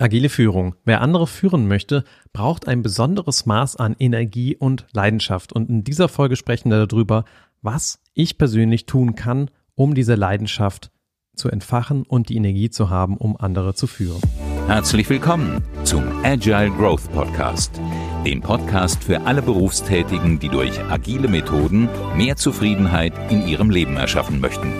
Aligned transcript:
Agile 0.00 0.30
Führung. 0.30 0.74
Wer 0.84 1.02
andere 1.02 1.26
führen 1.26 1.68
möchte, 1.68 2.04
braucht 2.32 2.66
ein 2.66 2.82
besonderes 2.82 3.44
Maß 3.44 3.76
an 3.76 3.94
Energie 3.98 4.56
und 4.56 4.86
Leidenschaft. 4.92 5.52
Und 5.52 5.68
in 5.68 5.84
dieser 5.84 6.08
Folge 6.08 6.36
sprechen 6.36 6.70
wir 6.70 6.86
darüber, 6.86 7.24
was 7.60 8.00
ich 8.14 8.38
persönlich 8.38 8.86
tun 8.86 9.14
kann, 9.14 9.50
um 9.74 9.94
diese 9.94 10.14
Leidenschaft 10.14 10.90
zu 11.36 11.50
entfachen 11.50 12.04
und 12.04 12.30
die 12.30 12.36
Energie 12.36 12.70
zu 12.70 12.88
haben, 12.88 13.18
um 13.18 13.36
andere 13.36 13.74
zu 13.74 13.86
führen. 13.86 14.20
Herzlich 14.66 15.08
willkommen 15.10 15.62
zum 15.84 16.04
Agile 16.24 16.70
Growth 16.70 17.12
Podcast, 17.12 17.78
dem 18.24 18.40
Podcast 18.40 19.04
für 19.04 19.20
alle 19.22 19.42
Berufstätigen, 19.42 20.38
die 20.38 20.48
durch 20.48 20.80
agile 20.84 21.28
Methoden 21.28 21.88
mehr 22.16 22.36
Zufriedenheit 22.36 23.12
in 23.30 23.46
ihrem 23.46 23.68
Leben 23.68 23.96
erschaffen 23.96 24.40
möchten. 24.40 24.72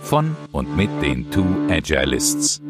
Von 0.00 0.36
und 0.52 0.74
mit 0.74 0.88
den 1.02 1.30
Two 1.30 1.44
Agilists. 1.68 2.62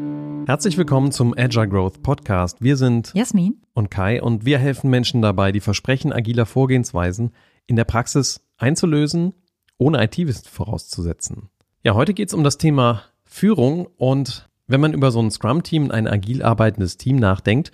Herzlich 0.45 0.77
willkommen 0.77 1.11
zum 1.11 1.33
Agile 1.37 1.67
Growth 1.67 2.03
Podcast. 2.03 2.61
Wir 2.61 2.77
sind 2.77 3.13
Jasmin 3.13 3.61
und 3.73 3.89
Kai 3.89 4.21
und 4.21 4.45
wir 4.45 4.59
helfen 4.59 4.89
Menschen 4.89 5.21
dabei, 5.21 5.51
die 5.51 5.59
Versprechen 5.59 6.13
agiler 6.13 6.45
Vorgehensweisen 6.45 7.31
in 7.65 7.75
der 7.75 7.85
Praxis 7.85 8.41
einzulösen, 8.57 9.33
ohne 9.77 10.03
IT-Wissen 10.03 10.47
vorauszusetzen. 10.49 11.49
Ja, 11.83 11.95
heute 11.95 12.13
geht 12.13 12.27
es 12.27 12.33
um 12.33 12.43
das 12.43 12.57
Thema 12.57 13.03
Führung 13.25 13.87
und 13.97 14.49
wenn 14.67 14.81
man 14.81 14.93
über 14.93 15.11
so 15.11 15.21
ein 15.21 15.31
Scrum-Team, 15.31 15.91
ein 15.91 16.07
agil 16.07 16.43
arbeitendes 16.43 16.97
Team 16.97 17.15
nachdenkt, 17.17 17.71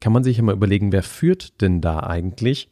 kann 0.00 0.12
man 0.12 0.24
sich 0.24 0.38
immer 0.38 0.52
überlegen, 0.52 0.92
wer 0.92 1.02
führt 1.02 1.60
denn 1.60 1.80
da 1.80 2.00
eigentlich? 2.00 2.68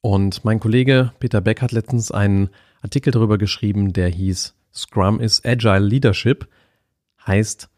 Und 0.00 0.44
mein 0.44 0.60
Kollege 0.60 1.12
Peter 1.18 1.40
Beck 1.40 1.62
hat 1.62 1.72
letztens 1.72 2.10
einen 2.10 2.50
Artikel 2.80 3.10
darüber 3.10 3.38
geschrieben, 3.38 3.92
der 3.92 4.08
hieß 4.08 4.54
Scrum 4.72 5.20
is 5.20 5.44
Agile 5.44 5.80
Leadership, 5.80 6.48
heißt, 7.26 7.68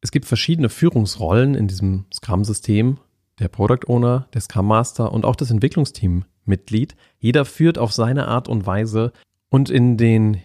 es 0.00 0.10
gibt 0.10 0.26
verschiedene 0.26 0.68
Führungsrollen 0.68 1.54
in 1.54 1.68
diesem 1.68 2.06
Scrum-System. 2.12 2.98
Der 3.38 3.48
Product 3.48 3.86
Owner, 3.88 4.28
der 4.34 4.40
Scrum 4.40 4.66
Master 4.66 5.12
und 5.12 5.24
auch 5.24 5.36
das 5.36 5.50
Entwicklungsteam-Mitglied. 5.50 6.94
Jeder 7.18 7.44
führt 7.44 7.78
auf 7.78 7.92
seine 7.92 8.28
Art 8.28 8.48
und 8.48 8.66
Weise. 8.66 9.12
Und 9.48 9.70
in 9.70 9.96
den 9.96 10.38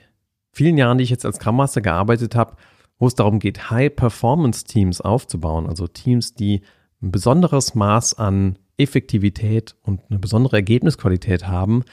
vielen 0.52 0.78
Jahren, 0.78 0.98
die 0.98 1.04
ich 1.04 1.10
jetzt 1.10 1.26
als 1.26 1.38
Scrum 1.38 1.58
Master 1.58 1.82
gearbeitet 1.82 2.36
habe, 2.36 2.56
wo 2.98 3.08
es 3.08 3.16
darum 3.16 3.40
geht, 3.40 3.70
High-Performance-Teams 3.70 5.02
aufzubauen, 5.02 5.68
also 5.68 5.88
Teams, 5.88 6.34
die 6.34 6.62
ein 7.02 7.12
besonderes 7.12 7.76
Maß 7.76 8.18
an 8.18 8.58
Effektivität 8.78 9.76
und 9.82 10.02
eine 10.10 10.20
besondere 10.20 10.58
Ergebnisqualität 10.58 11.48
haben, 11.48 11.84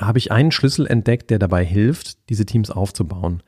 habe 0.00 0.18
ich 0.18 0.32
einen 0.32 0.50
Schlüssel 0.50 0.86
entdeckt, 0.86 1.30
der 1.30 1.38
dabei 1.38 1.64
hilft, 1.64 2.28
diese 2.28 2.46
Teams 2.46 2.70
aufzubauen. 2.70 3.42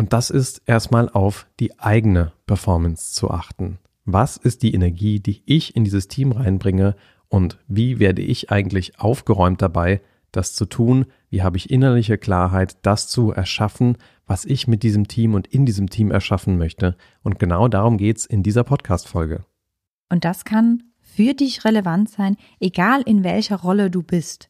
Und 0.00 0.14
das 0.14 0.30
ist 0.30 0.62
erstmal 0.64 1.10
auf 1.10 1.46
die 1.60 1.78
eigene 1.78 2.32
Performance 2.46 3.12
zu 3.12 3.30
achten. 3.30 3.78
Was 4.06 4.38
ist 4.38 4.62
die 4.62 4.72
Energie, 4.72 5.20
die 5.20 5.42
ich 5.44 5.76
in 5.76 5.84
dieses 5.84 6.08
Team 6.08 6.32
reinbringe 6.32 6.96
und 7.28 7.58
wie 7.68 7.98
werde 7.98 8.22
ich 8.22 8.50
eigentlich 8.50 8.98
aufgeräumt 8.98 9.60
dabei, 9.60 10.00
das 10.32 10.54
zu 10.54 10.64
tun? 10.64 11.04
Wie 11.28 11.42
habe 11.42 11.58
ich 11.58 11.70
innerliche 11.70 12.16
Klarheit, 12.16 12.78
das 12.80 13.08
zu 13.08 13.32
erschaffen, 13.32 13.98
was 14.26 14.46
ich 14.46 14.66
mit 14.66 14.84
diesem 14.84 15.06
Team 15.06 15.34
und 15.34 15.48
in 15.48 15.66
diesem 15.66 15.90
Team 15.90 16.10
erschaffen 16.10 16.56
möchte? 16.56 16.96
Und 17.22 17.38
genau 17.38 17.68
darum 17.68 17.98
geht's 17.98 18.24
in 18.24 18.42
dieser 18.42 18.64
Podcast-Folge. 18.64 19.44
Und 20.08 20.24
das 20.24 20.46
kann 20.46 20.82
für 21.02 21.34
dich 21.34 21.66
relevant 21.66 22.08
sein, 22.08 22.38
egal 22.58 23.02
in 23.02 23.22
welcher 23.22 23.56
Rolle 23.56 23.90
du 23.90 24.02
bist. 24.02 24.49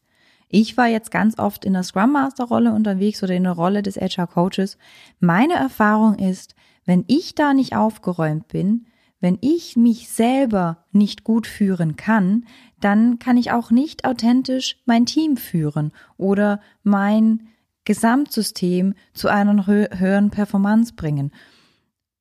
Ich 0.52 0.76
war 0.76 0.88
jetzt 0.88 1.12
ganz 1.12 1.38
oft 1.38 1.64
in 1.64 1.74
der 1.74 1.84
Scrum 1.84 2.12
Master 2.12 2.44
Rolle 2.44 2.72
unterwegs 2.72 3.22
oder 3.22 3.34
in 3.34 3.44
der 3.44 3.52
Rolle 3.52 3.82
des 3.82 3.96
HR 3.96 4.26
Coaches. 4.26 4.78
Meine 5.20 5.54
Erfahrung 5.54 6.18
ist, 6.18 6.56
wenn 6.84 7.04
ich 7.06 7.36
da 7.36 7.54
nicht 7.54 7.76
aufgeräumt 7.76 8.48
bin, 8.48 8.86
wenn 9.20 9.38
ich 9.42 9.76
mich 9.76 10.08
selber 10.08 10.84
nicht 10.90 11.22
gut 11.22 11.46
führen 11.46 11.94
kann, 11.94 12.46
dann 12.80 13.20
kann 13.20 13.36
ich 13.36 13.52
auch 13.52 13.70
nicht 13.70 14.04
authentisch 14.04 14.78
mein 14.86 15.06
Team 15.06 15.36
führen 15.36 15.92
oder 16.16 16.60
mein 16.82 17.48
Gesamtsystem 17.84 18.94
zu 19.14 19.28
einer 19.28 19.66
höheren 19.66 20.30
Performance 20.30 20.94
bringen. 20.94 21.30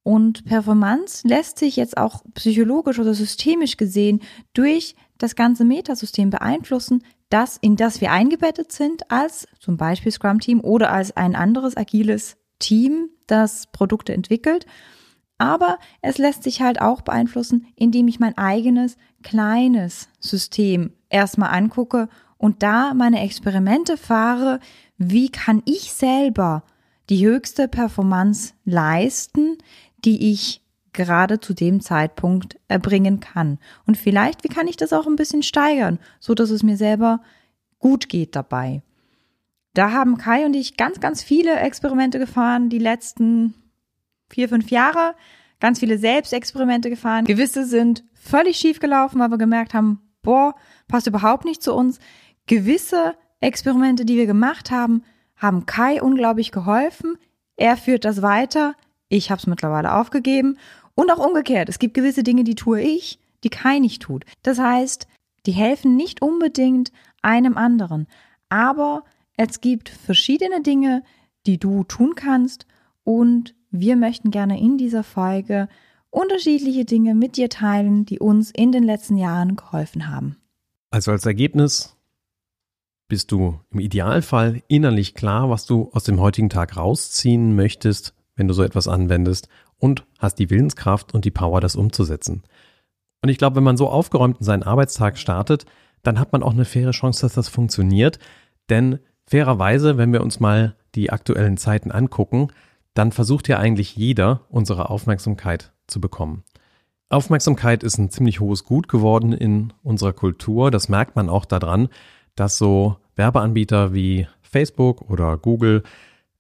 Und 0.03 0.46
Performance 0.46 1.28
lässt 1.28 1.57
sich 1.57 1.78
jetzt 1.78 1.97
auch 1.97 2.23
psychologisch 2.35 3.00
oder 3.00 3.13
systemisch 3.13 3.78
gesehen 3.78 4.22
durch 4.53 4.96
das 5.17 5.35
ganze 5.35 5.66
Metasystem 5.66 6.29
beeinflussen, 6.29 7.03
das, 7.29 7.57
in 7.57 7.75
das 7.75 8.01
wir 8.01 8.12
eingebettet 8.12 8.72
sind 8.72 9.12
als 9.12 9.47
zum 9.59 9.78
Beispiel 9.78 10.12
Scrum 10.12 10.40
Team 10.40 10.62
oder 10.62 10.91
als 10.91 11.16
ein 11.16 11.35
anderes 11.35 11.78
agiles 11.78 12.38
Team, 12.59 13.09
das 13.28 13.67
Produkte 13.67 14.13
entwickelt. 14.13 14.66
Aber 15.38 15.78
es 16.01 16.17
lässt 16.17 16.44
sich 16.44 16.62
halt 16.62 16.81
auch 16.81 17.01
beeinflussen, 17.01 17.67
indem 17.75 18.07
ich 18.07 18.19
mein 18.19 18.38
eigenes 18.38 18.97
kleines 19.23 20.09
System 20.19 20.91
erstmal 21.09 21.51
angucke 21.51 22.09
und 22.38 22.63
da 22.63 22.94
meine 22.94 23.22
Experimente 23.22 23.96
fahre, 23.96 24.59
wie 24.97 25.29
kann 25.29 25.61
ich 25.66 25.94
selber 25.94 26.63
die 27.09 27.25
höchste 27.25 27.67
Performance 27.67 28.53
leisten, 28.66 29.57
die 30.03 30.31
ich 30.31 30.61
gerade 30.94 31.39
zu 31.39 31.53
dem 31.53 31.81
Zeitpunkt 31.81 32.57
erbringen 32.67 33.19
kann. 33.19 33.59
Und 33.85 33.97
vielleicht, 33.97 34.44
wie 34.44 34.50
kann 34.50 34.67
ich 34.67 34.77
das 34.77 34.94
auch 34.94 35.07
ein 35.07 35.16
bisschen 35.16 35.44
steigern, 35.44 36.00
so 36.19 36.33
dass 36.33 36.50
es 36.50 36.63
mir 36.63 36.77
selber 36.77 37.22
gut 37.79 38.09
geht 38.09 38.35
dabei. 38.35 38.81
Da 39.73 39.91
haben 39.91 40.17
Kai 40.17 40.45
und 40.45 40.55
ich 40.55 40.78
ganz, 40.78 40.99
ganz 40.99 41.23
viele 41.23 41.57
Experimente 41.59 42.19
gefahren, 42.19 42.69
die 42.69 42.79
letzten 42.79 43.53
vier, 44.29 44.49
fünf 44.49 44.72
Jahre. 44.72 45.16
Ganz 45.59 45.79
viele 45.79 45.97
Selbstexperimente 45.97 46.89
gefahren. 46.89 47.25
Gewisse 47.25 47.66
sind 47.66 48.03
völlig 48.13 48.57
schief 48.57 48.79
gelaufen, 48.79 49.19
weil 49.19 49.29
wir 49.29 49.38
gemerkt 49.38 49.73
haben, 49.73 50.01
boah, 50.22 50.55
passt 50.88 51.07
überhaupt 51.07 51.45
nicht 51.45 51.61
zu 51.61 51.73
uns. 51.73 51.99
Gewisse 52.45 53.16
Experimente, 53.41 54.05
die 54.05 54.17
wir 54.17 54.25
gemacht 54.25 54.72
haben, 54.72 55.03
haben 55.35 55.66
Kai 55.66 56.01
unglaublich 56.01 56.51
geholfen. 56.51 57.17
Er 57.55 57.78
führt 57.78 58.05
das 58.05 58.22
weiter. 58.22 58.75
Ich 59.09 59.31
habe 59.31 59.39
es 59.39 59.47
mittlerweile 59.47 59.94
aufgegeben. 59.95 60.57
Und 60.99 61.11
auch 61.11 61.25
umgekehrt. 61.25 61.69
Es 61.69 61.79
gibt 61.79 61.93
gewisse 61.93 62.23
Dinge, 62.23 62.43
die 62.43 62.55
tue 62.55 62.81
ich, 62.81 63.19
die 63.45 63.49
Kai 63.49 63.79
nicht 63.79 64.01
tut. 64.01 64.25
Das 64.43 64.59
heißt, 64.59 65.07
die 65.45 65.53
helfen 65.53 65.95
nicht 65.95 66.21
unbedingt 66.21 66.91
einem 67.21 67.55
anderen. 67.55 68.05
Aber 68.49 69.05
es 69.37 69.61
gibt 69.61 69.87
verschiedene 69.87 70.61
Dinge, 70.61 71.03
die 71.45 71.57
du 71.57 71.85
tun 71.85 72.15
kannst. 72.15 72.65
Und 73.05 73.55
wir 73.71 73.95
möchten 73.95 74.29
gerne 74.29 74.59
in 74.59 74.77
dieser 74.77 75.03
Folge 75.03 75.69
unterschiedliche 76.09 76.83
Dinge 76.83 77.16
mit 77.16 77.37
dir 77.37 77.47
teilen, 77.47 78.03
die 78.03 78.19
uns 78.19 78.51
in 78.51 78.73
den 78.73 78.83
letzten 78.83 79.16
Jahren 79.16 79.55
geholfen 79.55 80.09
haben. 80.09 80.35
Also 80.91 81.11
als 81.11 81.25
Ergebnis 81.25 81.95
bist 83.07 83.31
du 83.31 83.61
im 83.71 83.79
Idealfall 83.79 84.63
innerlich 84.67 85.13
klar, 85.13 85.49
was 85.49 85.66
du 85.66 85.91
aus 85.93 86.03
dem 86.03 86.19
heutigen 86.19 86.49
Tag 86.49 86.75
rausziehen 86.75 87.55
möchtest, 87.55 88.13
wenn 88.35 88.49
du 88.49 88.53
so 88.53 88.63
etwas 88.63 88.89
anwendest 88.89 89.47
und 89.79 90.06
hast 90.19 90.35
die 90.35 90.50
Willenskraft 90.50 91.13
und 91.13 91.25
die 91.25 91.31
Power, 91.31 91.62
das 91.62 91.75
umzusetzen. 91.75 92.44
Und 93.22 93.29
ich 93.29 93.38
glaube, 93.38 93.57
wenn 93.57 93.63
man 93.63 93.78
so 93.78 93.90
aufgeräumt 93.90 94.38
in 94.40 94.45
seinen 94.45 94.63
Arbeitstag 94.63 95.17
startet, 95.17 95.66
dann 96.03 96.19
hat 96.19 96.31
man 96.31 96.44
auch 96.44 96.53
eine 96.53 96.66
faire 96.66 96.91
Chance, 96.91 97.22
dass 97.22 97.34
das 97.34 97.50
funktioniert. 97.50 98.19
Denn 98.69 99.00
fairerweise, 99.25 99.97
wenn 99.97 100.13
wir 100.13 100.22
uns 100.22 100.40
mal 100.40 100.75
die 100.95 101.12
aktuellen 101.12 101.57
Zeiten 101.57 101.91
angucken, 101.91 102.50
dann 102.94 103.12
versucht 103.12 103.47
ja 103.47 103.57
eigentlich 103.57 103.95
jeder, 103.95 104.41
unsere 104.50 104.90
Aufmerksamkeit 104.90 105.72
zu 105.88 106.01
bekommen. 106.01 106.44
Aufmerksamkeit 107.09 107.84
ist 107.84 107.97
ein 107.97 108.09
ziemlich 108.09 108.40
hohes 108.40 108.63
Gut 108.63 108.88
geworden 108.88 109.34
in 109.34 109.73
unserer 109.84 110.13
Kultur. 110.13 110.69
Das 110.69 110.90
merkt 110.90 111.16
man 111.16 111.29
auch 111.29 111.46
daran, 111.46 111.90
dass 112.35 112.57
so 112.57 112.97
Werbeanbieter 113.16 113.94
wie 113.94 114.28
Facebook 114.41 115.09
oder 115.09 115.38
Google 115.38 115.84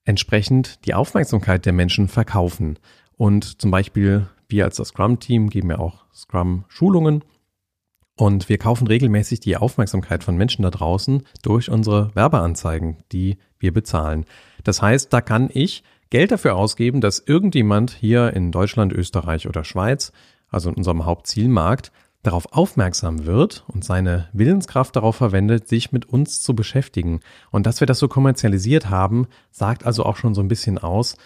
entsprechend 0.05 0.85
die 0.85 0.93
Aufmerksamkeit 0.93 1.65
der 1.65 1.73
Menschen 1.73 2.07
verkaufen. 2.07 2.77
Und 3.19 3.59
zum 3.59 3.69
Beispiel 3.69 4.29
wir 4.47 4.63
als 4.63 4.77
das 4.77 4.87
Scrum-Team 4.87 5.49
geben 5.49 5.69
ja 5.69 5.77
auch 5.77 6.05
Scrum-Schulungen 6.15 7.25
und 8.15 8.47
wir 8.47 8.57
kaufen 8.57 8.87
regelmäßig 8.87 9.41
die 9.41 9.57
Aufmerksamkeit 9.57 10.23
von 10.23 10.37
Menschen 10.37 10.63
da 10.63 10.69
draußen 10.69 11.23
durch 11.41 11.69
unsere 11.69 12.15
Werbeanzeigen, 12.15 13.03
die 13.11 13.37
wir 13.59 13.73
bezahlen. 13.73 14.23
Das 14.63 14.81
heißt, 14.81 15.11
da 15.11 15.19
kann 15.19 15.49
ich 15.51 15.83
Geld 16.09 16.31
dafür 16.31 16.55
ausgeben, 16.55 17.01
dass 17.01 17.19
irgendjemand 17.19 17.91
hier 17.91 18.33
in 18.33 18.53
Deutschland, 18.53 18.93
Österreich 18.93 19.49
oder 19.49 19.65
Schweiz, 19.65 20.13
also 20.49 20.69
in 20.69 20.75
unserem 20.75 21.05
Hauptzielmarkt, 21.05 21.91
darauf 22.23 22.53
aufmerksam 22.53 23.25
wird 23.25 23.65
und 23.67 23.83
seine 23.83 24.29
Willenskraft 24.31 24.95
darauf 24.95 25.17
verwendet, 25.17 25.67
sich 25.67 25.91
mit 25.91 26.05
uns 26.05 26.41
zu 26.41 26.55
beschäftigen. 26.55 27.19
Und 27.51 27.65
dass 27.65 27.81
wir 27.81 27.87
das 27.87 27.99
so 27.99 28.07
kommerzialisiert 28.07 28.89
haben, 28.89 29.27
sagt 29.51 29.85
also 29.85 30.05
auch 30.05 30.15
schon 30.15 30.33
so 30.33 30.41
ein 30.41 30.47
bisschen 30.47 30.77
aus, 30.77 31.17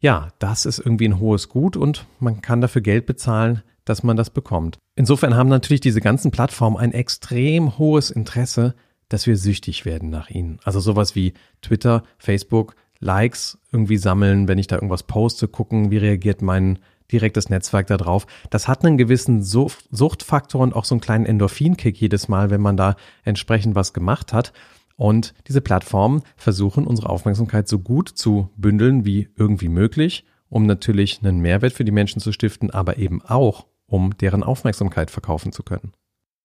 ja, 0.00 0.28
das 0.38 0.66
ist 0.66 0.78
irgendwie 0.78 1.08
ein 1.08 1.18
hohes 1.18 1.48
Gut 1.48 1.76
und 1.76 2.06
man 2.20 2.40
kann 2.40 2.60
dafür 2.60 2.82
Geld 2.82 3.06
bezahlen, 3.06 3.62
dass 3.84 4.02
man 4.02 4.16
das 4.16 4.30
bekommt. 4.30 4.78
Insofern 4.96 5.34
haben 5.34 5.48
natürlich 5.48 5.80
diese 5.80 6.00
ganzen 6.00 6.30
Plattformen 6.30 6.76
ein 6.76 6.92
extrem 6.92 7.78
hohes 7.78 8.10
Interesse, 8.10 8.74
dass 9.08 9.26
wir 9.26 9.36
süchtig 9.36 9.84
werden 9.84 10.10
nach 10.10 10.28
ihnen. 10.30 10.60
Also 10.64 10.80
sowas 10.80 11.14
wie 11.14 11.32
Twitter, 11.62 12.02
Facebook, 12.18 12.76
Likes 13.00 13.58
irgendwie 13.72 13.96
sammeln, 13.96 14.48
wenn 14.48 14.58
ich 14.58 14.66
da 14.66 14.76
irgendwas 14.76 15.04
poste, 15.04 15.48
gucken, 15.48 15.90
wie 15.90 15.98
reagiert 15.98 16.42
mein 16.42 16.78
direktes 17.10 17.48
Netzwerk 17.48 17.86
da 17.86 17.96
drauf. 17.96 18.26
Das 18.50 18.68
hat 18.68 18.84
einen 18.84 18.98
gewissen 18.98 19.42
Suchtfaktor 19.42 20.60
und 20.60 20.74
auch 20.74 20.84
so 20.84 20.94
einen 20.94 21.00
kleinen 21.00 21.24
Endorphinkick 21.24 21.98
jedes 21.98 22.28
Mal, 22.28 22.50
wenn 22.50 22.60
man 22.60 22.76
da 22.76 22.96
entsprechend 23.24 23.74
was 23.74 23.92
gemacht 23.92 24.32
hat. 24.32 24.52
Und 24.98 25.32
diese 25.46 25.60
Plattformen 25.60 26.22
versuchen 26.36 26.84
unsere 26.84 27.08
Aufmerksamkeit 27.08 27.68
so 27.68 27.78
gut 27.78 28.08
zu 28.08 28.50
bündeln 28.56 29.04
wie 29.04 29.28
irgendwie 29.36 29.68
möglich, 29.68 30.26
um 30.48 30.66
natürlich 30.66 31.20
einen 31.22 31.38
Mehrwert 31.38 31.72
für 31.72 31.84
die 31.84 31.92
Menschen 31.92 32.20
zu 32.20 32.32
stiften, 32.32 32.70
aber 32.72 32.98
eben 32.98 33.22
auch, 33.22 33.66
um 33.86 34.18
deren 34.18 34.42
Aufmerksamkeit 34.42 35.12
verkaufen 35.12 35.52
zu 35.52 35.62
können. 35.62 35.92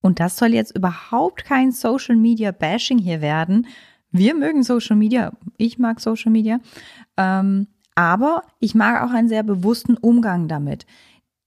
Und 0.01 0.19
das 0.19 0.37
soll 0.37 0.53
jetzt 0.53 0.75
überhaupt 0.75 1.45
kein 1.45 1.71
Social 1.71 2.15
Media 2.15 2.51
Bashing 2.51 2.99
hier 2.99 3.21
werden. 3.21 3.65
Wir 4.11 4.35
mögen 4.35 4.61
Social 4.61 4.97
Media, 4.97 5.33
ich 5.57 5.79
mag 5.79 5.99
Social 5.99 6.31
Media, 6.31 6.59
ähm, 7.17 7.67
aber 7.95 8.43
ich 8.59 8.75
mag 8.75 9.01
auch 9.01 9.11
einen 9.11 9.29
sehr 9.29 9.41
bewussten 9.43 9.97
Umgang 9.97 10.47
damit. 10.47 10.85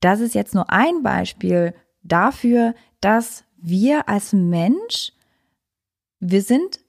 Das 0.01 0.19
ist 0.19 0.35
jetzt 0.35 0.53
nur 0.53 0.69
ein 0.69 1.03
Beispiel 1.03 1.73
dafür, 2.03 2.75
dass 2.99 3.45
wir 3.55 4.09
als 4.09 4.33
Mensch, 4.33 5.13
wir 6.19 6.41
sind 6.41 6.81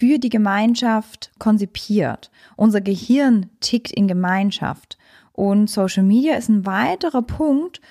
für 0.00 0.18
die 0.18 0.30
Gemeinschaft 0.30 1.30
konzipiert. 1.38 2.30
Unser 2.56 2.80
Gehirn 2.80 3.50
tickt 3.60 3.92
in 3.92 4.08
Gemeinschaft. 4.08 4.96
Und 5.32 5.68
Social 5.68 6.04
Media 6.04 6.36
ist 6.36 6.48
ein 6.48 6.64
weiterer 6.64 7.20
Punkt, 7.20 7.82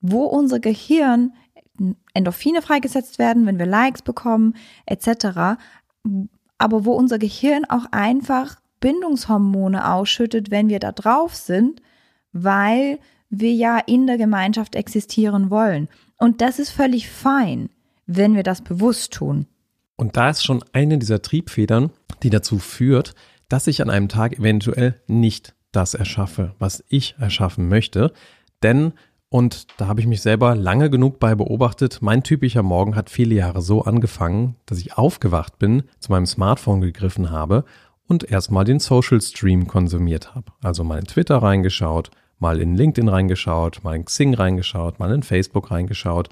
wo 0.00 0.24
unser 0.24 0.58
Gehirn 0.58 1.34
Endorphine 2.14 2.62
freigesetzt 2.62 3.18
werden, 3.18 3.44
wenn 3.44 3.58
wir 3.58 3.66
Likes 3.66 4.00
bekommen, 4.00 4.54
etc. 4.86 5.60
Aber 6.56 6.84
wo 6.86 6.92
unser 6.94 7.18
Gehirn 7.18 7.66
auch 7.66 7.84
einfach 7.90 8.58
Bindungshormone 8.80 9.86
ausschüttet, 9.92 10.50
wenn 10.50 10.70
wir 10.70 10.78
da 10.78 10.92
drauf 10.92 11.34
sind, 11.34 11.82
weil 12.32 13.00
wir 13.28 13.52
ja 13.52 13.78
in 13.78 14.06
der 14.06 14.16
Gemeinschaft 14.16 14.76
existieren 14.76 15.50
wollen. 15.50 15.88
Und 16.16 16.40
das 16.40 16.58
ist 16.58 16.70
völlig 16.70 17.10
fein, 17.10 17.68
wenn 18.06 18.34
wir 18.34 18.44
das 18.44 18.62
bewusst 18.62 19.12
tun. 19.12 19.46
Und 20.00 20.16
da 20.16 20.30
ist 20.30 20.42
schon 20.42 20.64
eine 20.72 20.96
dieser 20.96 21.20
Triebfedern, 21.20 21.90
die 22.22 22.30
dazu 22.30 22.58
führt, 22.58 23.14
dass 23.50 23.66
ich 23.66 23.82
an 23.82 23.90
einem 23.90 24.08
Tag 24.08 24.38
eventuell 24.38 24.98
nicht 25.08 25.54
das 25.72 25.92
erschaffe, 25.92 26.54
was 26.58 26.82
ich 26.88 27.16
erschaffen 27.18 27.68
möchte. 27.68 28.14
Denn 28.62 28.94
und 29.28 29.66
da 29.78 29.88
habe 29.88 30.00
ich 30.00 30.06
mich 30.06 30.22
selber 30.22 30.54
lange 30.56 30.88
genug 30.88 31.20
bei 31.20 31.34
beobachtet. 31.34 31.98
Mein 32.00 32.22
typischer 32.22 32.62
Morgen 32.62 32.96
hat 32.96 33.10
viele 33.10 33.34
Jahre 33.34 33.60
so 33.60 33.82
angefangen, 33.82 34.56
dass 34.64 34.78
ich 34.78 34.96
aufgewacht 34.96 35.58
bin, 35.58 35.82
zu 35.98 36.10
meinem 36.10 36.24
Smartphone 36.24 36.80
gegriffen 36.80 37.30
habe 37.30 37.66
und 38.08 38.24
erstmal 38.24 38.64
den 38.64 38.80
Social 38.80 39.20
Stream 39.20 39.66
konsumiert 39.66 40.34
habe. 40.34 40.50
Also 40.62 40.82
mal 40.82 40.98
in 40.98 41.04
Twitter 41.04 41.36
reingeschaut, 41.36 42.10
mal 42.38 42.58
in 42.58 42.74
LinkedIn 42.74 43.10
reingeschaut, 43.10 43.84
mal 43.84 43.96
in 43.96 44.06
Xing 44.06 44.32
reingeschaut, 44.32 44.98
mal 44.98 45.12
in 45.12 45.22
Facebook 45.22 45.70
reingeschaut, 45.70 46.30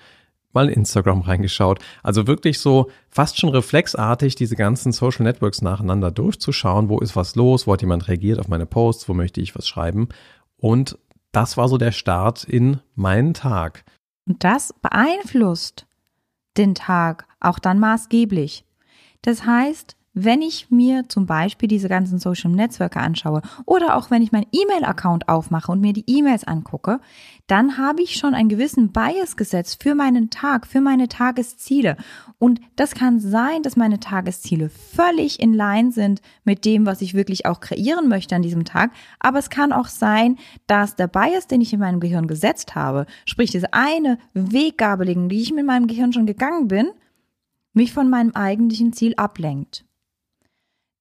mal 0.53 0.69
in 0.69 0.75
Instagram 0.81 1.21
reingeschaut. 1.21 1.81
Also 2.03 2.27
wirklich 2.27 2.59
so 2.59 2.91
fast 3.09 3.39
schon 3.39 3.51
reflexartig 3.51 4.35
diese 4.35 4.57
ganzen 4.57 4.93
Social 4.93 5.25
Networks 5.25 5.63
nacheinander 5.63 6.11
durchzuschauen. 6.11 6.89
Wo 6.89 6.99
ist 7.01 7.17
was 7.17 7.37
los? 7.37 7.67
Wo 7.67 7.73
hat 7.73 7.83
jemand 7.83 8.09
reagiert 8.09 8.39
auf 8.39 8.49
meine 8.49 8.67
Posts? 8.67 9.09
Wo 9.09 9.15
möchte 9.15 9.41
ich 9.41 9.55
was 9.55 9.69
schreiben? 9.69 10.09
Und 10.57 10.99
das 11.33 11.57
war 11.57 11.69
so 11.69 11.79
der 11.79 11.93
Start 11.93 12.45
in 12.45 12.81
meinen 12.95 13.35
Tag. 13.35 13.85
Und 14.27 14.45
das 14.45 14.75
beeinflusst 14.81 15.87
den 16.57 16.75
Tag 16.75 17.27
auch 17.41 17.59
dann 17.59 17.79
maßgeblich. 17.79 18.65
Das 19.23 19.45
heißt, 19.45 19.97
wenn 20.25 20.43
ich 20.43 20.71
mir 20.71 21.09
zum 21.09 21.27
Beispiel 21.27 21.69
diese 21.69 21.89
ganzen 21.89 22.19
Social 22.19 22.51
Netzwerke 22.51 23.01
anschaue 23.01 23.43
oder 23.65 23.97
auch 23.97 24.11
wenn 24.11 24.23
ich 24.23 24.33
meinen 24.33 24.47
E-Mail-Account 24.53 25.29
aufmache 25.29 25.73
und 25.73 25.81
mir 25.81 25.93
die 25.93 26.05
E-Mails 26.07 26.45
angucke, 26.45 27.01
dann 27.47 27.79
habe 27.79 28.03
ich 28.03 28.17
schon 28.17 28.35
einen 28.35 28.49
gewissen 28.49 28.93
Bias 28.93 29.37
gesetzt 29.37 29.83
für 29.83 29.95
meinen 29.95 30.31
Tag, 30.31 30.67
für 30.67 30.81
meine 30.81 31.09
Tagesziele. 31.09 31.97
Und 32.39 32.61
das 32.77 32.95
kann 32.95 33.21
sein, 33.21 33.63
dass 33.63 33.77
meine 33.77 34.01
Tagesziele 34.01 34.69
völlig 34.69 35.41
in 35.41 35.55
Line 35.55 35.93
sind 35.93 36.21
mit 36.45 36.65
dem, 36.65 36.85
was 36.85 37.01
ich 37.01 37.15
wirklich 37.15 37.47
auch 37.47 37.61
kreieren 37.61 38.09
möchte 38.09 38.37
an 38.37 38.43
diesem 38.43 38.65
Tag. 38.65 38.91
Aber 39.19 39.39
es 39.39 39.51
kann 39.51 39.73
auch 39.73 39.89
sein, 39.89 40.37
dass 40.67 40.95
der 40.95 41.09
Bias, 41.09 41.47
den 41.47 41.61
ich 41.61 41.73
in 41.73 41.81
meinem 41.81 42.01
Gehirn 42.01 42.27
gesetzt 42.27 42.75
habe, 42.75 43.07
sprich 43.25 43.51
diese 43.51 43.73
eine 43.73 44.19
Weggabelung, 44.35 45.29
die 45.29 45.41
ich 45.41 45.53
mit 45.53 45.65
meinem 45.65 45.87
Gehirn 45.87 46.13
schon 46.13 46.27
gegangen 46.27 46.69
bin, 46.69 46.89
mich 47.73 47.93
von 47.93 48.11
meinem 48.11 48.33
eigentlichen 48.33 48.93
Ziel 48.93 49.15
ablenkt. 49.17 49.88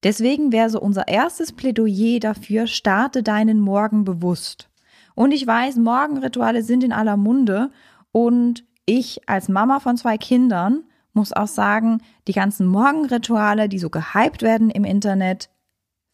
Deswegen 0.04 0.52
wäre 0.52 0.70
so 0.70 0.80
unser 0.80 1.08
erstes 1.08 1.52
Plädoyer 1.52 2.20
dafür, 2.20 2.68
starte 2.68 3.24
deinen 3.24 3.60
Morgen 3.60 4.04
bewusst. 4.04 4.70
Und 5.16 5.32
ich 5.32 5.48
weiß, 5.48 5.78
Morgenrituale 5.78 6.62
sind 6.62 6.84
in 6.84 6.94
aller 6.94 7.18
Munde 7.18 7.72
und 8.12 8.64
ich 8.86 9.28
als 9.28 9.50
Mama 9.50 9.80
von 9.80 9.98
zwei 9.98 10.18
Kindern 10.18 10.84
muss 11.14 11.34
auch 11.34 11.48
sagen, 11.48 12.02
die 12.28 12.34
ganzen 12.34 12.68
Morgenrituale, 12.68 13.68
die 13.68 13.80
so 13.80 13.90
gehypt 13.90 14.44
werden 14.44 14.70
im 14.70 14.84
Internet, 14.84 15.50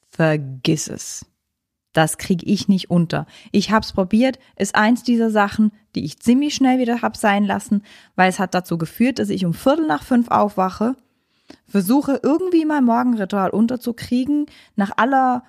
vergiss 0.09 0.87
es. 0.87 1.25
Das 1.91 2.17
kriege 2.17 2.45
ich 2.45 2.67
nicht 2.67 2.89
unter. 2.89 3.27
Ich 3.51 3.69
habe 3.69 3.83
es 3.83 3.93
probiert, 3.93 4.39
ist 4.57 4.75
eins 4.75 5.03
dieser 5.03 5.29
Sachen, 5.29 5.71
die 5.93 6.05
ich 6.05 6.19
ziemlich 6.19 6.55
schnell 6.55 6.79
wieder 6.79 7.01
hab 7.01 7.17
sein 7.17 7.43
lassen, 7.43 7.83
weil 8.15 8.29
es 8.29 8.39
hat 8.39 8.55
dazu 8.55 8.77
geführt, 8.77 9.19
dass 9.19 9.29
ich 9.29 9.45
um 9.45 9.53
Viertel 9.53 9.85
nach 9.85 10.03
fünf 10.03 10.29
aufwache 10.29 10.95
versuche 11.65 12.19
irgendwie 12.23 12.65
mein 12.65 12.83
Morgenritual 12.83 13.49
unterzukriegen, 13.49 14.47
nach 14.75 14.91
aller 14.97 15.43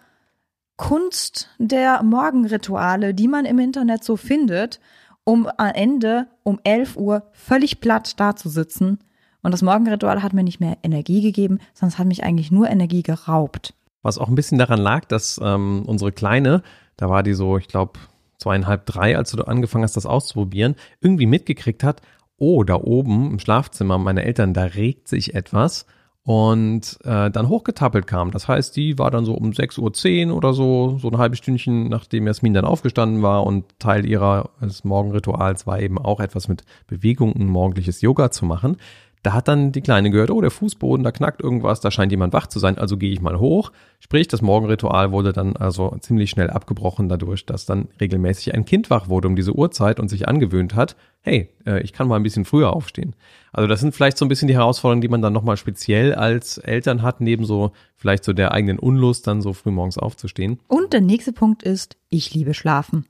Kunst 0.76 1.50
der 1.58 2.02
Morgenrituale, 2.02 3.14
die 3.14 3.28
man 3.28 3.44
im 3.44 3.58
Internet 3.58 4.02
so 4.04 4.16
findet, 4.16 4.80
um 5.24 5.46
am 5.46 5.72
Ende 5.74 6.26
um 6.42 6.60
11 6.64 6.96
Uhr 6.96 7.22
völlig 7.32 7.80
platt 7.80 8.18
dazusitzen. 8.20 8.98
Und 9.42 9.52
das 9.52 9.62
Morgenritual 9.62 10.22
hat 10.22 10.32
mir 10.32 10.42
nicht 10.42 10.60
mehr 10.60 10.78
Energie 10.82 11.20
gegeben, 11.20 11.58
sondern 11.74 11.92
es 11.92 11.98
hat 11.98 12.06
mich 12.06 12.24
eigentlich 12.24 12.50
nur 12.50 12.68
Energie 12.68 13.02
geraubt. 13.02 13.74
Was 14.02 14.18
auch 14.18 14.28
ein 14.28 14.34
bisschen 14.34 14.58
daran 14.58 14.80
lag, 14.80 15.04
dass 15.04 15.40
ähm, 15.42 15.84
unsere 15.86 16.12
Kleine, 16.12 16.62
da 16.96 17.08
war 17.08 17.22
die 17.22 17.34
so, 17.34 17.56
ich 17.56 17.68
glaube, 17.68 17.98
zweieinhalb, 18.38 18.84
drei, 18.86 19.16
als 19.16 19.30
du 19.30 19.42
angefangen 19.44 19.84
hast, 19.84 19.96
das 19.96 20.06
auszuprobieren, 20.06 20.76
irgendwie 21.00 21.26
mitgekriegt 21.26 21.82
hat, 21.84 22.02
oh, 22.44 22.62
da 22.62 22.74
oben 22.74 23.30
im 23.32 23.38
Schlafzimmer 23.38 23.96
meiner 23.96 24.24
Eltern, 24.24 24.52
da 24.52 24.64
regt 24.64 25.08
sich 25.08 25.34
etwas 25.34 25.86
und 26.24 26.98
äh, 27.04 27.30
dann 27.30 27.48
hochgetappelt 27.48 28.06
kam. 28.06 28.30
Das 28.32 28.48
heißt, 28.48 28.76
die 28.76 28.98
war 28.98 29.10
dann 29.10 29.24
so 29.24 29.34
um 29.34 29.50
6.10 29.50 30.28
Uhr 30.28 30.36
oder 30.36 30.52
so, 30.52 30.98
so 30.98 31.08
ein 31.08 31.18
halbes 31.18 31.38
Stündchen, 31.38 31.88
nachdem 31.88 32.26
Jasmin 32.26 32.54
dann 32.54 32.66
aufgestanden 32.66 33.22
war 33.22 33.44
und 33.44 33.64
Teil 33.78 34.06
ihres 34.06 34.84
Morgenrituals 34.84 35.66
war 35.66 35.80
eben 35.80 35.98
auch 35.98 36.20
etwas 36.20 36.48
mit 36.48 36.64
Bewegung, 36.86 37.34
ein 37.34 37.46
morgendliches 37.46 38.02
Yoga 38.02 38.30
zu 38.30 38.44
machen. 38.44 38.76
Da 39.24 39.32
hat 39.32 39.48
dann 39.48 39.72
die 39.72 39.80
Kleine 39.80 40.10
gehört, 40.10 40.30
oh, 40.30 40.42
der 40.42 40.50
Fußboden, 40.50 41.02
da 41.02 41.10
knackt 41.10 41.40
irgendwas, 41.40 41.80
da 41.80 41.90
scheint 41.90 42.12
jemand 42.12 42.34
wach 42.34 42.46
zu 42.46 42.58
sein, 42.58 42.76
also 42.76 42.98
gehe 42.98 43.10
ich 43.10 43.22
mal 43.22 43.38
hoch. 43.38 43.72
Sprich, 43.98 44.28
das 44.28 44.42
Morgenritual 44.42 45.12
wurde 45.12 45.32
dann 45.32 45.56
also 45.56 45.96
ziemlich 46.00 46.28
schnell 46.28 46.50
abgebrochen 46.50 47.08
dadurch, 47.08 47.46
dass 47.46 47.64
dann 47.64 47.88
regelmäßig 47.98 48.52
ein 48.52 48.66
Kind 48.66 48.90
wach 48.90 49.08
wurde 49.08 49.26
um 49.26 49.34
diese 49.34 49.54
Uhrzeit 49.56 49.98
und 49.98 50.08
sich 50.08 50.28
angewöhnt 50.28 50.74
hat, 50.74 50.94
hey, 51.22 51.48
äh, 51.64 51.80
ich 51.80 51.94
kann 51.94 52.06
mal 52.06 52.16
ein 52.16 52.22
bisschen 52.22 52.44
früher 52.44 52.74
aufstehen. 52.74 53.16
Also 53.50 53.66
das 53.66 53.80
sind 53.80 53.94
vielleicht 53.94 54.18
so 54.18 54.26
ein 54.26 54.28
bisschen 54.28 54.46
die 54.46 54.56
Herausforderungen, 54.56 55.00
die 55.00 55.08
man 55.08 55.22
dann 55.22 55.32
nochmal 55.32 55.56
speziell 55.56 56.14
als 56.14 56.58
Eltern 56.58 57.00
hat, 57.00 57.22
neben 57.22 57.46
so 57.46 57.72
vielleicht 57.96 58.24
so 58.24 58.34
der 58.34 58.52
eigenen 58.52 58.78
Unlust, 58.78 59.26
dann 59.26 59.40
so 59.40 59.54
früh 59.54 59.70
morgens 59.70 59.96
aufzustehen. 59.96 60.60
Und 60.68 60.92
der 60.92 61.00
nächste 61.00 61.32
Punkt 61.32 61.62
ist, 61.62 61.96
ich 62.10 62.34
liebe 62.34 62.52
schlafen. 62.52 63.06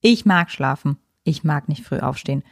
Ich 0.00 0.24
mag 0.24 0.52
schlafen. 0.52 0.98
Ich 1.24 1.42
mag 1.42 1.68
nicht 1.68 1.82
früh 1.82 1.98
aufstehen 1.98 2.44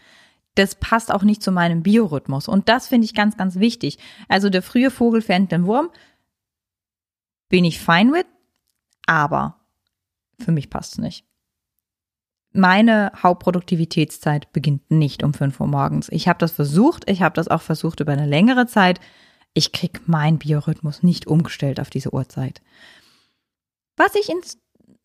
das 0.58 0.74
passt 0.74 1.12
auch 1.12 1.22
nicht 1.22 1.42
zu 1.42 1.52
meinem 1.52 1.82
Biorhythmus. 1.82 2.48
Und 2.48 2.68
das 2.68 2.88
finde 2.88 3.04
ich 3.04 3.14
ganz, 3.14 3.36
ganz 3.36 3.56
wichtig. 3.56 3.98
Also 4.28 4.50
der 4.50 4.62
frühe 4.62 4.90
Vogel 4.90 5.22
fängt 5.22 5.52
den 5.52 5.66
Wurm. 5.66 5.90
Bin 7.48 7.64
ich 7.64 7.80
fein 7.80 8.10
mit, 8.10 8.26
aber 9.06 9.60
für 10.40 10.52
mich 10.52 10.68
passt 10.68 10.92
es 10.92 10.98
nicht. 10.98 11.24
Meine 12.52 13.12
Hauptproduktivitätszeit 13.22 14.52
beginnt 14.52 14.90
nicht 14.90 15.22
um 15.22 15.32
5 15.34 15.60
Uhr 15.60 15.66
morgens. 15.66 16.08
Ich 16.10 16.28
habe 16.28 16.38
das 16.38 16.52
versucht, 16.52 17.08
ich 17.08 17.22
habe 17.22 17.34
das 17.34 17.48
auch 17.48 17.62
versucht 17.62 18.00
über 18.00 18.12
eine 18.12 18.26
längere 18.26 18.66
Zeit. 18.66 19.00
Ich 19.54 19.72
kriege 19.72 20.00
meinen 20.06 20.38
Biorhythmus 20.38 21.02
nicht 21.02 21.26
umgestellt 21.26 21.78
auf 21.78 21.90
diese 21.90 22.12
Uhrzeit. 22.12 22.62
Was 23.96 24.14
ich 24.14 24.30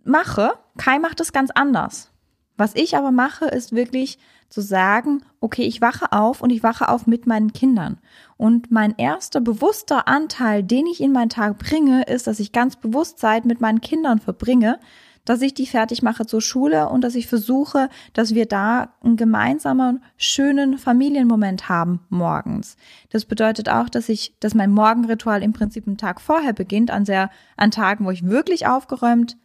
mache, 0.03 0.53
Kai 0.77 0.99
macht 0.99 1.19
es 1.19 1.33
ganz 1.33 1.51
anders. 1.51 2.12
Was 2.57 2.75
ich 2.75 2.95
aber 2.95 3.11
mache, 3.11 3.45
ist 3.45 3.73
wirklich 3.73 4.19
zu 4.49 4.61
sagen, 4.61 5.23
okay, 5.39 5.63
ich 5.63 5.81
wache 5.81 6.11
auf 6.11 6.41
und 6.41 6.51
ich 6.51 6.61
wache 6.61 6.87
auf 6.87 7.07
mit 7.07 7.25
meinen 7.25 7.53
Kindern. 7.53 7.97
Und 8.37 8.71
mein 8.71 8.93
erster 8.97 9.41
bewusster 9.41 10.07
Anteil, 10.07 10.61
den 10.61 10.85
ich 10.85 11.01
in 11.01 11.11
meinen 11.11 11.29
Tag 11.29 11.57
bringe, 11.57 12.03
ist, 12.03 12.27
dass 12.27 12.39
ich 12.39 12.51
ganz 12.51 12.75
bewusst 12.75 13.17
Zeit 13.17 13.45
mit 13.45 13.61
meinen 13.61 13.81
Kindern 13.81 14.19
verbringe, 14.19 14.79
dass 15.25 15.41
ich 15.41 15.53
die 15.53 15.65
fertig 15.65 16.03
mache 16.03 16.25
zur 16.25 16.41
Schule 16.41 16.89
und 16.89 17.01
dass 17.01 17.15
ich 17.15 17.27
versuche, 17.27 17.89
dass 18.13 18.35
wir 18.35 18.45
da 18.45 18.93
einen 19.03 19.15
gemeinsamen, 19.15 20.03
schönen 20.17 20.77
Familienmoment 20.77 21.69
haben 21.69 22.01
morgens. 22.09 22.75
Das 23.09 23.25
bedeutet 23.25 23.69
auch, 23.69 23.89
dass 23.89 24.09
ich, 24.09 24.35
dass 24.39 24.53
mein 24.53 24.71
Morgenritual 24.71 25.41
im 25.41 25.53
Prinzip 25.53 25.87
einen 25.87 25.97
Tag 25.97 26.19
vorher 26.21 26.53
beginnt, 26.53 26.91
an 26.91 27.05
sehr, 27.05 27.29
an 27.57 27.71
Tagen, 27.71 28.05
wo 28.05 28.11
ich 28.11 28.27
wirklich 28.27 28.67
aufgeräumt 28.67 29.37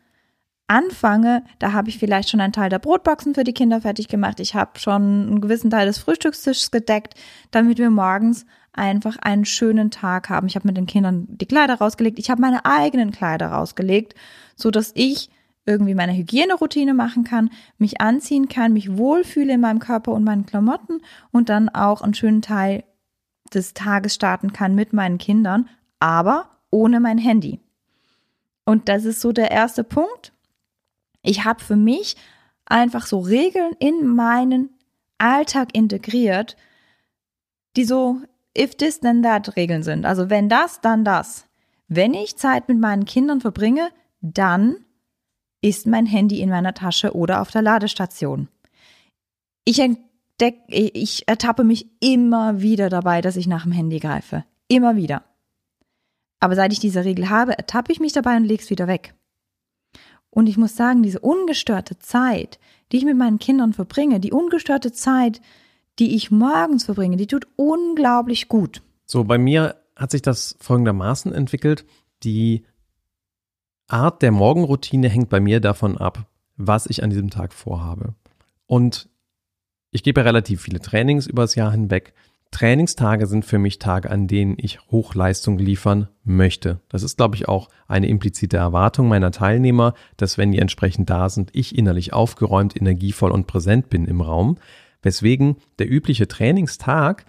anfange, 0.69 1.43
da 1.59 1.73
habe 1.73 1.89
ich 1.89 1.99
vielleicht 1.99 2.31
schon 2.31 2.41
einen 2.41 2.53
Teil 2.53 2.71
der 2.71 2.79
Brotboxen 2.79 3.35
für 3.35 3.45
die 3.45 3.55
Kinder 3.55 3.81
fertig 3.81 4.09
gemacht. 4.09 4.39
Ich 4.39 4.55
habe 4.55 4.79
schon 4.79 5.03
einen 5.03 5.41
gewissen 5.41 5.71
Teil 5.71 5.87
des 5.87 5.99
Frühstückstisches 5.99 6.71
gedeckt, 6.71 7.15
damit 7.51 7.79
wir 7.79 7.91
morgens 7.91 8.47
einfach 8.73 9.17
einen 9.17 9.45
schönen 9.45 9.91
Tag 9.91 10.29
haben. 10.29 10.47
Ich 10.47 10.55
habe 10.55 10.69
mit 10.69 10.77
den 10.77 10.87
Kindern 10.87 11.27
die 11.29 11.47
Kleider 11.47 11.75
rausgelegt. 11.75 12.19
Ich 12.19 12.31
habe 12.31 12.41
meine 12.41 12.65
eigenen 12.65 13.11
Kleider 13.11 13.49
rausgelegt, 13.49 14.15
so 14.55 14.71
dass 14.71 14.93
ich 14.95 15.31
irgendwie 15.67 15.95
meine 15.95 16.17
Hygieneroutine 16.17 16.95
machen 16.95 17.25
kann, 17.25 17.51
mich 17.77 18.01
anziehen 18.01 18.49
kann, 18.49 18.73
mich 18.73 18.97
wohlfühle 18.97 19.55
in 19.55 19.61
meinem 19.61 19.81
Körper 19.81 20.13
und 20.13 20.25
meinen 20.25 20.47
Klamotten 20.47 21.01
und 21.31 21.49
dann 21.51 21.69
auch 21.69 22.01
einen 22.01 22.15
schönen 22.15 22.41
Teil 22.41 22.85
des 23.53 23.75
Tages 23.75 24.15
starten 24.15 24.53
kann 24.53 24.75
mit 24.75 24.93
meinen 24.93 25.19
Kindern, 25.19 25.69
aber 25.99 26.51
ohne 26.71 27.01
mein 27.01 27.19
Handy. 27.19 27.61
Und 28.65 28.89
das 28.89 29.05
ist 29.05 29.21
so 29.21 29.33
der 29.33 29.51
erste 29.51 29.85
Punkt. 29.85 30.33
Ich 31.29 31.45
habe 31.45 31.63
für 31.63 31.77
mich 31.77 32.17
einfach 32.65 33.07
so 33.07 33.21
Regeln 33.21 33.73
in 33.79 34.07
meinen 34.07 34.71
Alltag 35.19 35.75
integriert, 35.75 36.57
die 37.77 37.85
so 37.85 38.23
if 38.57 38.75
this 38.77 39.01
then 39.01 39.23
that 39.23 39.55
Regeln 39.55 39.83
sind. 39.83 40.07
Also 40.07 40.31
wenn 40.31 40.49
das, 40.49 40.81
dann 40.81 41.05
das. 41.05 41.45
Wenn 41.87 42.15
ich 42.15 42.39
Zeit 42.39 42.69
mit 42.69 42.79
meinen 42.79 43.05
Kindern 43.05 43.43
verbringe, 43.43 43.91
dann 44.23 44.77
ist 45.61 45.87
mein 45.87 46.07
Handy 46.07 46.41
in 46.41 46.49
meiner 46.49 46.73
Tasche 46.73 47.15
oder 47.15 47.43
auf 47.43 47.51
der 47.51 47.63
Ladestation. 47.63 48.49
Ich 49.67 49.81
entdecke, 49.81 50.63
ich 50.69 51.29
ertappe 51.29 51.63
mich 51.63 51.91
immer 52.01 52.63
wieder 52.63 52.89
dabei, 52.89 53.21
dass 53.21 53.37
ich 53.37 53.47
nach 53.47 53.65
dem 53.65 53.73
Handy 53.73 53.99
greife. 53.99 54.47
Immer 54.67 54.97
wieder. 54.97 55.25
Aber 56.41 56.55
seit 56.55 56.73
ich 56.73 56.81
diese 56.81 57.05
Regel 57.05 57.29
habe, 57.29 57.59
ertappe 57.59 57.93
ich 57.93 58.01
mich 58.01 58.15
dabei 58.15 58.39
und 58.39 58.45
lege 58.45 58.63
es 58.63 58.71
wieder 58.71 58.87
weg. 58.87 59.15
Und 60.31 60.47
ich 60.49 60.57
muss 60.57 60.77
sagen, 60.77 61.03
diese 61.03 61.21
ungestörte 61.21 61.99
Zeit, 61.99 62.59
die 62.93 62.99
ich 62.99 63.05
mit 63.05 63.17
meinen 63.17 63.39
Kindern 63.39 63.73
verbringe, 63.73 64.21
die 64.21 64.33
ungestörte 64.33 64.93
Zeit, 64.93 65.41
die 65.99 66.15
ich 66.15 66.31
morgens 66.31 66.85
verbringe, 66.85 67.17
die 67.17 67.27
tut 67.27 67.47
unglaublich 67.57 68.49
gut. 68.49 68.83
So, 69.05 69.25
bei 69.25 69.39
mir 69.39 69.77
hat 69.97 70.11
sich 70.11 70.23
das 70.23 70.57
folgendermaßen 70.61 71.33
entwickelt. 71.33 71.85
Die 72.23 72.65
Art 73.89 74.23
der 74.23 74.33
Morgenroutine 74.33 75.09
hängt 75.09 75.29
bei 75.29 75.41
mir 75.41 75.61
davon 75.61 75.97
ab, 75.97 76.27
was 76.57 76.87
ich 76.87 77.03
an 77.03 77.11
diesem 77.11 77.31
Tag 77.31 77.53
vorhabe. 77.53 78.15
Und 78.67 79.09
ich 79.91 80.03
gebe 80.03 80.25
relativ 80.25 80.63
viele 80.63 80.81
Trainings 80.81 81.27
übers 81.27 81.55
Jahr 81.55 81.73
hinweg. 81.73 82.13
Trainingstage 82.51 83.27
sind 83.27 83.45
für 83.45 83.59
mich 83.59 83.79
Tage, 83.79 84.11
an 84.11 84.27
denen 84.27 84.57
ich 84.59 84.81
Hochleistung 84.91 85.59
liefern 85.59 86.09
möchte. 86.25 86.81
Das 86.89 87.03
ist, 87.03 87.17
glaube 87.17 87.37
ich, 87.37 87.47
auch 87.47 87.69
eine 87.87 88.09
implizite 88.09 88.57
Erwartung 88.57 89.09
meiner 89.09 89.31
Teilnehmer, 89.31 89.95
dass 90.17 90.39
wenn 90.39 90.53
die 90.53 90.59
entsprechend 90.59 91.11
da 91.11 91.29
sind, 91.29 91.51
ich 91.53 91.77
innerlich 91.77 92.13
aufgeräumt, 92.13 92.75
energievoll 92.75 93.31
und 93.31 93.47
präsent 93.47 93.91
bin 93.91 94.07
im 94.07 94.21
Raum. 94.21 94.57
Weswegen 95.03 95.57
der 95.79 95.91
übliche 95.91 96.27
Trainingstag, 96.27 97.27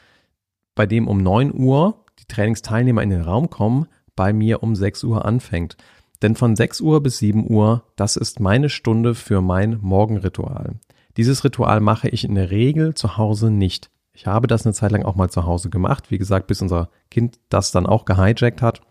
bei 0.73 0.85
dem 0.85 1.07
um 1.07 1.21
9 1.21 1.53
Uhr 1.53 2.05
die 2.19 2.25
Trainingsteilnehmer 2.25 3.03
in 3.03 3.09
den 3.09 3.21
Raum 3.21 3.49
kommen, 3.49 3.87
bei 4.15 4.33
mir 4.33 4.63
um 4.63 4.75
6 4.75 5.03
Uhr 5.03 5.25
anfängt. 5.25 5.77
Denn 6.21 6.35
von 6.35 6.55
6 6.55 6.81
Uhr 6.81 7.03
bis 7.03 7.19
7 7.19 7.49
Uhr, 7.49 7.83
das 7.95 8.15
ist 8.15 8.39
meine 8.39 8.69
Stunde 8.69 9.15
für 9.15 9.41
mein 9.41 9.79
Morgenritual. 9.81 10.75
Dieses 11.17 11.43
Ritual 11.43 11.81
mache 11.81 12.09
ich 12.09 12.23
in 12.23 12.35
der 12.35 12.51
Regel 12.51 12.93
zu 12.93 13.17
Hause 13.17 13.51
nicht. 13.51 13.89
Ich 14.19 14.27
habe 14.27 14.47
das 14.47 14.65
eine 14.65 14.73
Zeit 14.73 14.91
lang 14.91 15.03
auch 15.03 15.15
mal 15.15 15.29
zu 15.29 15.45
Hause 15.45 15.69
gemacht, 15.69 16.11
wie 16.11 16.17
gesagt, 16.17 16.47
bis 16.47 16.61
unser 16.61 16.89
Kind 17.09 17.39
das 17.47 17.71
dann 17.71 17.85
auch 17.85 18.03
gehijackt 18.03 18.61
hat 18.61 18.81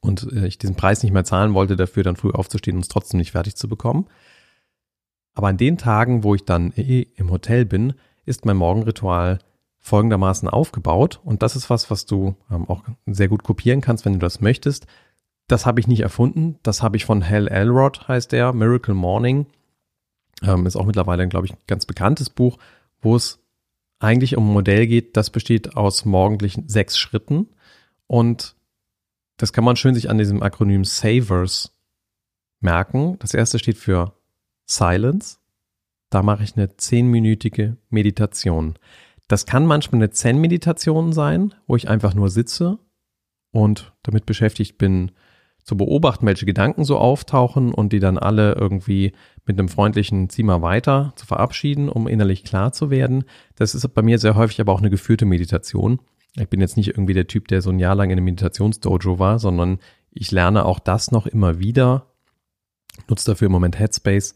und 0.00 0.32
äh, 0.32 0.46
ich 0.46 0.56
diesen 0.56 0.74
Preis 0.74 1.02
nicht 1.02 1.12
mehr 1.12 1.24
zahlen 1.24 1.52
wollte, 1.52 1.76
dafür 1.76 2.02
dann 2.02 2.16
früh 2.16 2.30
aufzustehen 2.30 2.78
und 2.78 2.80
es 2.80 2.88
trotzdem 2.88 3.18
nicht 3.18 3.32
fertig 3.32 3.56
zu 3.56 3.68
bekommen. 3.68 4.06
Aber 5.34 5.48
an 5.48 5.58
den 5.58 5.76
Tagen, 5.76 6.24
wo 6.24 6.34
ich 6.34 6.46
dann 6.46 6.72
eh 6.78 7.02
im 7.16 7.30
Hotel 7.30 7.66
bin, 7.66 7.92
ist 8.24 8.46
mein 8.46 8.56
Morgenritual 8.56 9.38
folgendermaßen 9.80 10.48
aufgebaut 10.48 11.20
und 11.24 11.42
das 11.42 11.54
ist 11.54 11.68
was, 11.68 11.90
was 11.90 12.06
du 12.06 12.34
ähm, 12.50 12.66
auch 12.70 12.84
sehr 13.04 13.28
gut 13.28 13.42
kopieren 13.42 13.82
kannst, 13.82 14.06
wenn 14.06 14.14
du 14.14 14.18
das 14.18 14.40
möchtest. 14.40 14.86
Das 15.46 15.66
habe 15.66 15.78
ich 15.78 15.88
nicht 15.88 16.00
erfunden. 16.00 16.58
Das 16.62 16.82
habe 16.82 16.96
ich 16.96 17.04
von 17.04 17.22
Hal 17.22 17.48
Elrod, 17.48 18.08
heißt 18.08 18.32
der, 18.32 18.54
Miracle 18.54 18.94
Morning. 18.94 19.44
Ähm, 20.42 20.64
ist 20.64 20.76
auch 20.76 20.86
mittlerweile, 20.86 21.28
glaube 21.28 21.44
ich, 21.44 21.52
ein 21.52 21.58
ganz 21.66 21.84
bekanntes 21.84 22.30
Buch, 22.30 22.56
wo 23.02 23.14
es 23.14 23.40
eigentlich 23.98 24.36
um 24.36 24.48
ein 24.48 24.52
Modell 24.52 24.86
geht, 24.86 25.16
das 25.16 25.30
besteht 25.30 25.76
aus 25.76 26.04
morgendlichen 26.04 26.68
sechs 26.68 26.98
Schritten. 26.98 27.48
Und 28.06 28.56
das 29.36 29.52
kann 29.52 29.64
man 29.64 29.76
schön 29.76 29.94
sich 29.94 30.10
an 30.10 30.18
diesem 30.18 30.42
Akronym 30.42 30.84
SAVERS 30.84 31.76
merken. 32.60 33.18
Das 33.18 33.34
erste 33.34 33.58
steht 33.58 33.78
für 33.78 34.14
Silence. 34.66 35.38
Da 36.10 36.22
mache 36.22 36.42
ich 36.42 36.56
eine 36.56 36.76
zehnminütige 36.76 37.76
Meditation. 37.90 38.78
Das 39.28 39.44
kann 39.44 39.66
manchmal 39.66 39.98
eine 39.98 40.10
Zen-Meditation 40.10 41.12
sein, 41.12 41.54
wo 41.66 41.76
ich 41.76 41.88
einfach 41.88 42.14
nur 42.14 42.30
sitze 42.30 42.78
und 43.50 43.92
damit 44.02 44.24
beschäftigt 44.24 44.78
bin, 44.78 45.12
zu 45.68 45.76
beobachten, 45.76 46.24
welche 46.24 46.46
Gedanken 46.46 46.82
so 46.82 46.96
auftauchen 46.96 47.74
und 47.74 47.92
die 47.92 48.00
dann 48.00 48.16
alle 48.16 48.54
irgendwie 48.54 49.12
mit 49.44 49.58
einem 49.58 49.68
freundlichen 49.68 50.30
mal 50.38 50.62
weiter 50.62 51.12
zu 51.14 51.26
verabschieden, 51.26 51.90
um 51.90 52.08
innerlich 52.08 52.42
klar 52.42 52.72
zu 52.72 52.88
werden. 52.88 53.24
Das 53.54 53.74
ist 53.74 53.86
bei 53.92 54.00
mir 54.00 54.18
sehr 54.18 54.34
häufig 54.34 54.62
aber 54.62 54.72
auch 54.72 54.78
eine 54.78 54.88
geführte 54.88 55.26
Meditation. 55.26 56.00
Ich 56.36 56.48
bin 56.48 56.62
jetzt 56.62 56.78
nicht 56.78 56.88
irgendwie 56.88 57.12
der 57.12 57.26
Typ, 57.26 57.48
der 57.48 57.60
so 57.60 57.68
ein 57.68 57.78
Jahr 57.78 57.94
lang 57.94 58.08
in 58.08 58.16
einem 58.16 58.24
Meditationsdojo 58.24 59.18
war, 59.18 59.38
sondern 59.38 59.78
ich 60.10 60.30
lerne 60.30 60.64
auch 60.64 60.78
das 60.78 61.10
noch 61.10 61.26
immer 61.26 61.58
wieder, 61.58 62.06
nutze 63.06 63.32
dafür 63.32 63.46
im 63.46 63.52
Moment 63.52 63.78
Headspace, 63.78 64.34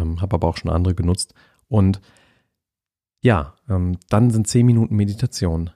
ähm, 0.00 0.20
habe 0.20 0.34
aber 0.34 0.48
auch 0.48 0.56
schon 0.56 0.72
andere 0.72 0.96
genutzt. 0.96 1.32
Und 1.68 2.00
ja, 3.22 3.54
ähm, 3.68 3.98
dann 4.08 4.30
sind 4.30 4.48
zehn 4.48 4.66
Minuten 4.66 4.96
Meditation. 4.96 5.70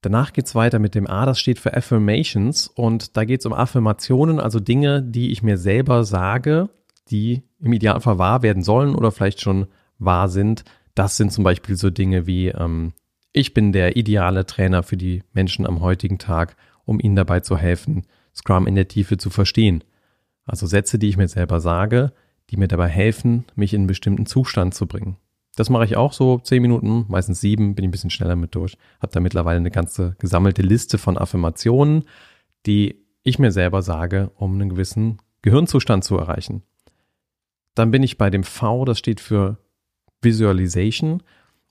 Danach 0.00 0.32
geht's 0.32 0.54
weiter 0.54 0.78
mit 0.78 0.94
dem 0.94 1.08
A, 1.08 1.26
das 1.26 1.40
steht 1.40 1.58
für 1.58 1.76
Affirmations 1.76 2.68
und 2.68 3.16
da 3.16 3.24
geht's 3.24 3.46
um 3.46 3.52
Affirmationen, 3.52 4.38
also 4.38 4.60
Dinge, 4.60 5.02
die 5.02 5.32
ich 5.32 5.42
mir 5.42 5.58
selber 5.58 6.04
sage, 6.04 6.68
die 7.10 7.42
im 7.58 7.72
Idealfall 7.72 8.18
wahr 8.18 8.42
werden 8.42 8.62
sollen 8.62 8.94
oder 8.94 9.10
vielleicht 9.10 9.40
schon 9.40 9.66
wahr 9.98 10.28
sind. 10.28 10.64
Das 10.94 11.16
sind 11.16 11.32
zum 11.32 11.42
Beispiel 11.42 11.76
so 11.76 11.90
Dinge 11.90 12.26
wie 12.26 12.48
ähm, 12.48 12.92
ich 13.32 13.54
bin 13.54 13.72
der 13.72 13.96
ideale 13.96 14.46
Trainer 14.46 14.82
für 14.82 14.96
die 14.96 15.22
Menschen 15.32 15.66
am 15.66 15.80
heutigen 15.80 16.18
Tag, 16.18 16.56
um 16.84 17.00
ihnen 17.00 17.16
dabei 17.16 17.40
zu 17.40 17.56
helfen, 17.56 18.04
Scrum 18.34 18.66
in 18.66 18.74
der 18.74 18.88
Tiefe 18.88 19.16
zu 19.16 19.30
verstehen. 19.30 19.84
Also 20.44 20.66
Sätze, 20.66 20.98
die 20.98 21.08
ich 21.08 21.16
mir 21.16 21.28
selber 21.28 21.60
sage, 21.60 22.12
die 22.50 22.56
mir 22.56 22.68
dabei 22.68 22.88
helfen, 22.88 23.44
mich 23.54 23.74
in 23.74 23.82
einen 23.82 23.86
bestimmten 23.86 24.26
Zustand 24.26 24.74
zu 24.74 24.86
bringen. 24.86 25.16
Das 25.58 25.70
mache 25.70 25.86
ich 25.86 25.96
auch 25.96 26.12
so 26.12 26.38
zehn 26.38 26.62
Minuten, 26.62 27.04
meistens 27.08 27.40
sieben, 27.40 27.74
bin 27.74 27.82
ich 27.82 27.88
ein 27.88 27.90
bisschen 27.90 28.10
schneller 28.10 28.36
mit 28.36 28.54
durch. 28.54 28.78
Habe 29.02 29.12
da 29.12 29.18
mittlerweile 29.18 29.56
eine 29.56 29.72
ganze 29.72 30.14
gesammelte 30.20 30.62
Liste 30.62 30.98
von 30.98 31.18
Affirmationen, 31.18 32.04
die 32.64 33.04
ich 33.24 33.40
mir 33.40 33.50
selber 33.50 33.82
sage, 33.82 34.30
um 34.36 34.54
einen 34.54 34.68
gewissen 34.68 35.18
Gehirnzustand 35.42 36.04
zu 36.04 36.16
erreichen. 36.16 36.62
Dann 37.74 37.90
bin 37.90 38.04
ich 38.04 38.18
bei 38.18 38.30
dem 38.30 38.44
V, 38.44 38.84
das 38.84 39.00
steht 39.00 39.18
für 39.20 39.58
Visualization. 40.22 41.24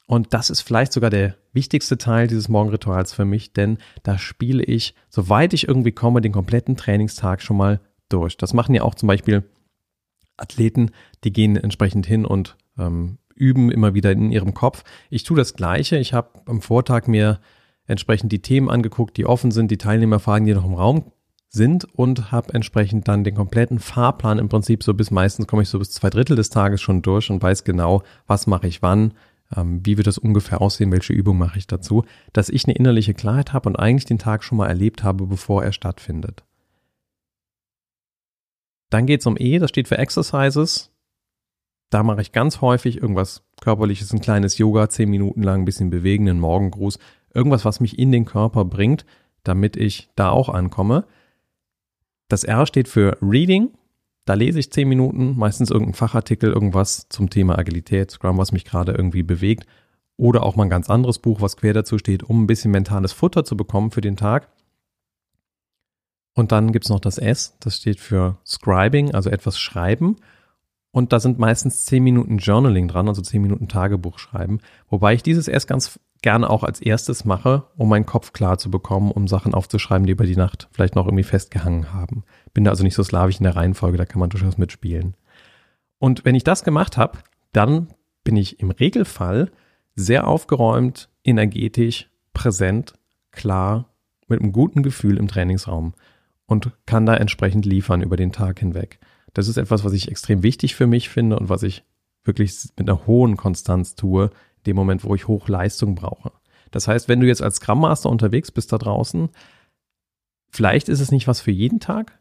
Und 0.06 0.34
das 0.34 0.50
ist 0.50 0.60
vielleicht 0.60 0.92
sogar 0.92 1.10
der 1.10 1.38
wichtigste 1.54 1.98
Teil 1.98 2.28
dieses 2.28 2.50
Morgenrituals 2.50 3.14
für 3.14 3.24
mich, 3.24 3.54
denn 3.54 3.78
da 4.04 4.18
spiele 4.18 4.66
ich, 4.66 4.96
soweit 5.08 5.54
ich 5.54 5.66
irgendwie 5.66 5.94
komme, 5.94 6.20
den 6.20 6.34
kompletten 6.34 6.76
Trainingstag 6.76 7.42
schon 7.42 7.56
mal 7.56 7.80
durch. 8.10 8.36
Das 8.36 8.54
machen 8.54 8.76
ja 8.76 8.82
auch 8.82 8.96
zum 8.96 9.08
Beispiel 9.08 9.50
Athleten, 10.36 10.92
die 11.24 11.32
gehen 11.32 11.56
entsprechend 11.56 12.06
hin 12.06 12.26
und 12.26 12.58
ähm, 12.78 13.20
üben 13.38 13.72
immer 13.72 13.94
wieder 13.94 14.12
in 14.12 14.32
ihrem 14.32 14.54
Kopf. 14.54 14.84
Ich 15.10 15.24
tue 15.24 15.38
das 15.38 15.54
Gleiche. 15.54 15.98
Ich 15.98 16.14
habe 16.14 16.30
am 16.46 16.62
Vortag 16.62 17.08
mir 17.08 17.40
entsprechend 17.86 18.32
die 18.32 18.42
Themen 18.42 18.70
angeguckt, 18.70 19.18
die 19.18 19.26
offen 19.26 19.52
sind, 19.52 19.72
die 19.72 19.78
Teilnehmerfragen, 19.78 20.46
die 20.46 20.54
noch 20.54 20.66
im 20.66 20.74
Raum 20.74 21.12
sind 21.50 21.86
und 21.86 22.32
habe 22.32 22.54
entsprechend 22.54 23.08
dann 23.08 23.24
den 23.24 23.36
kompletten 23.36 23.80
Fahrplan 23.80 24.38
im 24.38 24.50
Prinzip 24.50 24.84
so 24.84 24.94
bis 24.94 25.12
meistens 25.12 25.48
komme 25.48 25.64
ich 25.64 25.70
so 25.70 25.80
bis 25.80 25.92
zwei 25.92 26.10
Drittel 26.10 26.36
des 26.36 26.50
Tages 26.50 26.82
schon 26.82 27.02
durch 27.02 27.30
und 27.30 27.42
weiß 27.42 27.64
genau, 27.64 28.04
was 28.28 28.48
mache 28.48 28.68
ich 28.68 28.82
wann, 28.82 29.14
ähm, 29.56 29.86
wie 29.86 29.98
wird 29.98 30.08
das 30.08 30.18
ungefähr 30.18 30.62
aussehen, 30.62 30.92
welche 30.92 31.14
Übung 31.14 31.38
mache 31.38 31.58
ich 31.58 31.68
dazu, 31.68 32.04
dass 32.34 32.50
ich 32.50 32.66
eine 32.66 32.76
innerliche 32.76 33.14
Klarheit 33.14 33.54
habe 33.54 33.70
und 33.70 33.78
eigentlich 33.78 34.06
den 34.06 34.20
Tag 34.20 34.44
schon 34.44 34.58
mal 34.58 34.68
erlebt 34.68 35.04
habe, 35.04 35.26
bevor 35.26 35.64
er 35.64 35.72
stattfindet. 35.72 36.44
Dann 38.90 39.06
geht 39.06 39.22
es 39.22 39.26
um 39.26 39.36
E, 39.38 39.60
das 39.60 39.70
steht 39.70 39.88
für 39.88 39.98
Exercises. 39.98 40.92
Da 41.90 42.04
mache 42.04 42.22
ich 42.22 42.32
ganz 42.32 42.62
häufig 42.62 42.98
irgendwas 43.02 43.44
körperliches, 43.62 44.12
ein 44.14 44.22
kleines 44.22 44.58
Yoga, 44.58 44.90
zehn 44.90 45.10
Minuten 45.10 45.42
lang, 45.42 45.62
ein 45.62 45.66
bisschen 45.66 45.90
bewegen, 45.90 46.28
einen 46.30 46.40
Morgengruß, 46.40 47.00
irgendwas, 47.34 47.66
was 47.66 47.80
mich 47.80 47.98
in 47.98 48.12
den 48.12 48.26
Körper 48.26 48.66
bringt, 48.66 49.06
damit 49.44 49.78
ich 49.78 50.10
da 50.16 50.30
auch 50.30 50.50
ankomme. 50.50 51.06
Das 52.28 52.44
R 52.44 52.66
steht 52.66 52.88
für 52.88 53.18
Reading. 53.22 53.70
Da 54.26 54.34
lese 54.34 54.60
ich 54.60 54.72
zehn 54.72 54.90
Minuten, 54.90 55.38
meistens 55.38 55.72
irgendein 55.72 55.94
Fachartikel, 55.94 56.52
irgendwas 56.52 57.08
zum 57.08 57.30
Thema 57.30 57.58
Agilität, 57.58 58.12
Scrum, 58.12 58.38
was 58.38 58.52
mich 58.52 58.66
gerade 58.66 58.92
irgendwie 58.92 59.24
bewegt. 59.24 59.66
Oder 60.18 60.44
auch 60.44 60.58
mal 60.58 60.64
ein 60.64 60.70
ganz 60.70 60.90
anderes 60.90 61.20
Buch, 61.20 61.40
was 61.40 61.56
quer 61.56 61.74
dazu 61.74 61.98
steht, 61.98 62.24
um 62.24 62.44
ein 62.44 62.48
bisschen 62.48 62.72
mentales 62.72 63.14
Futter 63.14 63.46
zu 63.46 63.56
bekommen 63.56 63.92
für 63.92 64.02
den 64.02 64.18
Tag. 64.18 64.50
Und 66.34 66.52
dann 66.52 66.74
gibt's 66.74 66.90
noch 66.90 67.00
das 67.00 67.18
S, 67.18 67.56
das 67.62 67.78
steht 67.78 68.00
für 68.00 68.38
Scribing, 68.46 69.16
also 69.16 69.30
etwas 69.30 69.58
schreiben. 69.58 70.18
Und 70.98 71.14
da 71.14 71.20
sind 71.20 71.38
meistens 71.38 71.86
zehn 71.86 72.04
Minuten 72.04 72.40
Journaling 72.40 72.88
dran, 72.88 73.08
also 73.08 73.22
zehn 73.22 73.44
Minuten 73.44 73.68
Tagebuch 73.68 74.18
schreiben. 74.18 74.62
Wobei 74.90 75.14
ich 75.14 75.22
dieses 75.22 75.48
erst 75.48 75.68
ganz 75.68 76.00
gerne 76.24 76.50
auch 76.50 76.64
als 76.64 76.82
erstes 76.82 77.24
mache, 77.24 77.66
um 77.78 77.88
meinen 77.88 78.08
Kopf 78.08 78.34
klar 78.34 78.58
zu 78.58 78.72
bekommen, 78.72 79.12
um 79.12 79.28
Sachen 79.28 79.54
aufzuschreiben, 79.54 80.08
die 80.08 80.14
über 80.14 80.26
die 80.26 80.36
Nacht 80.36 80.68
vielleicht 80.72 80.96
noch 80.96 81.06
irgendwie 81.06 81.24
festgehangen 81.24 81.94
haben. 81.94 82.24
Bin 82.56 82.64
da 82.64 82.72
also 82.72 82.84
nicht 82.84 82.96
so 82.96 83.04
slawisch 83.04 83.38
in 83.38 83.44
der 83.44 83.56
Reihenfolge, 83.56 83.96
da 83.96 84.06
kann 84.06 84.20
man 84.20 84.32
durchaus 84.32 84.58
mitspielen. 84.58 85.14
Und 86.00 86.26
wenn 86.26 86.34
ich 86.34 86.44
das 86.44 86.64
gemacht 86.64 86.98
habe, 86.98 87.20
dann 87.54 87.90
bin 88.24 88.36
ich 88.36 88.60
im 88.60 88.72
Regelfall 88.72 89.52
sehr 89.96 90.26
aufgeräumt, 90.26 91.10
energetisch, 91.24 92.10
präsent, 92.34 92.96
klar, 93.30 93.94
mit 94.28 94.42
einem 94.42 94.52
guten 94.52 94.82
Gefühl 94.82 95.18
im 95.18 95.28
Trainingsraum 95.28 95.94
und 96.48 96.72
kann 96.88 97.06
da 97.06 97.14
entsprechend 97.14 97.68
liefern 97.68 98.02
über 98.02 98.18
den 98.18 98.32
Tag 98.32 98.58
hinweg. 98.58 99.00
Das 99.38 99.48
ist 99.48 99.58
etwas, 99.58 99.84
was 99.84 99.94
ich 99.94 100.10
extrem 100.10 100.42
wichtig 100.42 100.74
für 100.74 100.88
mich 100.88 101.10
finde 101.10 101.38
und 101.38 101.48
was 101.48 101.62
ich 101.62 101.84
wirklich 102.24 102.58
mit 102.76 102.90
einer 102.90 103.06
hohen 103.06 103.38
Konstanz 103.38 103.94
tue, 103.94 104.32
dem 104.66 104.76
Moment, 104.76 105.04
wo 105.04 105.14
ich 105.14 105.28
Hochleistung 105.28 105.94
brauche. 105.94 106.32
Das 106.72 106.88
heißt, 106.88 107.08
wenn 107.08 107.20
du 107.20 107.28
jetzt 107.28 107.44
als 107.44 107.58
Scrum 107.58 107.82
Master 107.82 108.10
unterwegs 108.10 108.50
bist 108.50 108.74
da 108.74 108.80
draußen, 108.80 109.30
vielleicht 110.50 110.90
ist 110.90 111.02
es 111.02 111.12
nicht 111.12 111.28
was 111.28 111.40
für 111.40 111.52
jeden 111.52 111.80
Tag, 111.80 112.20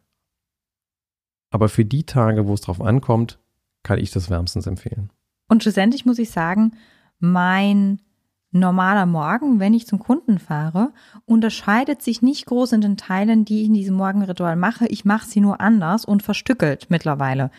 aber 1.49 1.71
für 1.71 1.87
die 1.87 2.05
Tage, 2.05 2.47
wo 2.47 2.53
es 2.53 2.61
drauf 2.61 2.83
ankommt, 2.83 3.39
kann 3.83 3.99
ich 3.99 4.11
das 4.11 4.29
wärmstens 4.29 4.67
empfehlen. 4.67 5.11
Und 5.49 5.63
schlussendlich 5.63 6.05
muss 6.05 6.19
ich 6.19 6.31
sagen, 6.31 6.77
mein 7.19 8.03
normaler 8.51 9.07
Morgen, 9.07 9.61
wenn 9.61 9.75
ich 9.75 9.87
zum 9.87 9.99
Kunden 9.99 10.39
fahre, 10.39 10.93
unterscheidet 11.25 12.03
sich 12.03 12.23
nicht 12.23 12.47
groß 12.47 12.73
in 12.73 12.81
den 12.81 12.97
Teilen, 12.97 13.45
die 13.45 13.63
ich 13.63 13.69
in 13.69 13.75
diesem 13.75 13.97
Morgenritual 13.97 14.57
mache. 14.57 14.87
Ich 14.87 15.05
mache 15.05 15.27
sie 15.27 15.41
nur 15.41 15.61
anders 15.61 16.05
und 16.05 16.23
verstückelt 16.23 16.87
mittlerweile. 16.89 17.51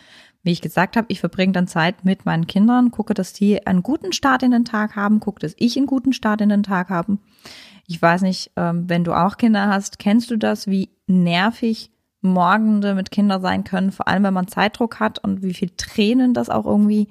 Wie 0.42 0.52
ich 0.52 0.62
gesagt 0.62 0.96
habe, 0.96 1.06
ich 1.10 1.20
verbringe 1.20 1.52
dann 1.52 1.66
Zeit 1.66 2.04
mit 2.04 2.24
meinen 2.24 2.46
Kindern, 2.46 2.90
gucke, 2.90 3.14
dass 3.14 3.32
die 3.32 3.66
einen 3.66 3.82
guten 3.82 4.12
Start 4.12 4.42
in 4.42 4.50
den 4.50 4.64
Tag 4.64 4.96
haben, 4.96 5.20
gucke, 5.20 5.40
dass 5.40 5.54
ich 5.58 5.76
einen 5.76 5.86
guten 5.86 6.12
Start 6.12 6.40
in 6.40 6.48
den 6.48 6.62
Tag 6.62 6.90
habe. 6.90 7.18
Ich 7.86 8.00
weiß 8.00 8.22
nicht, 8.22 8.52
ähm, 8.56 8.88
wenn 8.88 9.04
du 9.04 9.12
auch 9.12 9.36
Kinder 9.36 9.68
hast, 9.68 9.98
kennst 9.98 10.30
du 10.30 10.36
das, 10.36 10.66
wie 10.66 10.90
nervig 11.06 11.90
Morgende 12.20 12.94
mit 12.94 13.10
Kindern 13.10 13.42
sein 13.42 13.64
können, 13.64 13.92
vor 13.92 14.08
allem 14.08 14.24
wenn 14.24 14.34
man 14.34 14.48
Zeitdruck 14.48 15.00
hat 15.00 15.18
und 15.18 15.42
wie 15.42 15.54
viel 15.54 15.70
Tränen 15.76 16.34
das 16.34 16.50
auch 16.50 16.66
irgendwie 16.66 17.08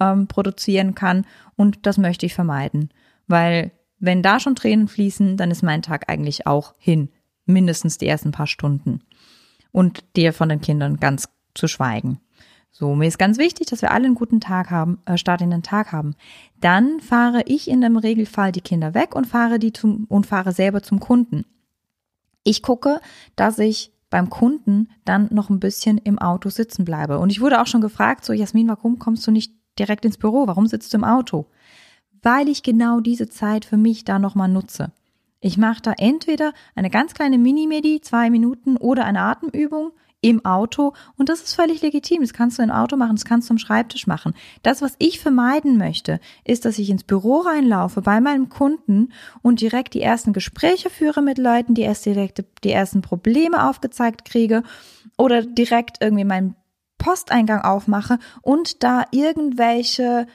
ähm, 0.00 0.26
produzieren 0.26 0.94
kann. 0.94 1.26
Und 1.56 1.86
das 1.86 1.98
möchte 1.98 2.26
ich 2.26 2.34
vermeiden, 2.34 2.90
weil 3.26 3.72
wenn 3.98 4.22
da 4.22 4.40
schon 4.40 4.54
Tränen 4.54 4.88
fließen, 4.88 5.36
dann 5.36 5.50
ist 5.50 5.62
mein 5.62 5.82
Tag 5.82 6.10
eigentlich 6.10 6.46
auch 6.46 6.74
hin, 6.78 7.08
mindestens 7.46 7.98
die 7.98 8.06
ersten 8.06 8.32
paar 8.32 8.46
Stunden. 8.46 9.00
Und 9.72 10.04
dir 10.14 10.32
von 10.32 10.48
den 10.48 10.60
Kindern 10.60 10.98
ganz 10.98 11.28
zu 11.54 11.66
schweigen. 11.68 12.20
So, 12.70 12.96
mir 12.96 13.06
ist 13.06 13.18
ganz 13.18 13.38
wichtig, 13.38 13.68
dass 13.68 13.82
wir 13.82 13.92
alle 13.92 14.06
einen 14.06 14.16
guten 14.16 14.40
Tag 14.40 14.70
haben, 14.70 14.98
äh, 15.06 15.16
Start 15.16 15.40
in 15.40 15.50
den 15.50 15.62
Tag 15.62 15.92
haben. 15.92 16.16
Dann 16.60 16.98
fahre 16.98 17.42
ich 17.46 17.68
in 17.68 17.80
dem 17.80 17.96
Regelfall 17.96 18.50
die 18.50 18.60
Kinder 18.60 18.94
weg 18.94 19.14
und 19.14 19.26
fahre 19.26 19.60
die 19.60 19.72
zum 19.72 20.06
und 20.08 20.26
fahre 20.26 20.52
selber 20.52 20.82
zum 20.82 20.98
Kunden. 20.98 21.44
Ich 22.42 22.62
gucke, 22.62 23.00
dass 23.36 23.60
ich 23.60 23.92
beim 24.10 24.28
Kunden 24.28 24.88
dann 25.04 25.28
noch 25.30 25.50
ein 25.50 25.60
bisschen 25.60 25.98
im 25.98 26.18
Auto 26.18 26.50
sitzen 26.50 26.84
bleibe. 26.84 27.20
Und 27.20 27.30
ich 27.30 27.40
wurde 27.40 27.60
auch 27.60 27.66
schon 27.68 27.80
gefragt, 27.80 28.24
so 28.24 28.32
Jasmin, 28.32 28.68
warum 28.68 28.98
kommst 28.98 29.24
du 29.26 29.30
nicht 29.30 29.52
direkt 29.78 30.04
ins 30.04 30.18
Büro? 30.18 30.48
Warum 30.48 30.66
sitzt 30.66 30.92
du 30.92 30.98
im 30.98 31.04
Auto? 31.04 31.46
Weil 32.24 32.48
ich 32.48 32.62
genau 32.62 33.00
diese 33.00 33.28
Zeit 33.28 33.64
für 33.64 33.76
mich 33.76 34.04
da 34.04 34.18
nochmal 34.18 34.48
nutze. 34.48 34.90
Ich 35.40 35.58
mache 35.58 35.82
da 35.82 35.92
entweder 35.98 36.54
eine 36.74 36.88
ganz 36.88 37.12
kleine 37.12 37.36
Mini-Medi, 37.36 38.00
zwei 38.00 38.30
Minuten 38.30 38.78
oder 38.78 39.04
eine 39.04 39.20
Atemübung 39.20 39.92
im 40.22 40.42
Auto 40.46 40.94
und 41.18 41.28
das 41.28 41.42
ist 41.42 41.54
völlig 41.54 41.82
legitim. 41.82 42.22
Das 42.22 42.32
kannst 42.32 42.58
du 42.58 42.62
im 42.62 42.70
Auto 42.70 42.96
machen, 42.96 43.16
das 43.16 43.26
kannst 43.26 43.50
du 43.50 43.52
am 43.52 43.58
Schreibtisch 43.58 44.06
machen. 44.06 44.32
Das, 44.62 44.80
was 44.80 44.94
ich 44.98 45.20
vermeiden 45.20 45.76
möchte, 45.76 46.18
ist, 46.44 46.64
dass 46.64 46.78
ich 46.78 46.88
ins 46.88 47.04
Büro 47.04 47.40
reinlaufe 47.40 48.00
bei 48.00 48.22
meinem 48.22 48.48
Kunden 48.48 49.12
und 49.42 49.60
direkt 49.60 49.92
die 49.92 50.00
ersten 50.00 50.32
Gespräche 50.32 50.88
führe 50.88 51.20
mit 51.20 51.36
Leuten, 51.36 51.74
die 51.74 51.82
erst 51.82 52.06
direkt 52.06 52.42
die 52.64 52.70
ersten 52.70 53.02
Probleme 53.02 53.68
aufgezeigt 53.68 54.24
kriege 54.24 54.62
oder 55.18 55.42
direkt 55.42 55.98
irgendwie 56.00 56.24
meinen 56.24 56.56
Posteingang 56.96 57.60
aufmache 57.60 58.18
und 58.40 58.82
da 58.82 59.04
irgendwelche 59.10 60.26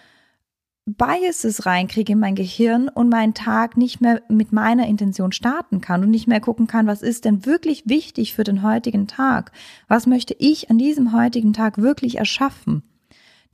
Biases 0.97 1.65
reinkriege 1.65 2.13
in 2.13 2.19
mein 2.19 2.35
Gehirn 2.35 2.89
und 2.89 3.09
meinen 3.09 3.33
Tag 3.33 3.77
nicht 3.77 4.01
mehr 4.01 4.21
mit 4.29 4.51
meiner 4.51 4.87
Intention 4.87 5.31
starten 5.31 5.81
kann 5.81 6.03
und 6.03 6.09
nicht 6.09 6.27
mehr 6.27 6.39
gucken 6.39 6.67
kann, 6.67 6.87
was 6.87 7.01
ist 7.01 7.25
denn 7.25 7.45
wirklich 7.45 7.83
wichtig 7.85 8.33
für 8.33 8.43
den 8.43 8.63
heutigen 8.63 9.07
Tag? 9.07 9.51
Was 9.87 10.07
möchte 10.07 10.35
ich 10.37 10.69
an 10.69 10.77
diesem 10.77 11.13
heutigen 11.13 11.53
Tag 11.53 11.77
wirklich 11.77 12.17
erschaffen? 12.17 12.83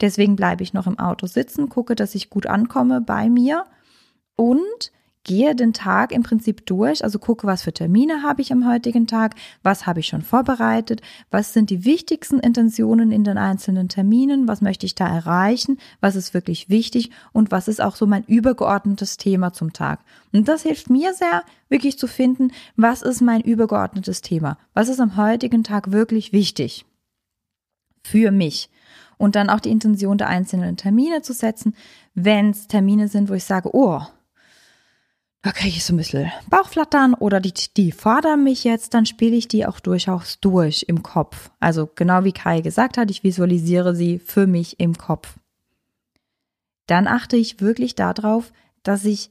Deswegen 0.01 0.35
bleibe 0.35 0.63
ich 0.63 0.73
noch 0.73 0.87
im 0.87 0.99
Auto 0.99 1.25
sitzen, 1.25 1.69
gucke, 1.69 1.95
dass 1.95 2.15
ich 2.15 2.29
gut 2.29 2.47
ankomme 2.47 3.01
bei 3.01 3.29
mir 3.29 3.65
und 4.35 4.91
gehe 5.25 5.55
den 5.55 5.73
Tag 5.73 6.13
im 6.13 6.23
Prinzip 6.23 6.65
durch, 6.65 7.03
also 7.03 7.19
gucke, 7.19 7.45
was 7.45 7.63
für 7.63 7.73
Termine 7.73 8.23
habe 8.23 8.41
ich 8.41 8.53
am 8.53 8.65
heutigen 8.65 9.07
Tag, 9.07 9.35
was 9.63 9.85
habe 9.85 9.99
ich 9.99 10.07
schon 10.07 10.21
vorbereitet, 10.21 11.01
was 11.31 11.51
sind 11.51 11.69
die 11.69 11.83
wichtigsten 11.83 12.39
Intentionen 12.39 13.11
in 13.11 13.25
den 13.25 13.37
einzelnen 13.37 13.89
Terminen, 13.89 14.47
was 14.47 14.61
möchte 14.61 14.85
ich 14.85 14.95
da 14.95 15.07
erreichen, 15.07 15.77
was 15.99 16.15
ist 16.15 16.33
wirklich 16.33 16.69
wichtig 16.69 17.09
und 17.33 17.51
was 17.51 17.67
ist 17.67 17.81
auch 17.81 17.97
so 17.97 18.05
mein 18.05 18.23
übergeordnetes 18.23 19.17
Thema 19.17 19.51
zum 19.51 19.73
Tag. 19.73 19.99
Und 20.31 20.47
das 20.47 20.61
hilft 20.61 20.89
mir 20.89 21.13
sehr, 21.13 21.43
wirklich 21.67 21.97
zu 21.97 22.07
finden, 22.07 22.51
was 22.75 23.01
ist 23.01 23.21
mein 23.21 23.41
übergeordnetes 23.41 24.21
Thema, 24.21 24.57
was 24.73 24.87
ist 24.87 25.01
am 25.01 25.17
heutigen 25.17 25.63
Tag 25.63 25.91
wirklich 25.91 26.31
wichtig 26.31 26.85
für 28.03 28.31
mich 28.31 28.69
und 29.17 29.35
dann 29.35 29.49
auch 29.49 29.59
die 29.59 29.71
Intention 29.71 30.19
der 30.19 30.27
einzelnen 30.27 30.77
Termine 30.77 31.23
zu 31.23 31.33
setzen, 31.33 31.75
wenn 32.13 32.51
es 32.51 32.67
Termine 32.67 33.07
sind, 33.07 33.29
wo 33.29 33.33
ich 33.33 33.43
sage, 33.43 33.69
oh, 33.73 34.01
da 35.45 35.51
kriege 35.51 35.77
ich 35.77 35.85
so 35.85 35.93
ein 35.93 35.97
bisschen 35.97 36.31
Bauchflattern 36.49 37.13
oder 37.13 37.39
die, 37.39 37.53
die 37.77 37.91
fordern 37.91 38.43
mich 38.43 38.63
jetzt, 38.63 38.95
dann 38.95 39.05
spiele 39.05 39.35
ich 39.35 39.47
die 39.47 39.67
auch 39.67 39.79
durchaus 39.79 40.39
durch 40.39 40.85
im 40.87 41.03
Kopf. 41.03 41.51
Also 41.59 41.87
genau 41.93 42.23
wie 42.23 42.31
Kai 42.31 42.61
gesagt 42.61 42.97
hat, 42.97 43.11
ich 43.11 43.23
visualisiere 43.23 43.95
sie 43.95 44.17
für 44.17 44.47
mich 44.47 44.79
im 44.79 44.97
Kopf. 44.97 45.37
Dann 46.87 47.05
achte 47.05 47.37
ich 47.37 47.61
wirklich 47.61 47.93
darauf, 47.93 48.51
dass 48.81 49.05
ich 49.05 49.29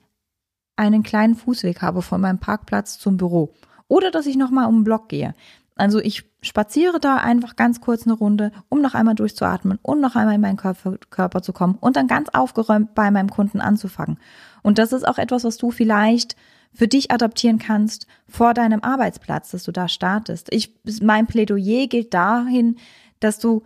einen 0.77 1.03
kleinen 1.03 1.35
Fußweg 1.35 1.83
habe 1.83 2.01
von 2.01 2.21
meinem 2.21 2.39
Parkplatz 2.39 2.97
zum 3.01 3.17
Büro 3.17 3.53
oder 3.89 4.13
dass 4.13 4.27
ich 4.27 4.37
nochmal 4.37 4.69
um 4.69 4.79
den 4.79 4.85
Block 4.85 5.09
gehe. 5.09 5.35
Also 5.77 5.99
ich 5.99 6.25
spaziere 6.41 7.01
da 7.01 7.17
einfach 7.17 7.57
ganz 7.57 7.81
kurz 7.81 8.05
eine 8.05 8.13
Runde, 8.13 8.53
um 8.69 8.81
noch 8.81 8.95
einmal 8.95 9.15
durchzuatmen 9.15 9.79
und 9.83 10.01
noch 10.01 10.15
einmal 10.15 10.37
in 10.37 10.41
meinen 10.41 10.57
Körper, 10.57 10.99
Körper 11.11 11.43
zu 11.43 11.53
kommen 11.53 11.77
und 11.81 11.97
dann 11.97 12.07
ganz 12.07 12.29
aufgeräumt 12.29 12.95
bei 12.95 13.11
meinem 13.11 13.31
Kunden 13.31 13.61
anzufangen. 13.61 14.19
Und 14.63 14.79
das 14.79 14.93
ist 14.93 15.07
auch 15.07 15.19
etwas, 15.19 15.43
was 15.43 15.57
du 15.57 15.71
vielleicht 15.73 16.37
für 16.73 16.89
dich 16.89 17.11
adaptieren 17.11 17.59
kannst 17.59 18.07
vor 18.29 18.55
deinem 18.55 18.83
Arbeitsplatz, 18.83 19.51
dass 19.51 19.65
du 19.65 19.73
da 19.73 19.89
startest. 19.89 20.53
Ich, 20.53 20.75
mein 21.03 21.27
Plädoyer 21.27 21.87
gilt 21.87 22.15
dahin, 22.15 22.77
dass 23.21 23.39
du 23.39 23.63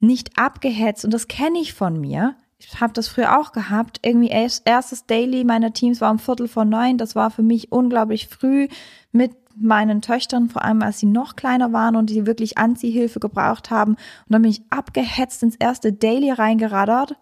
nicht 0.00 0.38
abgehetzt, 0.38 1.04
und 1.04 1.12
das 1.12 1.28
kenne 1.28 1.58
ich 1.60 1.74
von 1.74 2.00
mir, 2.00 2.36
ich 2.58 2.80
habe 2.80 2.92
das 2.92 3.08
früher 3.08 3.38
auch 3.38 3.52
gehabt, 3.52 4.00
irgendwie 4.02 4.28
erstes 4.28 5.06
Daily 5.06 5.44
meiner 5.44 5.72
Teams 5.72 6.00
war 6.00 6.10
um 6.10 6.18
Viertel 6.18 6.46
vor 6.46 6.64
neun, 6.64 6.98
das 6.98 7.14
war 7.14 7.30
für 7.30 7.42
mich 7.42 7.72
unglaublich 7.72 8.28
früh 8.28 8.68
mit 9.12 9.39
meinen 9.60 10.02
Töchtern, 10.02 10.48
vor 10.48 10.64
allem 10.64 10.82
als 10.82 10.98
sie 10.98 11.06
noch 11.06 11.36
kleiner 11.36 11.72
waren 11.72 11.96
und 11.96 12.10
die 12.10 12.26
wirklich 12.26 12.58
Anziehhilfe 12.58 13.20
gebraucht 13.20 13.70
haben. 13.70 13.92
Und 13.92 13.98
dann 14.28 14.42
bin 14.42 14.50
ich 14.50 14.62
abgehetzt 14.70 15.42
ins 15.42 15.56
erste 15.56 15.92
Daily 15.92 16.30
reingeraddert 16.30 17.16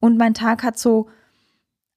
und 0.00 0.16
mein 0.18 0.34
Tag 0.34 0.62
hat 0.62 0.78
so 0.78 1.08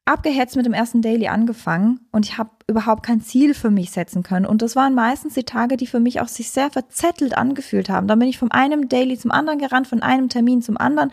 abgehetzt 0.05 0.55
mit 0.55 0.65
dem 0.65 0.73
ersten 0.73 1.01
Daily 1.01 1.27
angefangen 1.27 1.99
und 2.11 2.25
ich 2.25 2.37
habe 2.37 2.49
überhaupt 2.67 3.03
kein 3.03 3.21
Ziel 3.21 3.53
für 3.53 3.69
mich 3.69 3.91
setzen 3.91 4.23
können. 4.23 4.45
Und 4.45 4.61
das 4.61 4.75
waren 4.75 4.95
meistens 4.95 5.35
die 5.35 5.43
Tage, 5.43 5.77
die 5.77 5.85
für 5.85 5.99
mich 5.99 6.19
auch 6.19 6.27
sich 6.27 6.49
sehr 6.49 6.71
verzettelt 6.71 7.37
angefühlt 7.37 7.89
haben. 7.89 8.07
Dann 8.07 8.17
bin 8.17 8.27
ich 8.27 8.39
von 8.39 8.51
einem 8.51 8.89
Daily 8.89 9.17
zum 9.17 9.31
anderen 9.31 9.59
gerannt, 9.59 9.87
von 9.87 10.01
einem 10.01 10.29
Termin 10.29 10.63
zum 10.63 10.77
anderen. 10.77 11.11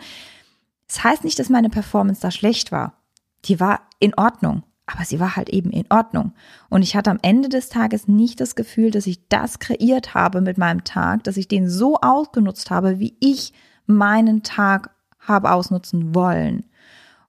Das 0.87 1.03
heißt 1.03 1.23
nicht, 1.23 1.37
dass 1.37 1.49
meine 1.49 1.69
Performance 1.69 2.21
da 2.21 2.31
schlecht 2.31 2.71
war. 2.71 2.93
Die 3.45 3.59
war 3.59 3.81
in 3.99 4.15
Ordnung, 4.15 4.63
aber 4.87 5.03
sie 5.03 5.19
war 5.19 5.35
halt 5.35 5.49
eben 5.49 5.69
in 5.69 5.85
Ordnung. 5.89 6.31
Und 6.69 6.81
ich 6.81 6.95
hatte 6.95 7.11
am 7.11 7.19
Ende 7.21 7.49
des 7.49 7.69
Tages 7.69 8.07
nicht 8.07 8.39
das 8.39 8.55
Gefühl, 8.55 8.89
dass 8.89 9.05
ich 9.05 9.27
das 9.27 9.59
kreiert 9.59 10.13
habe 10.13 10.41
mit 10.41 10.57
meinem 10.57 10.85
Tag, 10.85 11.25
dass 11.25 11.37
ich 11.37 11.49
den 11.49 11.69
so 11.69 11.97
ausgenutzt 11.97 12.71
habe, 12.71 12.97
wie 12.97 13.15
ich 13.19 13.53
meinen 13.85 14.43
Tag 14.43 14.91
habe 15.19 15.51
ausnutzen 15.51 16.15
wollen. 16.15 16.63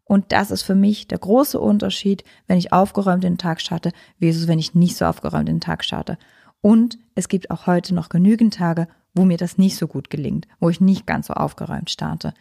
Und 0.04 0.32
das 0.32 0.50
ist 0.50 0.62
für 0.62 0.76
mich 0.76 1.08
der 1.08 1.18
große 1.18 1.60
Unterschied, 1.60 2.24
wenn 2.46 2.58
ich 2.58 2.72
aufgeräumt 2.72 3.24
den 3.24 3.38
Tag 3.38 3.60
starte, 3.60 3.92
versus 4.20 4.46
wenn 4.48 4.58
ich 4.58 4.74
nicht 4.74 4.96
so 4.96 5.04
aufgeräumt 5.04 5.48
den 5.48 5.60
Tag 5.60 5.84
starte. 5.84 6.16
Und 6.60 6.98
es 7.14 7.28
gibt 7.28 7.50
auch 7.50 7.66
heute 7.66 7.94
noch 7.94 8.08
genügend 8.08 8.54
Tage, 8.54 8.88
wo 9.14 9.24
mir 9.24 9.36
das 9.36 9.58
nicht 9.58 9.76
so 9.76 9.86
gut 9.86 10.10
gelingt, 10.10 10.46
wo 10.60 10.68
ich 10.68 10.80
nicht 10.80 11.06
ganz 11.06 11.26
so 11.28 11.34
aufgeräumt 11.34 11.90
starte. 11.90 12.34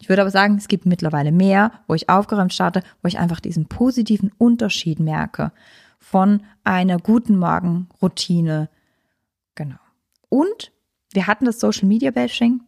Ich 0.00 0.08
würde 0.08 0.22
aber 0.22 0.30
sagen, 0.30 0.56
es 0.56 0.68
gibt 0.68 0.86
mittlerweile 0.86 1.32
mehr, 1.32 1.72
wo 1.86 1.94
ich 1.94 2.08
aufgeräumt 2.08 2.52
starte, 2.52 2.82
wo 3.02 3.08
ich 3.08 3.18
einfach 3.18 3.40
diesen 3.40 3.66
positiven 3.66 4.32
Unterschied 4.38 5.00
merke 5.00 5.52
von 5.98 6.42
einer 6.62 6.98
guten 6.98 7.38
Morgenroutine. 7.38 8.68
Genau. 9.54 9.78
Und 10.28 10.72
wir 11.12 11.26
hatten 11.26 11.44
das 11.46 11.60
Social 11.60 11.88
Media 11.88 12.10
Bashing. 12.10 12.60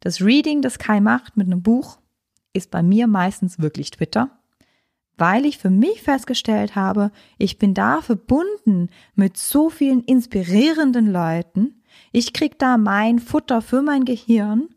Das 0.00 0.20
Reading, 0.20 0.62
das 0.62 0.78
Kai 0.78 1.00
macht 1.00 1.36
mit 1.36 1.46
einem 1.46 1.62
Buch, 1.62 1.98
ist 2.52 2.70
bei 2.70 2.82
mir 2.82 3.06
meistens 3.06 3.58
wirklich 3.58 3.90
Twitter, 3.90 4.30
weil 5.16 5.44
ich 5.44 5.58
für 5.58 5.70
mich 5.70 6.02
festgestellt 6.02 6.76
habe, 6.76 7.10
ich 7.38 7.58
bin 7.58 7.74
da 7.74 8.00
verbunden 8.00 8.90
mit 9.14 9.36
so 9.36 9.68
vielen 9.70 10.04
inspirierenden 10.04 11.10
Leuten. 11.10 11.77
Ich 12.12 12.32
krieg 12.32 12.58
da 12.58 12.78
mein 12.78 13.18
Futter 13.18 13.62
für 13.62 13.82
mein 13.82 14.04
Gehirn, 14.04 14.68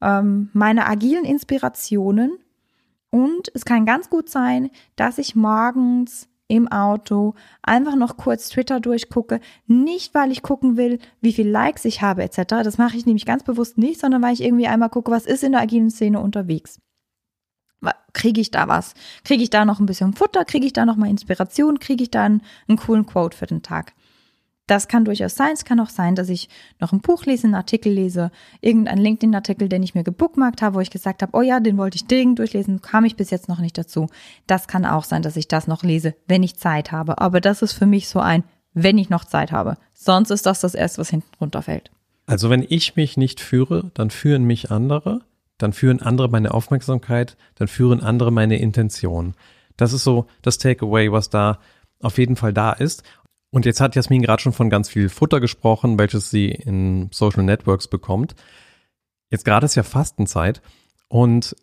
ähm, 0.00 0.50
meine 0.52 0.86
agilen 0.86 1.24
Inspirationen 1.24 2.32
und 3.10 3.50
es 3.54 3.64
kann 3.64 3.86
ganz 3.86 4.10
gut 4.10 4.28
sein, 4.28 4.70
dass 4.96 5.18
ich 5.18 5.36
morgens 5.36 6.28
im 6.48 6.68
Auto 6.68 7.34
einfach 7.62 7.96
noch 7.96 8.16
kurz 8.16 8.48
Twitter 8.48 8.80
durchgucke. 8.80 9.40
Nicht, 9.66 10.14
weil 10.14 10.30
ich 10.30 10.42
gucken 10.42 10.76
will, 10.76 10.98
wie 11.20 11.32
viel 11.32 11.48
Likes 11.48 11.84
ich 11.84 12.02
habe 12.02 12.22
etc. 12.22 12.38
Das 12.62 12.76
mache 12.76 12.96
ich 12.96 13.06
nämlich 13.06 13.24
ganz 13.24 13.44
bewusst 13.44 13.78
nicht, 13.78 14.00
sondern 14.00 14.20
weil 14.20 14.34
ich 14.34 14.42
irgendwie 14.42 14.66
einmal 14.66 14.90
gucke, 14.90 15.10
was 15.10 15.26
ist 15.26 15.42
in 15.44 15.52
der 15.52 15.62
agilen 15.62 15.90
Szene 15.90 16.20
unterwegs. 16.20 16.80
Kriege 18.14 18.40
ich 18.40 18.50
da 18.50 18.68
was? 18.68 18.94
Kriege 19.24 19.42
ich 19.42 19.50
da 19.50 19.64
noch 19.64 19.80
ein 19.80 19.86
bisschen 19.86 20.14
Futter? 20.14 20.44
Kriege 20.44 20.66
ich 20.66 20.72
da 20.72 20.86
noch 20.86 20.96
mal 20.96 21.10
Inspiration? 21.10 21.80
Kriege 21.80 22.04
ich 22.04 22.10
da 22.10 22.24
einen, 22.24 22.42
einen 22.68 22.78
coolen 22.78 23.06
Quote 23.06 23.36
für 23.36 23.46
den 23.46 23.62
Tag? 23.62 23.92
Das 24.66 24.88
kann 24.88 25.04
durchaus 25.04 25.34
sein. 25.34 25.52
Es 25.52 25.64
kann 25.64 25.78
auch 25.80 25.90
sein, 25.90 26.14
dass 26.14 26.30
ich 26.30 26.48
noch 26.80 26.92
ein 26.92 27.00
Buch 27.00 27.26
lese, 27.26 27.46
einen 27.46 27.54
Artikel 27.54 27.92
lese, 27.92 28.30
irgendeinen 28.62 29.02
LinkedIn-Artikel, 29.02 29.68
den 29.68 29.82
ich 29.82 29.94
mir 29.94 30.04
gebookmarkt 30.04 30.62
habe, 30.62 30.76
wo 30.76 30.80
ich 30.80 30.90
gesagt 30.90 31.20
habe, 31.22 31.36
oh 31.36 31.42
ja, 31.42 31.60
den 31.60 31.76
wollte 31.76 31.96
ich 31.96 32.06
dringend 32.06 32.38
durchlesen, 32.38 32.80
kam 32.80 33.04
ich 33.04 33.16
bis 33.16 33.30
jetzt 33.30 33.48
noch 33.48 33.60
nicht 33.60 33.76
dazu. 33.76 34.08
Das 34.46 34.66
kann 34.66 34.86
auch 34.86 35.04
sein, 35.04 35.22
dass 35.22 35.36
ich 35.36 35.48
das 35.48 35.66
noch 35.66 35.82
lese, 35.82 36.14
wenn 36.26 36.42
ich 36.42 36.56
Zeit 36.56 36.92
habe. 36.92 37.18
Aber 37.18 37.40
das 37.40 37.60
ist 37.60 37.74
für 37.74 37.86
mich 37.86 38.08
so 38.08 38.20
ein, 38.20 38.44
wenn 38.72 38.96
ich 38.96 39.10
noch 39.10 39.24
Zeit 39.24 39.52
habe. 39.52 39.76
Sonst 39.92 40.30
ist 40.30 40.46
das 40.46 40.60
das 40.60 40.74
erste, 40.74 40.98
was 40.98 41.10
hinten 41.10 41.28
runterfällt. 41.40 41.90
Also 42.26 42.48
wenn 42.48 42.64
ich 42.66 42.96
mich 42.96 43.16
nicht 43.18 43.40
führe, 43.40 43.90
dann 43.92 44.10
führen 44.10 44.44
mich 44.44 44.70
andere, 44.70 45.20
dann 45.58 45.74
führen 45.74 46.00
andere 46.00 46.28
meine 46.28 46.54
Aufmerksamkeit, 46.54 47.36
dann 47.56 47.68
führen 47.68 48.00
andere 48.00 48.32
meine 48.32 48.58
Intention. 48.58 49.34
Das 49.76 49.92
ist 49.92 50.04
so 50.04 50.26
das 50.42 50.58
Takeaway, 50.58 51.12
was 51.12 51.28
da 51.30 51.58
auf 52.00 52.18
jeden 52.18 52.36
Fall 52.36 52.52
da 52.52 52.72
ist. 52.72 53.02
Und 53.54 53.66
jetzt 53.66 53.80
hat 53.80 53.94
Jasmin 53.94 54.20
gerade 54.20 54.42
schon 54.42 54.52
von 54.52 54.68
ganz 54.68 54.88
viel 54.88 55.08
Futter 55.08 55.38
gesprochen, 55.38 55.96
welches 55.96 56.28
sie 56.28 56.48
in 56.48 57.08
Social 57.12 57.44
Networks 57.44 57.86
bekommt. 57.86 58.34
Jetzt 59.30 59.44
gerade 59.44 59.64
ist 59.64 59.76
ja 59.76 59.84
Fastenzeit 59.84 60.60
und 61.06 61.54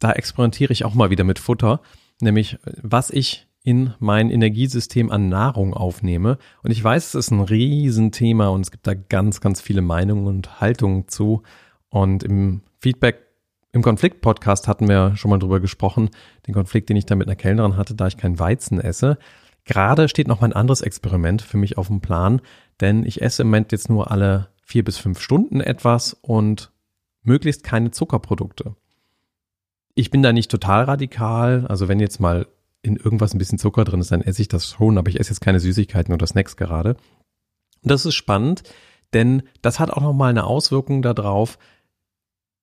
da 0.00 0.10
experimentiere 0.10 0.72
ich 0.72 0.84
auch 0.84 0.94
mal 0.94 1.10
wieder 1.10 1.22
mit 1.22 1.38
Futter, 1.38 1.82
nämlich 2.20 2.58
was 2.82 3.10
ich 3.10 3.46
in 3.62 3.94
mein 4.00 4.28
Energiesystem 4.30 5.12
an 5.12 5.28
Nahrung 5.28 5.72
aufnehme. 5.72 6.38
Und 6.64 6.72
ich 6.72 6.82
weiß, 6.82 7.14
es 7.14 7.26
ist 7.26 7.30
ein 7.30 7.42
Riesenthema 7.42 8.48
und 8.48 8.62
es 8.62 8.72
gibt 8.72 8.84
da 8.88 8.94
ganz, 8.94 9.40
ganz 9.40 9.60
viele 9.60 9.82
Meinungen 9.82 10.26
und 10.26 10.60
Haltungen 10.60 11.06
zu. 11.06 11.44
Und 11.90 12.24
im 12.24 12.62
Feedback, 12.80 13.20
im 13.70 13.82
Konflikt-Podcast 13.82 14.66
hatten 14.66 14.88
wir 14.88 15.14
schon 15.14 15.30
mal 15.30 15.38
drüber 15.38 15.60
gesprochen, 15.60 16.10
den 16.48 16.54
Konflikt, 16.54 16.88
den 16.88 16.96
ich 16.96 17.06
da 17.06 17.14
mit 17.14 17.28
einer 17.28 17.36
Kellnerin 17.36 17.76
hatte, 17.76 17.94
da 17.94 18.08
ich 18.08 18.16
kein 18.16 18.40
Weizen 18.40 18.80
esse. 18.80 19.16
Gerade 19.66 20.08
steht 20.08 20.28
noch 20.28 20.40
mal 20.40 20.48
ein 20.48 20.52
anderes 20.52 20.80
Experiment 20.80 21.42
für 21.42 21.56
mich 21.56 21.76
auf 21.76 21.88
dem 21.88 22.00
Plan, 22.00 22.40
denn 22.80 23.04
ich 23.04 23.20
esse 23.20 23.42
im 23.42 23.48
Moment 23.48 23.72
jetzt 23.72 23.90
nur 23.90 24.10
alle 24.10 24.48
vier 24.62 24.84
bis 24.84 24.96
fünf 24.96 25.20
Stunden 25.20 25.60
etwas 25.60 26.14
und 26.14 26.72
möglichst 27.22 27.64
keine 27.64 27.90
Zuckerprodukte. 27.90 28.76
Ich 29.94 30.10
bin 30.10 30.22
da 30.22 30.32
nicht 30.32 30.50
total 30.50 30.84
radikal, 30.84 31.66
also 31.66 31.88
wenn 31.88 32.00
jetzt 32.00 32.20
mal 32.20 32.46
in 32.82 32.96
irgendwas 32.96 33.34
ein 33.34 33.38
bisschen 33.38 33.58
Zucker 33.58 33.84
drin 33.84 34.00
ist, 34.00 34.12
dann 34.12 34.22
esse 34.22 34.42
ich 34.42 34.48
das 34.48 34.70
schon, 34.70 34.98
aber 34.98 35.08
ich 35.08 35.18
esse 35.18 35.30
jetzt 35.30 35.40
keine 35.40 35.58
Süßigkeiten 35.58 36.14
oder 36.14 36.26
Snacks 36.26 36.56
gerade. 36.56 36.90
Und 37.82 37.90
das 37.90 38.06
ist 38.06 38.14
spannend, 38.14 38.62
denn 39.14 39.42
das 39.62 39.80
hat 39.80 39.90
auch 39.90 40.02
noch 40.02 40.12
mal 40.12 40.30
eine 40.30 40.44
Auswirkung 40.44 41.02
darauf, 41.02 41.58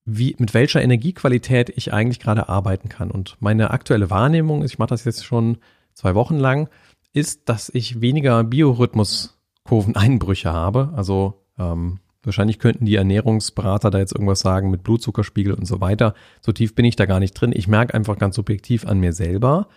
wie, 0.05 0.35
mit 0.37 0.53
welcher 0.53 0.81
Energiequalität 0.81 1.69
ich 1.69 1.91
eigentlich 1.91 2.19
gerade 2.19 2.47
arbeiten 2.47 2.87
kann. 2.87 3.11
Und 3.11 3.37
meine 3.39 3.71
aktuelle 3.71 4.09
Wahrnehmung 4.09 4.61
ist, 4.61 4.73
ich 4.73 4.79
mache 4.79 4.89
das 4.89 5.05
jetzt 5.05 5.25
schon 5.25 5.57
zwei 5.93 6.15
Wochen 6.15 6.37
lang, 6.37 6.69
ist, 7.13 7.49
dass 7.49 7.69
ich 7.69 8.01
weniger 8.01 8.43
Biorhythmuskurveneinbrüche 8.43 10.51
habe. 10.51 10.91
Also 10.95 11.45
ähm, 11.57 11.99
wahrscheinlich 12.23 12.59
könnten 12.59 12.85
die 12.85 12.95
Ernährungsberater 12.95 13.91
da 13.91 13.99
jetzt 13.99 14.13
irgendwas 14.13 14.39
sagen 14.39 14.71
mit 14.71 14.83
Blutzuckerspiegel 14.83 15.53
und 15.53 15.65
so 15.65 15.79
weiter. 15.79 16.15
So 16.41 16.51
tief 16.51 16.75
bin 16.75 16.85
ich 16.85 16.95
da 16.95 17.05
gar 17.05 17.19
nicht 17.19 17.33
drin. 17.33 17.53
Ich 17.55 17.67
merke 17.67 17.93
einfach 17.93 18.17
ganz 18.17 18.35
subjektiv 18.35 18.85
an 18.85 18.99
mir 18.99 19.13
selber, 19.13 19.67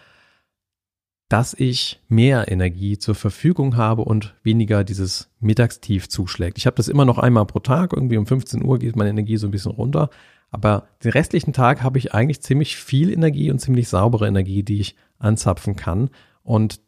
dass 1.29 1.55
ich 1.55 2.01
mehr 2.09 2.51
Energie 2.51 2.99
zur 2.99 3.17
Verfügung 3.17 3.77
habe 3.77 4.03
und 4.03 4.35
weniger 4.43 4.85
dieses 4.85 5.29
Mittagstief 5.41 6.09
zuschlägt. 6.09 6.57
Ich 6.57 6.67
habe 6.67 6.77
das 6.77 6.89
immer 6.89 7.05
noch 7.05 7.19
einmal 7.19 7.47
pro 7.47 7.59
Tag, 7.59 7.93
irgendwie 7.93 8.17
um 8.17 8.27
15 8.27 8.65
Uhr 8.65 8.79
geht 8.79 8.97
meine 8.97 9.11
Energie 9.11 9.37
so 9.37 9.49
ein 9.49 9.51
bisschen 9.51 9.73
runter, 9.73 10.09
aber 10.51 10.87
den 11.03 11.11
restlichen 11.11 11.53
Tag 11.53 11.83
habe 11.83 11.99
ich 11.99 12.15
eigentlich 12.15 12.43
ziemlich 12.43 12.77
viel 12.77 13.13
Energie 13.13 13.51
und 13.51 13.59
ziemlich 13.59 13.89
saubere 13.89 14.29
Energie, 14.29 14.63
die 14.63 14.81
ich 14.81 14.95
anzapfen 15.19 15.75
kann 15.75 16.11
und 16.45 16.81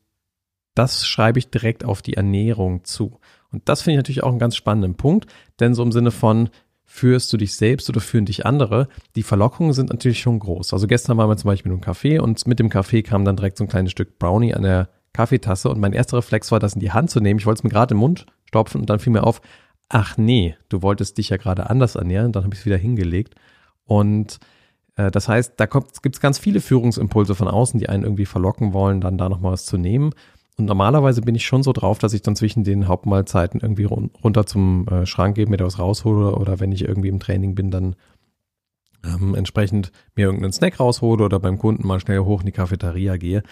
das 0.78 1.06
schreibe 1.06 1.38
ich 1.38 1.50
direkt 1.50 1.84
auf 1.84 2.02
die 2.02 2.14
Ernährung 2.14 2.84
zu. 2.84 3.18
Und 3.50 3.68
das 3.68 3.82
finde 3.82 3.94
ich 3.94 3.98
natürlich 3.98 4.22
auch 4.22 4.30
einen 4.30 4.38
ganz 4.38 4.56
spannenden 4.56 4.94
Punkt, 4.94 5.26
denn 5.60 5.74
so 5.74 5.82
im 5.82 5.92
Sinne 5.92 6.10
von, 6.10 6.50
führst 6.84 7.30
du 7.32 7.36
dich 7.36 7.54
selbst 7.54 7.88
oder 7.90 8.00
führen 8.00 8.24
dich 8.24 8.46
andere, 8.46 8.88
die 9.14 9.22
Verlockungen 9.22 9.74
sind 9.74 9.90
natürlich 9.90 10.20
schon 10.20 10.38
groß. 10.38 10.72
Also 10.72 10.86
gestern 10.86 11.18
waren 11.18 11.28
wir 11.28 11.36
zum 11.36 11.48
Beispiel 11.48 11.70
mit 11.70 11.76
einem 11.76 11.84
Kaffee 11.84 12.18
und 12.18 12.46
mit 12.46 12.58
dem 12.58 12.70
Kaffee 12.70 13.02
kam 13.02 13.26
dann 13.26 13.36
direkt 13.36 13.58
so 13.58 13.64
ein 13.64 13.68
kleines 13.68 13.92
Stück 13.92 14.18
Brownie 14.18 14.54
an 14.54 14.62
der 14.62 14.88
Kaffeetasse 15.12 15.68
und 15.68 15.80
mein 15.80 15.92
erster 15.92 16.16
Reflex 16.16 16.50
war, 16.50 16.60
das 16.60 16.74
in 16.74 16.80
die 16.80 16.92
Hand 16.92 17.10
zu 17.10 17.20
nehmen. 17.20 17.38
Ich 17.38 17.46
wollte 17.46 17.58
es 17.60 17.64
mir 17.64 17.70
gerade 17.70 17.92
im 17.92 17.98
Mund 17.98 18.24
stopfen 18.46 18.80
und 18.80 18.88
dann 18.88 19.00
fiel 19.00 19.12
mir 19.12 19.24
auf, 19.24 19.42
ach 19.90 20.16
nee, 20.16 20.56
du 20.70 20.80
wolltest 20.80 21.18
dich 21.18 21.28
ja 21.28 21.36
gerade 21.36 21.68
anders 21.68 21.94
ernähren. 21.94 22.32
Dann 22.32 22.44
habe 22.44 22.54
ich 22.54 22.60
es 22.60 22.66
wieder 22.66 22.76
hingelegt. 22.78 23.34
Und 23.84 24.38
äh, 24.96 25.10
das 25.10 25.28
heißt, 25.28 25.54
da 25.56 25.66
gibt 25.66 26.14
es 26.14 26.20
ganz 26.20 26.38
viele 26.38 26.60
Führungsimpulse 26.60 27.34
von 27.34 27.48
außen, 27.48 27.78
die 27.78 27.88
einen 27.88 28.04
irgendwie 28.04 28.26
verlocken 28.26 28.72
wollen, 28.72 29.00
dann 29.00 29.18
da 29.18 29.28
nochmal 29.28 29.52
was 29.52 29.66
zu 29.66 29.76
nehmen. 29.76 30.12
Und 30.58 30.66
normalerweise 30.66 31.22
bin 31.22 31.36
ich 31.36 31.46
schon 31.46 31.62
so 31.62 31.72
drauf, 31.72 31.98
dass 31.98 32.12
ich 32.12 32.22
dann 32.22 32.34
zwischen 32.34 32.64
den 32.64 32.88
Hauptmahlzeiten 32.88 33.60
irgendwie 33.60 33.84
run 33.84 34.10
runter 34.24 34.44
zum 34.44 34.88
äh, 34.88 35.06
Schrank 35.06 35.36
gehe, 35.36 35.46
mir 35.46 35.56
da 35.56 35.64
was 35.64 35.78
raushole 35.78 36.34
oder 36.34 36.58
wenn 36.58 36.72
ich 36.72 36.84
irgendwie 36.84 37.08
im 37.08 37.20
Training 37.20 37.54
bin, 37.54 37.70
dann 37.70 37.94
ähm, 39.04 39.36
entsprechend 39.36 39.92
mir 40.16 40.26
irgendeinen 40.26 40.52
Snack 40.52 40.80
raushole 40.80 41.24
oder 41.24 41.38
beim 41.38 41.58
Kunden 41.58 41.86
mal 41.86 42.00
schnell 42.00 42.18
hoch 42.20 42.40
in 42.40 42.46
die 42.46 42.52
Cafeteria 42.52 43.16
gehe. 43.16 43.44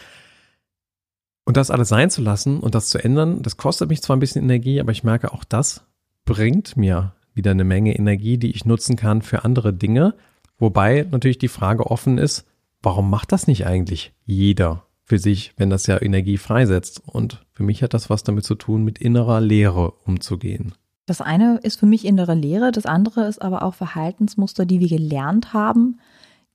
Und 1.44 1.56
das 1.56 1.70
alles 1.70 1.88
sein 1.88 2.10
zu 2.10 2.22
lassen 2.22 2.58
und 2.58 2.74
das 2.74 2.88
zu 2.88 2.98
ändern, 2.98 3.40
das 3.42 3.56
kostet 3.56 3.88
mich 3.88 4.02
zwar 4.02 4.16
ein 4.16 4.20
bisschen 4.20 4.42
Energie, 4.42 4.80
aber 4.80 4.90
ich 4.90 5.04
merke, 5.04 5.32
auch 5.32 5.44
das 5.44 5.84
bringt 6.24 6.76
mir 6.76 7.12
wieder 7.34 7.52
eine 7.52 7.62
Menge 7.62 7.94
Energie, 7.94 8.36
die 8.36 8.50
ich 8.50 8.64
nutzen 8.64 8.96
kann 8.96 9.22
für 9.22 9.44
andere 9.44 9.72
Dinge. 9.72 10.14
Wobei 10.58 11.06
natürlich 11.08 11.38
die 11.38 11.46
Frage 11.46 11.86
offen 11.86 12.18
ist, 12.18 12.46
warum 12.82 13.08
macht 13.10 13.30
das 13.30 13.46
nicht 13.46 13.64
eigentlich 13.64 14.12
jeder? 14.24 14.85
Für 15.06 15.18
sich, 15.18 15.54
wenn 15.56 15.70
das 15.70 15.86
ja 15.86 16.02
Energie 16.02 16.36
freisetzt. 16.36 17.00
Und 17.06 17.46
für 17.52 17.62
mich 17.62 17.82
hat 17.82 17.94
das 17.94 18.10
was 18.10 18.24
damit 18.24 18.44
zu 18.44 18.56
tun, 18.56 18.82
mit 18.84 18.98
innerer 18.98 19.40
Leere 19.40 19.92
umzugehen. 20.04 20.74
Das 21.06 21.20
eine 21.20 21.58
ist 21.62 21.78
für 21.78 21.86
mich 21.86 22.04
innere 22.04 22.34
Lehre, 22.34 22.72
das 22.72 22.84
andere 22.84 23.28
ist 23.28 23.40
aber 23.40 23.62
auch 23.62 23.74
Verhaltensmuster, 23.74 24.66
die 24.66 24.80
wir 24.80 24.88
gelernt 24.88 25.52
haben, 25.52 26.00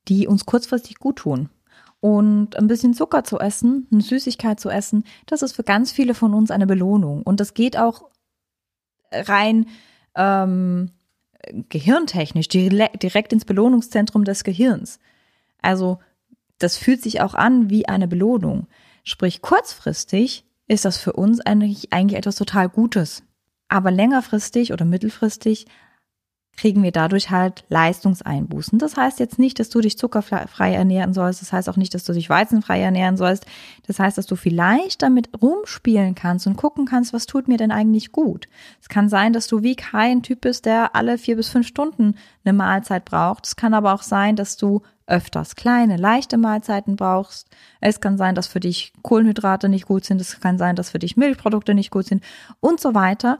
die 0.09 0.27
uns 0.27 0.45
kurzfristig 0.45 0.99
gut 0.99 1.15
tun. 1.15 1.49
Und 2.01 2.57
ein 2.57 2.67
bisschen 2.67 2.93
Zucker 2.93 3.23
zu 3.23 3.39
essen, 3.39 3.87
eine 3.91 4.01
Süßigkeit 4.01 4.59
zu 4.59 4.69
essen, 4.69 5.05
das 5.27 5.41
ist 5.41 5.53
für 5.53 5.63
ganz 5.63 5.93
viele 5.93 6.13
von 6.13 6.33
uns 6.33 6.51
eine 6.51 6.67
Belohnung. 6.67 7.23
Und 7.23 7.39
das 7.39 7.53
geht 7.53 7.77
auch 7.77 8.09
rein 9.13 9.67
ähm, 10.15 10.91
gehirntechnisch, 11.69 12.49
direkt 12.49 13.31
ins 13.31 13.45
Belohnungszentrum 13.45 14.25
des 14.25 14.43
Gehirns. 14.43 14.99
Also 15.61 15.99
das 16.63 16.77
fühlt 16.77 17.01
sich 17.01 17.21
auch 17.21 17.33
an 17.33 17.69
wie 17.69 17.87
eine 17.87 18.07
Belohnung. 18.07 18.67
Sprich, 19.03 19.41
kurzfristig 19.41 20.45
ist 20.67 20.85
das 20.85 20.97
für 20.97 21.13
uns 21.13 21.41
eigentlich, 21.41 21.91
eigentlich 21.91 22.17
etwas 22.17 22.35
total 22.35 22.69
Gutes. 22.69 23.23
Aber 23.67 23.91
längerfristig 23.91 24.73
oder 24.73 24.85
mittelfristig 24.85 25.65
kriegen 26.57 26.83
wir 26.83 26.91
dadurch 26.91 27.31
halt 27.31 27.63
Leistungseinbußen. 27.69 28.77
Das 28.77 28.95
heißt 28.95 29.19
jetzt 29.19 29.39
nicht, 29.39 29.59
dass 29.59 29.69
du 29.69 29.81
dich 29.81 29.97
zuckerfrei 29.97 30.73
ernähren 30.73 31.13
sollst. 31.13 31.41
Das 31.41 31.51
heißt 31.51 31.69
auch 31.69 31.77
nicht, 31.77 31.93
dass 31.93 32.03
du 32.03 32.13
dich 32.13 32.29
weizenfrei 32.29 32.81
ernähren 32.81 33.17
sollst. 33.17 33.45
Das 33.87 33.99
heißt, 33.99 34.17
dass 34.17 34.27
du 34.27 34.35
vielleicht 34.35 35.01
damit 35.01 35.29
rumspielen 35.41 36.13
kannst 36.13 36.45
und 36.47 36.57
gucken 36.57 36.85
kannst, 36.85 37.13
was 37.13 37.25
tut 37.25 37.47
mir 37.47 37.57
denn 37.57 37.71
eigentlich 37.71 38.11
gut. 38.11 38.47
Es 38.79 38.89
kann 38.89 39.09
sein, 39.09 39.33
dass 39.33 39.47
du 39.47 39.63
wie 39.63 39.75
kein 39.75 40.21
Typ 40.21 40.41
bist, 40.41 40.65
der 40.65 40.95
alle 40.95 41.17
vier 41.17 41.35
bis 41.35 41.49
fünf 41.49 41.67
Stunden 41.67 42.15
eine 42.43 42.53
Mahlzeit 42.53 43.05
braucht. 43.05 43.47
Es 43.47 43.55
kann 43.55 43.73
aber 43.73 43.93
auch 43.93 44.03
sein, 44.03 44.35
dass 44.35 44.57
du 44.57 44.81
öfters 45.07 45.55
kleine, 45.55 45.97
leichte 45.97 46.37
Mahlzeiten 46.37 46.95
brauchst. 46.95 47.49
Es 47.81 47.99
kann 47.99 48.17
sein, 48.17 48.35
dass 48.35 48.47
für 48.47 48.59
dich 48.59 48.93
Kohlenhydrate 49.01 49.67
nicht 49.67 49.85
gut 49.85 50.05
sind. 50.05 50.21
Es 50.21 50.39
kann 50.39 50.57
sein, 50.57 50.75
dass 50.75 50.91
für 50.91 50.99
dich 50.99 51.17
Milchprodukte 51.17 51.73
nicht 51.73 51.91
gut 51.91 52.05
sind 52.05 52.23
und 52.59 52.79
so 52.79 52.93
weiter. 52.93 53.39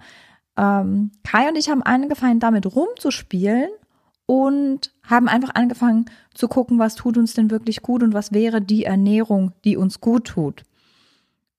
Ähm, 0.57 1.11
Kai 1.23 1.49
und 1.49 1.57
ich 1.57 1.69
haben 1.69 1.83
angefangen, 1.83 2.39
damit 2.39 2.65
rumzuspielen 2.75 3.69
und 4.25 4.93
haben 5.03 5.27
einfach 5.27 5.55
angefangen 5.55 6.05
zu 6.33 6.47
gucken, 6.47 6.79
was 6.79 6.95
tut 6.95 7.17
uns 7.17 7.33
denn 7.33 7.51
wirklich 7.51 7.81
gut 7.81 8.03
und 8.03 8.13
was 8.13 8.31
wäre 8.31 8.61
die 8.61 8.85
Ernährung, 8.85 9.53
die 9.65 9.77
uns 9.77 9.99
gut 10.01 10.27
tut. 10.27 10.63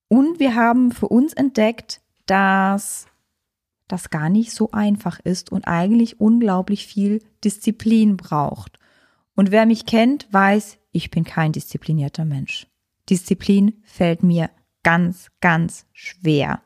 Und 0.09 0.41
wir 0.41 0.55
haben 0.55 0.93
für 0.93 1.09
uns 1.09 1.33
entdeckt, 1.33 2.01
dass 2.27 3.07
das 3.89 4.11
gar 4.11 4.31
nicht 4.31 4.53
so 4.53 4.71
einfach 4.73 5.21
ist 5.21 5.53
und 5.53 5.67
eigentlich 5.67 6.21
unglaublich 6.21 6.87
viel 6.87 7.23
Disziplin 7.45 8.17
braucht. 8.17 8.79
Und 9.35 9.51
wer 9.51 9.67
mich 9.67 9.87
kennt, 9.87 10.33
weiß, 10.33 10.79
ich 10.93 11.11
bin 11.11 11.25
kein 11.25 11.53
disziplinierter 11.53 12.25
Mensch. 12.25 12.67
Disziplin 13.09 13.83
fällt 13.85 14.23
mir 14.23 14.51
ganz, 14.83 15.31
ganz 15.41 15.87
schwer. 15.93 16.63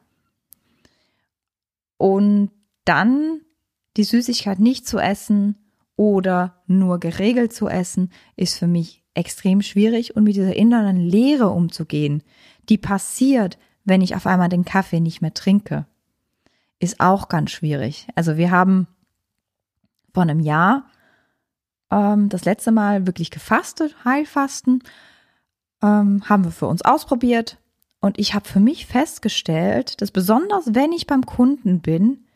Und 1.97 2.51
dann 2.85 3.41
die 3.97 4.05
Süßigkeit 4.05 4.59
nicht 4.59 4.87
zu 4.87 4.99
essen 4.99 5.57
oder 5.97 6.63
nur 6.67 7.01
geregelt 7.01 7.53
zu 7.53 7.69
essen, 7.69 8.11
ist 8.37 8.59
für 8.59 8.67
mich 8.67 9.03
extrem 9.15 9.63
schwierig 9.63 10.15
und 10.15 10.25
mit 10.25 10.37
dieser 10.37 10.55
inneren 10.55 10.99
Leere 10.99 11.49
umzugehen, 11.49 12.23
die 12.69 12.79
passiert, 12.79 13.59
wenn 13.85 14.03
ich 14.03 14.15
auf 14.15 14.27
einmal 14.27 14.51
den 14.51 14.65
Kaffee 14.65 15.01
nicht 15.01 15.23
mehr 15.23 15.33
trinke, 15.33 15.87
ist 16.79 17.01
auch 17.01 17.29
ganz 17.29 17.51
schwierig. 17.51 18.09
Also 18.15 18.37
wir 18.37 18.51
haben 18.51 18.87
vor 20.13 20.25
einem 20.25 20.41
Jahr 20.41 20.91
ähm, 21.91 22.29
das 22.29 22.45
letzte 22.45 22.73
Mal 22.73 23.07
wirklich 23.07 23.31
gefastet, 23.31 23.97
Heilfasten, 24.05 24.83
ähm, 25.83 26.23
haben 26.29 26.45
wir 26.45 26.51
für 26.51 26.67
uns 26.67 26.83
ausprobiert 26.83 27.59
und 28.01 28.19
ich 28.19 28.35
habe 28.35 28.49
für 28.49 28.61
mich 28.61 28.87
festgestellt, 28.87 30.01
dass 30.01 30.11
besonders 30.11 30.75
wenn 30.75 30.93
ich 30.93 31.07
beim 31.07 31.25
Kunden 31.25 31.81
bin, 31.81 32.27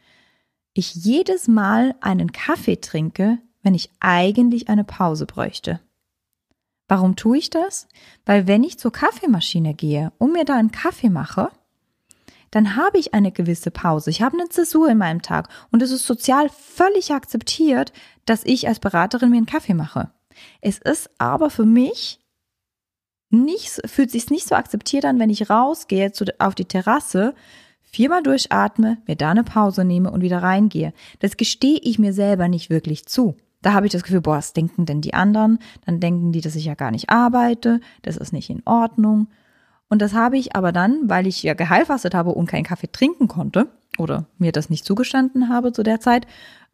ich 0.72 0.94
jedes 0.94 1.48
Mal 1.48 1.94
einen 2.00 2.32
Kaffee 2.32 2.80
trinke, 2.80 3.38
wenn 3.62 3.74
ich 3.74 3.90
eigentlich 4.00 4.68
eine 4.68 4.84
Pause 4.84 5.26
bräuchte. 5.26 5.80
Warum 6.88 7.14
tue 7.14 7.38
ich 7.38 7.50
das? 7.50 7.86
Weil 8.24 8.46
wenn 8.46 8.64
ich 8.64 8.78
zur 8.78 8.92
Kaffeemaschine 8.92 9.74
gehe 9.74 10.12
und 10.18 10.32
mir 10.32 10.44
da 10.44 10.56
einen 10.56 10.72
Kaffee 10.72 11.10
mache, 11.10 11.50
dann 12.50 12.74
habe 12.76 12.98
ich 12.98 13.14
eine 13.14 13.30
gewisse 13.30 13.70
Pause. 13.70 14.10
Ich 14.10 14.22
habe 14.22 14.36
eine 14.36 14.48
Zäsur 14.48 14.88
in 14.88 14.98
meinem 14.98 15.22
Tag 15.22 15.48
und 15.70 15.82
es 15.82 15.92
ist 15.92 16.06
sozial 16.06 16.48
völlig 16.48 17.12
akzeptiert, 17.12 17.92
dass 18.26 18.44
ich 18.44 18.66
als 18.66 18.80
Beraterin 18.80 19.30
mir 19.30 19.36
einen 19.36 19.46
Kaffee 19.46 19.74
mache. 19.74 20.10
Es 20.60 20.78
ist 20.78 21.10
aber 21.18 21.50
für 21.50 21.66
mich 21.66 22.19
nicht, 23.30 23.80
fühlt 23.86 24.10
sich 24.10 24.30
nicht 24.30 24.46
so 24.46 24.54
akzeptiert 24.54 25.04
an, 25.04 25.18
wenn 25.18 25.30
ich 25.30 25.50
rausgehe 25.50 26.12
zu, 26.12 26.24
auf 26.38 26.54
die 26.54 26.64
Terrasse, 26.64 27.34
viermal 27.82 28.22
durchatme, 28.22 28.98
mir 29.06 29.16
da 29.16 29.30
eine 29.30 29.44
Pause 29.44 29.84
nehme 29.84 30.10
und 30.10 30.22
wieder 30.22 30.42
reingehe. 30.42 30.92
Das 31.20 31.36
gestehe 31.36 31.78
ich 31.82 31.98
mir 31.98 32.12
selber 32.12 32.48
nicht 32.48 32.70
wirklich 32.70 33.06
zu. 33.06 33.36
Da 33.62 33.72
habe 33.72 33.86
ich 33.86 33.92
das 33.92 34.02
Gefühl, 34.02 34.20
boah, 34.20 34.36
was 34.36 34.52
denken 34.52 34.86
denn 34.86 35.00
die 35.00 35.14
anderen? 35.14 35.58
Dann 35.84 36.00
denken 36.00 36.32
die, 36.32 36.40
dass 36.40 36.56
ich 36.56 36.64
ja 36.64 36.74
gar 36.74 36.90
nicht 36.90 37.10
arbeite, 37.10 37.80
das 38.02 38.16
ist 38.16 38.32
nicht 38.32 38.50
in 38.50 38.62
Ordnung. 38.64 39.28
Und 39.88 40.00
das 40.00 40.14
habe 40.14 40.38
ich 40.38 40.56
aber 40.56 40.72
dann, 40.72 41.08
weil 41.10 41.26
ich 41.26 41.42
ja 41.42 41.54
geheilfastet 41.54 42.14
habe 42.14 42.30
und 42.30 42.46
keinen 42.46 42.64
Kaffee 42.64 42.90
trinken 42.90 43.28
konnte 43.28 43.68
oder 43.98 44.26
mir 44.38 44.52
das 44.52 44.70
nicht 44.70 44.84
zugestanden 44.84 45.48
habe 45.48 45.72
zu 45.72 45.82
der 45.82 46.00
Zeit, 46.00 46.26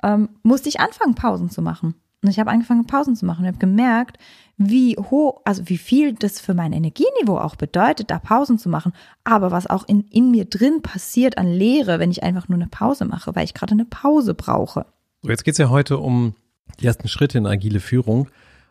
ähm, 0.03 0.29
musste 0.43 0.69
ich 0.69 0.81
anfangen, 0.81 1.15
Pausen 1.15 1.51
zu 1.51 1.63
machen. 1.63 1.95
Und 2.27 2.33
ich 2.33 2.41
habe 2.41 2.51
angefangen, 2.51 2.87
Pausen 2.87 3.15
zu 3.15 3.25
machen 3.25 3.43
und 3.43 3.47
habe 3.47 3.59
gemerkt, 3.59 4.19
wie 4.57 4.97
hoch, 4.97 5.43
also 5.45 5.69
wie 5.69 5.79
viel 5.79 6.15
das 6.15 6.41
für 6.41 6.55
mein 6.55 6.73
Energieniveau 6.73 7.39
auch 7.39 7.55
bedeutet, 7.55 8.11
da 8.11 8.19
Pausen 8.19 8.59
zu 8.59 8.69
machen, 8.69 8.93
aber 9.23 9.53
was 9.53 9.69
auch 9.69 9.87
in, 9.87 10.03
in 10.11 10.33
mir 10.33 10.47
drin 10.47 10.83
passiert 10.83 11.39
an 11.39 11.47
Leere, 11.53 12.01
wenn 12.01 12.11
ich 12.11 12.25
einfach 12.25 12.49
nur 12.49 12.59
eine 12.59 12.67
Pause 12.67 13.05
mache, 13.05 13.37
weil 13.37 13.45
ich 13.45 13.55
gerade 13.55 13.73
eine 13.73 13.85
Pause 13.85 14.35
brauche. 14.35 14.87
So, 15.23 15.29
jetzt 15.29 15.45
geht's 15.45 15.59
ja 15.59 15.69
heute 15.69 15.99
um 15.99 16.35
die 16.81 16.87
ersten 16.87 17.07
Schritte 17.07 17.39
in 17.39 17.47
agile 17.47 17.79
Führung. 17.79 18.29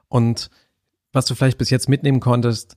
Und 0.09 0.49
was 1.13 1.25
du 1.25 1.35
vielleicht 1.35 1.57
bis 1.57 1.69
jetzt 1.69 1.87
mitnehmen 1.87 2.19
konntest, 2.19 2.75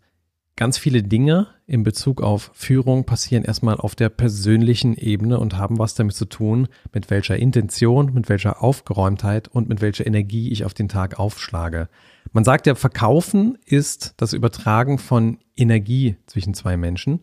ganz 0.58 0.76
viele 0.76 1.04
Dinge 1.04 1.46
in 1.68 1.84
Bezug 1.84 2.20
auf 2.20 2.50
Führung 2.52 3.04
passieren 3.04 3.44
erstmal 3.44 3.76
auf 3.76 3.94
der 3.94 4.08
persönlichen 4.08 4.96
Ebene 4.96 5.38
und 5.38 5.56
haben 5.56 5.78
was 5.78 5.94
damit 5.94 6.16
zu 6.16 6.24
tun, 6.24 6.66
mit 6.92 7.10
welcher 7.10 7.36
Intention, 7.36 8.12
mit 8.12 8.28
welcher 8.28 8.60
Aufgeräumtheit 8.60 9.46
und 9.46 9.68
mit 9.68 9.80
welcher 9.80 10.04
Energie 10.04 10.50
ich 10.50 10.64
auf 10.64 10.74
den 10.74 10.88
Tag 10.88 11.20
aufschlage. 11.20 11.88
Man 12.32 12.42
sagt 12.42 12.66
ja, 12.66 12.74
Verkaufen 12.74 13.56
ist 13.66 14.14
das 14.16 14.32
Übertragen 14.32 14.98
von 14.98 15.38
Energie 15.56 16.16
zwischen 16.26 16.54
zwei 16.54 16.76
Menschen. 16.76 17.20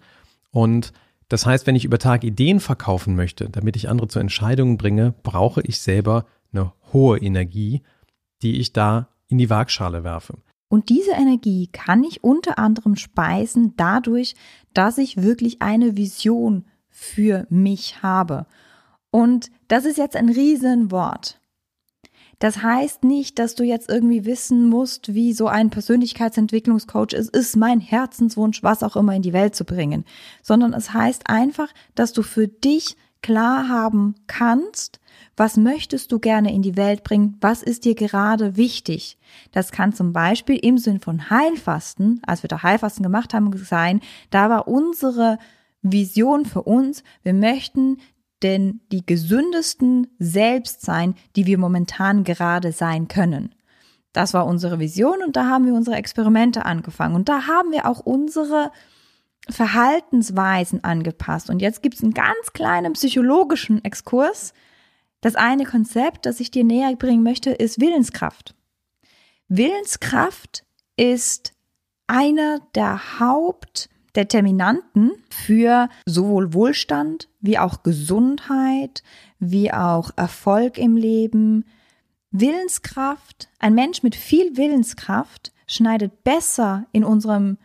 Und 0.51 0.93
das 1.27 1.45
heißt, 1.45 1.67
wenn 1.67 1.75
ich 1.75 1.83
über 1.83 1.99
Tag 1.99 2.23
Ideen 2.23 2.61
verkaufen 2.61 3.17
möchte, 3.17 3.49
damit 3.49 3.75
ich 3.75 3.89
andere 3.89 4.07
zu 4.07 4.19
Entscheidungen 4.19 4.77
bringe, 4.77 5.13
brauche 5.23 5.61
ich 5.61 5.79
selber 5.79 6.25
eine 6.53 6.71
hohe 6.93 7.17
Energie, 7.17 7.81
die 8.41 8.61
ich 8.61 8.71
da 8.71 9.09
in 9.27 9.37
die 9.37 9.49
Waagschale 9.49 10.05
werfe. 10.05 10.37
Und 10.75 10.89
diese 10.89 11.11
Energie 11.11 11.69
kann 11.71 12.03
ich 12.03 12.21
unter 12.21 12.59
anderem 12.59 12.97
speisen 12.97 13.75
dadurch, 13.77 14.35
dass 14.73 14.97
ich 14.97 15.23
wirklich 15.23 15.61
eine 15.61 15.95
Vision 15.95 16.65
für 16.89 17.47
mich 17.49 18.03
habe. 18.03 18.45
Und 19.09 19.51
das 19.69 19.85
ist 19.85 19.97
jetzt 19.97 20.17
ein 20.17 20.27
Riesenwort. 20.27 21.39
Das 22.39 22.61
heißt 22.61 23.05
nicht, 23.05 23.39
dass 23.39 23.55
du 23.55 23.63
jetzt 23.63 23.89
irgendwie 23.89 24.25
wissen 24.25 24.67
musst, 24.67 25.13
wie 25.13 25.31
so 25.31 25.47
ein 25.47 25.69
Persönlichkeitsentwicklungscoach 25.69 27.13
ist, 27.13 27.33
ist 27.33 27.55
mein 27.55 27.79
Herzenswunsch, 27.79 28.61
was 28.61 28.83
auch 28.83 28.97
immer 28.97 29.15
in 29.15 29.21
die 29.21 29.31
Welt 29.31 29.55
zu 29.55 29.63
bringen, 29.63 30.03
sondern 30.43 30.73
es 30.73 30.91
heißt 30.91 31.29
einfach, 31.29 31.69
dass 31.95 32.11
du 32.11 32.21
für 32.21 32.49
dich 32.49 32.97
klar 33.21 33.69
haben 33.69 34.15
kannst, 34.27 34.99
was 35.37 35.57
möchtest 35.57 36.11
du 36.11 36.19
gerne 36.19 36.53
in 36.53 36.61
die 36.61 36.77
Welt 36.77 37.03
bringen? 37.03 37.37
Was 37.41 37.61
ist 37.61 37.85
dir 37.85 37.95
gerade 37.95 38.55
wichtig? 38.55 39.17
Das 39.51 39.71
kann 39.71 39.93
zum 39.93 40.13
Beispiel 40.13 40.57
im 40.57 40.77
Sinn 40.77 40.99
von 40.99 41.29
Heilfasten, 41.29 42.21
als 42.25 42.43
wir 42.43 42.47
da 42.47 42.63
Heilfasten 42.63 43.03
gemacht 43.03 43.33
haben, 43.33 43.55
sein, 43.57 44.01
da 44.29 44.49
war 44.49 44.67
unsere 44.67 45.37
Vision 45.81 46.45
für 46.45 46.63
uns, 46.63 47.03
wir 47.23 47.33
möchten 47.33 47.97
denn 48.43 48.81
die 48.91 49.05
gesündesten 49.05 50.07
selbst 50.19 50.81
sein, 50.81 51.15
die 51.35 51.45
wir 51.45 51.57
momentan 51.57 52.23
gerade 52.23 52.71
sein 52.71 53.07
können. 53.07 53.55
Das 54.13 54.33
war 54.33 54.45
unsere 54.45 54.79
Vision 54.79 55.21
und 55.25 55.35
da 55.35 55.49
haben 55.49 55.65
wir 55.65 55.73
unsere 55.73 55.97
Experimente 55.97 56.65
angefangen 56.65 57.15
und 57.15 57.27
da 57.27 57.47
haben 57.47 57.71
wir 57.71 57.85
auch 57.85 57.99
unsere 57.99 58.71
Verhaltensweisen 59.49 60.83
angepasst. 60.83 61.49
Und 61.49 61.61
jetzt 61.61 61.83
gibt 61.83 61.95
es 61.95 62.03
einen 62.03 62.13
ganz 62.13 62.53
kleinen 62.53 62.93
psychologischen 62.93 63.83
Exkurs, 63.83 64.53
das 65.25 65.35
eine 65.35 65.65
Konzept, 65.65 66.27
das 66.27 66.39
ich 66.39 66.51
dir 66.51 66.63
näher 66.63 66.95
bringen 66.95 67.23
möchte, 67.23 67.49
ist 67.49 67.81
Willenskraft. 67.81 68.53
Willenskraft 69.47 70.63
ist 70.97 71.53
einer 72.05 72.59
der 72.75 73.19
Hauptdeterminanten 73.19 75.13
für 75.31 75.89
sowohl 76.05 76.53
Wohlstand 76.53 77.27
wie 77.41 77.57
auch 77.57 77.81
Gesundheit, 77.81 79.01
wie 79.39 79.73
auch 79.73 80.11
Erfolg 80.15 80.77
im 80.77 80.95
Leben. 80.95 81.65
Willenskraft, 82.29 83.49
ein 83.57 83.73
Mensch 83.73 84.03
mit 84.03 84.15
viel 84.15 84.57
Willenskraft 84.57 85.53
schneidet 85.65 86.23
besser 86.23 86.85
in 86.91 87.03
unserem 87.03 87.57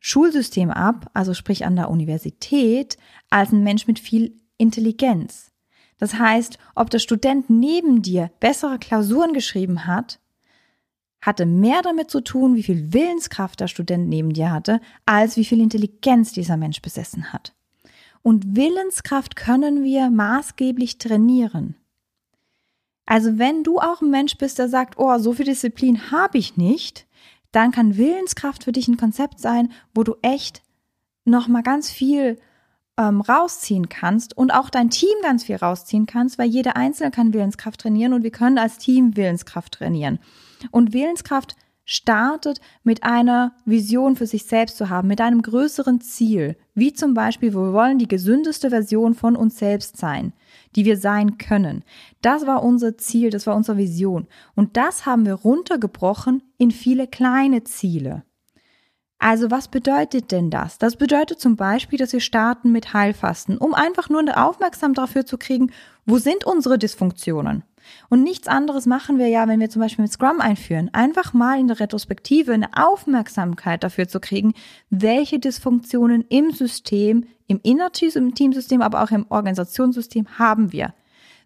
Schulsystem 0.00 0.70
ab, 0.70 1.10
also 1.14 1.32
sprich 1.32 1.64
an 1.64 1.76
der 1.76 1.88
Universität, 1.88 2.98
als 3.30 3.52
ein 3.52 3.62
Mensch 3.62 3.86
mit 3.86 3.98
viel 3.98 4.38
Intelligenz. 4.58 5.49
Das 6.00 6.14
heißt, 6.14 6.58
ob 6.74 6.90
der 6.90 6.98
Student 6.98 7.50
neben 7.50 8.02
dir 8.02 8.30
bessere 8.40 8.78
Klausuren 8.78 9.34
geschrieben 9.34 9.86
hat, 9.86 10.18
hatte 11.20 11.44
mehr 11.44 11.82
damit 11.82 12.10
zu 12.10 12.22
tun, 12.22 12.56
wie 12.56 12.62
viel 12.62 12.94
Willenskraft 12.94 13.60
der 13.60 13.68
Student 13.68 14.08
neben 14.08 14.32
dir 14.32 14.50
hatte, 14.50 14.80
als 15.04 15.36
wie 15.36 15.44
viel 15.44 15.60
Intelligenz 15.60 16.32
dieser 16.32 16.56
Mensch 16.56 16.80
besessen 16.80 17.32
hat. 17.32 17.54
Und 18.22 18.56
Willenskraft 18.56 19.36
können 19.36 19.84
wir 19.84 20.10
maßgeblich 20.10 20.96
trainieren. 20.96 21.76
Also 23.04 23.38
wenn 23.38 23.62
du 23.62 23.78
auch 23.78 24.00
ein 24.00 24.10
Mensch 24.10 24.38
bist, 24.38 24.58
der 24.58 24.68
sagt, 24.68 24.98
oh, 24.98 25.18
so 25.18 25.34
viel 25.34 25.44
Disziplin 25.44 26.10
habe 26.10 26.38
ich 26.38 26.56
nicht, 26.56 27.06
dann 27.52 27.72
kann 27.72 27.96
Willenskraft 27.96 28.64
für 28.64 28.72
dich 28.72 28.88
ein 28.88 28.96
Konzept 28.96 29.40
sein, 29.40 29.70
wo 29.94 30.02
du 30.02 30.14
echt 30.22 30.62
noch 31.24 31.48
mal 31.48 31.62
ganz 31.62 31.90
viel 31.90 32.38
ähm, 33.00 33.22
rausziehen 33.22 33.88
kannst 33.88 34.36
und 34.36 34.50
auch 34.50 34.68
dein 34.68 34.90
Team 34.90 35.14
ganz 35.22 35.44
viel 35.44 35.56
rausziehen 35.56 36.04
kannst, 36.04 36.38
weil 36.38 36.48
jeder 36.48 36.76
Einzelne 36.76 37.10
kann 37.10 37.32
Willenskraft 37.32 37.80
trainieren 37.80 38.12
und 38.12 38.22
wir 38.22 38.30
können 38.30 38.58
als 38.58 38.76
Team 38.76 39.16
Willenskraft 39.16 39.72
trainieren. 39.72 40.18
Und 40.70 40.92
Willenskraft 40.92 41.56
startet 41.86 42.60
mit 42.84 43.02
einer 43.02 43.54
Vision 43.64 44.16
für 44.16 44.26
sich 44.26 44.44
selbst 44.44 44.76
zu 44.76 44.90
haben, 44.90 45.08
mit 45.08 45.20
einem 45.20 45.40
größeren 45.40 46.00
Ziel, 46.02 46.56
wie 46.74 46.92
zum 46.92 47.14
Beispiel, 47.14 47.54
wir 47.54 47.72
wollen 47.72 47.98
die 47.98 48.06
gesündeste 48.06 48.68
Version 48.68 49.14
von 49.14 49.34
uns 49.34 49.58
selbst 49.58 49.96
sein, 49.96 50.34
die 50.76 50.84
wir 50.84 50.98
sein 50.98 51.38
können. 51.38 51.82
Das 52.20 52.46
war 52.46 52.62
unser 52.62 52.98
Ziel, 52.98 53.30
das 53.30 53.46
war 53.46 53.56
unsere 53.56 53.78
Vision. 53.78 54.28
Und 54.54 54.76
das 54.76 55.06
haben 55.06 55.24
wir 55.24 55.34
runtergebrochen 55.34 56.42
in 56.58 56.70
viele 56.70 57.08
kleine 57.08 57.64
Ziele. 57.64 58.24
Also 59.22 59.50
was 59.50 59.68
bedeutet 59.68 60.32
denn 60.32 60.48
das? 60.48 60.78
Das 60.78 60.96
bedeutet 60.96 61.40
zum 61.40 61.54
Beispiel, 61.54 61.98
dass 61.98 62.14
wir 62.14 62.20
starten 62.20 62.72
mit 62.72 62.94
Heilfasten, 62.94 63.58
um 63.58 63.74
einfach 63.74 64.08
nur 64.08 64.20
eine 64.20 64.42
Aufmerksamkeit 64.42 64.96
dafür 64.96 65.26
zu 65.26 65.36
kriegen, 65.36 65.72
wo 66.06 66.16
sind 66.16 66.46
unsere 66.46 66.78
Dysfunktionen? 66.78 67.62
Und 68.08 68.22
nichts 68.22 68.48
anderes 68.48 68.86
machen 68.86 69.18
wir 69.18 69.28
ja, 69.28 69.46
wenn 69.46 69.60
wir 69.60 69.68
zum 69.68 69.82
Beispiel 69.82 70.04
mit 70.04 70.12
Scrum 70.12 70.40
einführen. 70.40 70.88
Einfach 70.94 71.34
mal 71.34 71.60
in 71.60 71.68
der 71.68 71.80
Retrospektive 71.80 72.54
eine 72.54 72.70
Aufmerksamkeit 72.74 73.84
dafür 73.84 74.08
zu 74.08 74.20
kriegen, 74.20 74.54
welche 74.88 75.38
Dysfunktionen 75.38 76.24
im 76.30 76.50
System, 76.50 77.26
im 77.46 77.60
Inner-Teamsystem, 77.62 78.80
aber 78.80 79.02
auch 79.02 79.10
im 79.10 79.26
Organisationssystem 79.28 80.38
haben 80.38 80.72
wir. 80.72 80.94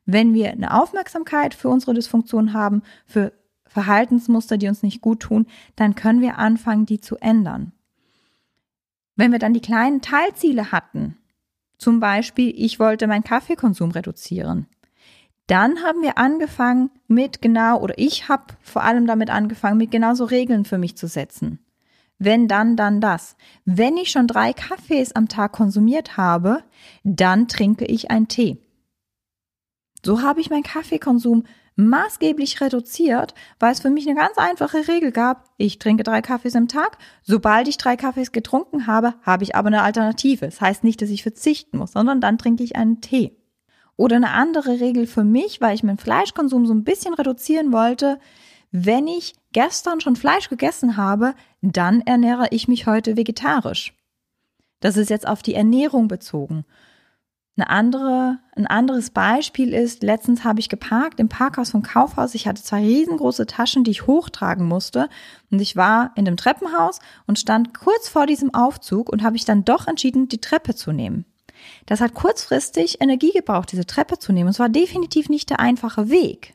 Wenn 0.07 0.33
wir 0.33 0.51
eine 0.51 0.81
Aufmerksamkeit 0.81 1.55
für 1.55 1.71
unsere 1.71 1.95
Dysfunktion 1.95 2.53
haben, 2.53 2.83
für 3.05 3.33
Verhaltensmuster, 3.67 4.59
die 4.59 4.69
uns 4.69 4.83
nicht 4.83 5.01
gut 5.01 5.21
tun, 5.21 5.47
dann 5.77 5.95
können 5.95 6.21
wir 6.21 6.39
anfangen, 6.39 6.87
die 6.87 7.01
zu 7.01 7.17
ändern. 7.17 7.73
Wenn 9.17 9.33
wir 9.33 9.39
dann 9.39 9.55
die 9.55 9.61
kleinen 9.61 10.01
Teilziele 10.01 10.73
hatten, 10.73 11.17
zum 11.79 12.01
Beispiel, 12.01 12.53
ich 12.57 12.79
wollte 12.79 13.07
meinen 13.07 13.25
Kaffeekonsum 13.25 13.91
reduzieren, 13.91 14.67
dann 15.47 15.83
haben 15.83 16.03
wir 16.03 16.17
angefangen 16.17 16.91
mit 17.07 17.43
genau, 17.43 17.81
oder 17.81 17.99
ich 17.99 18.29
habe 18.29 18.55
vor 18.61 18.83
allem 18.83 19.07
damit 19.07 19.31
angefangen, 19.31 19.77
mit 19.77 19.91
genauso 19.91 20.25
Regeln 20.25 20.65
für 20.65 20.79
mich 20.79 20.97
zu 20.97 21.07
setzen. 21.07 21.59
Wenn 22.19 22.49
dann, 22.49 22.77
dann 22.77 23.01
das. 23.01 23.37
Wenn 23.65 23.97
ich 23.97 24.11
schon 24.11 24.27
drei 24.27 24.53
Kaffees 24.53 25.15
am 25.15 25.29
Tag 25.29 25.53
konsumiert 25.53 26.17
habe, 26.17 26.63
dann 27.03 27.49
trinke 27.49 27.85
ich 27.85 28.11
einen 28.11 28.29
Tee. 28.29 28.59
So 30.05 30.23
habe 30.23 30.41
ich 30.41 30.51
meinen 30.51 30.63
Kaffeekonsum 30.63 31.45
maßgeblich 31.77 32.61
reduziert, 32.61 33.35
weil 33.59 33.73
es 33.73 33.81
für 33.81 33.91
mich 33.91 34.09
eine 34.09 34.19
ganz 34.19 34.39
einfache 34.39 34.87
Regel 34.89 35.13
gab. 35.13 35.51
Ich 35.57 35.79
trinke 35.79 36.05
drei 36.05 36.23
Kaffees 36.23 36.57
am 36.57 36.69
Tag. 36.69 36.99
Sobald 37.23 37.69
ich 37.69 37.79
drei 37.79 37.97
Kaffees 37.97 38.33
getrunken 38.33 38.87
habe, 38.87 39.15
habe 39.23 39.45
ich 39.45 39.57
aber 39.57 39.69
eine 39.69 39.83
Alternative. 39.83 40.47
Das 40.47 40.61
heißt 40.61 40.85
nicht, 40.85 41.03
dass 41.03 41.11
ich 41.11 41.23
verzichten 41.23 41.79
muss, 41.79 41.93
sondern 41.93 42.21
dann 42.21 42.39
trinke 42.39 42.63
ich 42.63 42.77
einen 42.77 43.01
Tee. 43.01 43.37
Oder 43.97 44.17
eine 44.17 44.31
andere 44.31 44.81
Regel 44.81 45.07
für 45.07 45.25
mich, 45.25 45.61
weil 45.61 45.75
ich 45.75 45.83
meinen 45.83 45.99
Fleischkonsum 45.99 46.67
so 46.67 46.75
ein 46.75 46.85
bisschen 46.85 47.15
reduzieren 47.15 47.73
wollte. 47.73 48.19
Wenn 48.71 49.07
ich 49.07 49.35
gestern 49.53 50.01
schon 50.01 50.17
Fleisch 50.17 50.49
gegessen 50.49 50.97
habe, 50.97 51.35
dann 51.63 52.01
ernähre 52.01 52.49
ich 52.51 52.67
mich 52.67 52.87
heute 52.87 53.17
vegetarisch. 53.17 53.95
Das 54.81 54.97
ist 54.97 55.11
jetzt 55.11 55.27
auf 55.27 55.43
die 55.43 55.55
Ernährung 55.55 56.09
bezogen. 56.09 56.65
Eine 57.57 57.71
andere, 57.71 58.39
ein 58.57 58.67
anderes 58.67 59.11
Beispiel 59.11 59.73
ist, 59.73 60.03
letztens 60.03 60.43
habe 60.43 60.59
ich 60.59 60.69
geparkt 60.69 61.21
im 61.21 61.29
Parkhaus 61.29 61.71
vom 61.71 61.83
Kaufhaus. 61.83 62.35
Ich 62.35 62.49
hatte 62.49 62.63
zwei 62.63 62.83
riesengroße 62.83 63.47
Taschen, 63.47 63.85
die 63.85 63.93
ich 63.93 64.09
hochtragen 64.09 64.67
musste. 64.67 65.09
Und 65.53 65.61
ich 65.61 65.77
war 65.77 66.11
in 66.17 66.25
dem 66.25 66.37
Treppenhaus 66.37 66.99
und 67.29 67.39
stand 67.39 67.79
kurz 67.79 68.09
vor 68.09 68.27
diesem 68.27 68.53
Aufzug 68.55 69.09
und 69.09 69.23
habe 69.23 69.37
ich 69.37 69.45
dann 69.45 69.65
doch 69.65 69.87
entschieden, 69.87 70.27
die 70.27 70.41
Treppe 70.41 70.75
zu 70.75 70.91
nehmen. 70.91 71.27
Das 71.87 72.01
hat 72.01 72.15
kurzfristig 72.15 73.01
Energie 73.01 73.31
gebraucht, 73.31 73.71
diese 73.71 73.87
Treppe 73.87 74.19
zu 74.19 74.33
nehmen. 74.33 74.51
Es 74.51 74.59
war 74.59 74.69
definitiv 74.69 75.29
nicht 75.29 75.49
der 75.51 75.61
einfache 75.61 76.11
Weg. 76.11 76.55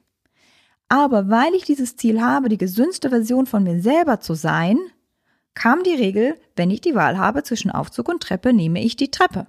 Aber 0.89 1.29
weil 1.29 1.53
ich 1.53 1.63
dieses 1.63 1.95
Ziel 1.95 2.21
habe, 2.21 2.49
die 2.49 2.57
gesündeste 2.57 3.09
Version 3.09 3.45
von 3.45 3.63
mir 3.63 3.79
selber 3.81 4.19
zu 4.19 4.33
sein, 4.33 4.77
kam 5.53 5.83
die 5.83 5.95
Regel, 5.95 6.35
wenn 6.57 6.71
ich 6.71 6.81
die 6.81 6.95
Wahl 6.95 7.17
habe 7.17 7.43
zwischen 7.43 7.71
Aufzug 7.71 8.09
und 8.09 8.21
Treppe, 8.21 8.51
nehme 8.51 8.81
ich 8.83 8.97
die 8.97 9.11
Treppe. 9.11 9.47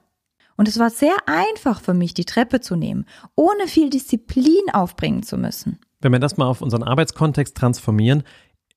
Und 0.60 0.68
es 0.68 0.78
war 0.78 0.90
sehr 0.90 1.16
einfach 1.24 1.80
für 1.80 1.94
mich, 1.94 2.12
die 2.12 2.26
Treppe 2.26 2.60
zu 2.60 2.76
nehmen, 2.76 3.06
ohne 3.34 3.66
viel 3.66 3.88
Disziplin 3.88 4.60
aufbringen 4.74 5.22
zu 5.22 5.38
müssen. 5.38 5.78
Wenn 6.02 6.12
wir 6.12 6.18
das 6.18 6.36
mal 6.36 6.44
auf 6.44 6.60
unseren 6.60 6.82
Arbeitskontext 6.82 7.56
transformieren, 7.56 8.24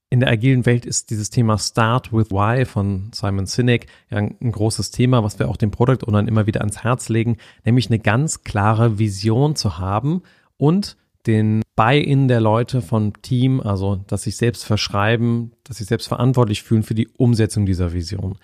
in 0.10 0.22
der 0.22 0.30
agilen 0.30 0.66
Welt 0.66 0.86
ist 0.86 1.10
dieses 1.10 1.30
Thema 1.30 1.58
Start 1.58 2.14
with 2.14 2.32
Why 2.32 2.64
von 2.64 3.12
Simon 3.14 3.48
Sinek 3.48 3.88
ja 4.10 4.20
ein 4.20 4.38
großes 4.40 4.92
Thema, 4.92 5.26
was 5.26 5.40
wir 5.40 5.50
auch 5.50 5.58
den 5.58 5.72
Product 5.72 6.08
Ownern 6.08 6.30
immer 6.30 6.48
wieder 6.48 6.62
ans 6.62 6.86
Herz 6.86 7.10
legen, 7.10 7.36
nämlich 7.66 7.88
eine 7.88 8.00
ganz 8.00 8.46
klare 8.46 8.98
Vision 8.98 9.58
zu 9.58 9.78
haben 9.78 10.22
und 10.56 10.96
den 11.28 11.64
Buy-in 11.76 12.30
der 12.30 12.40
Leute 12.40 12.82
vom 12.82 13.22
Team, 13.22 13.60
also 13.60 13.98
dass 14.08 14.24
sich 14.24 14.38
selbst 14.38 14.64
verschreiben, 14.64 15.52
dass 15.66 15.80
sich 15.80 15.88
selbst 15.88 16.08
verantwortlich 16.08 16.64
fühlen 16.64 16.84
für 16.84 16.96
die 16.96 17.10
Umsetzung 17.10 17.66
dieser 17.66 17.92
Vision. 17.92 18.38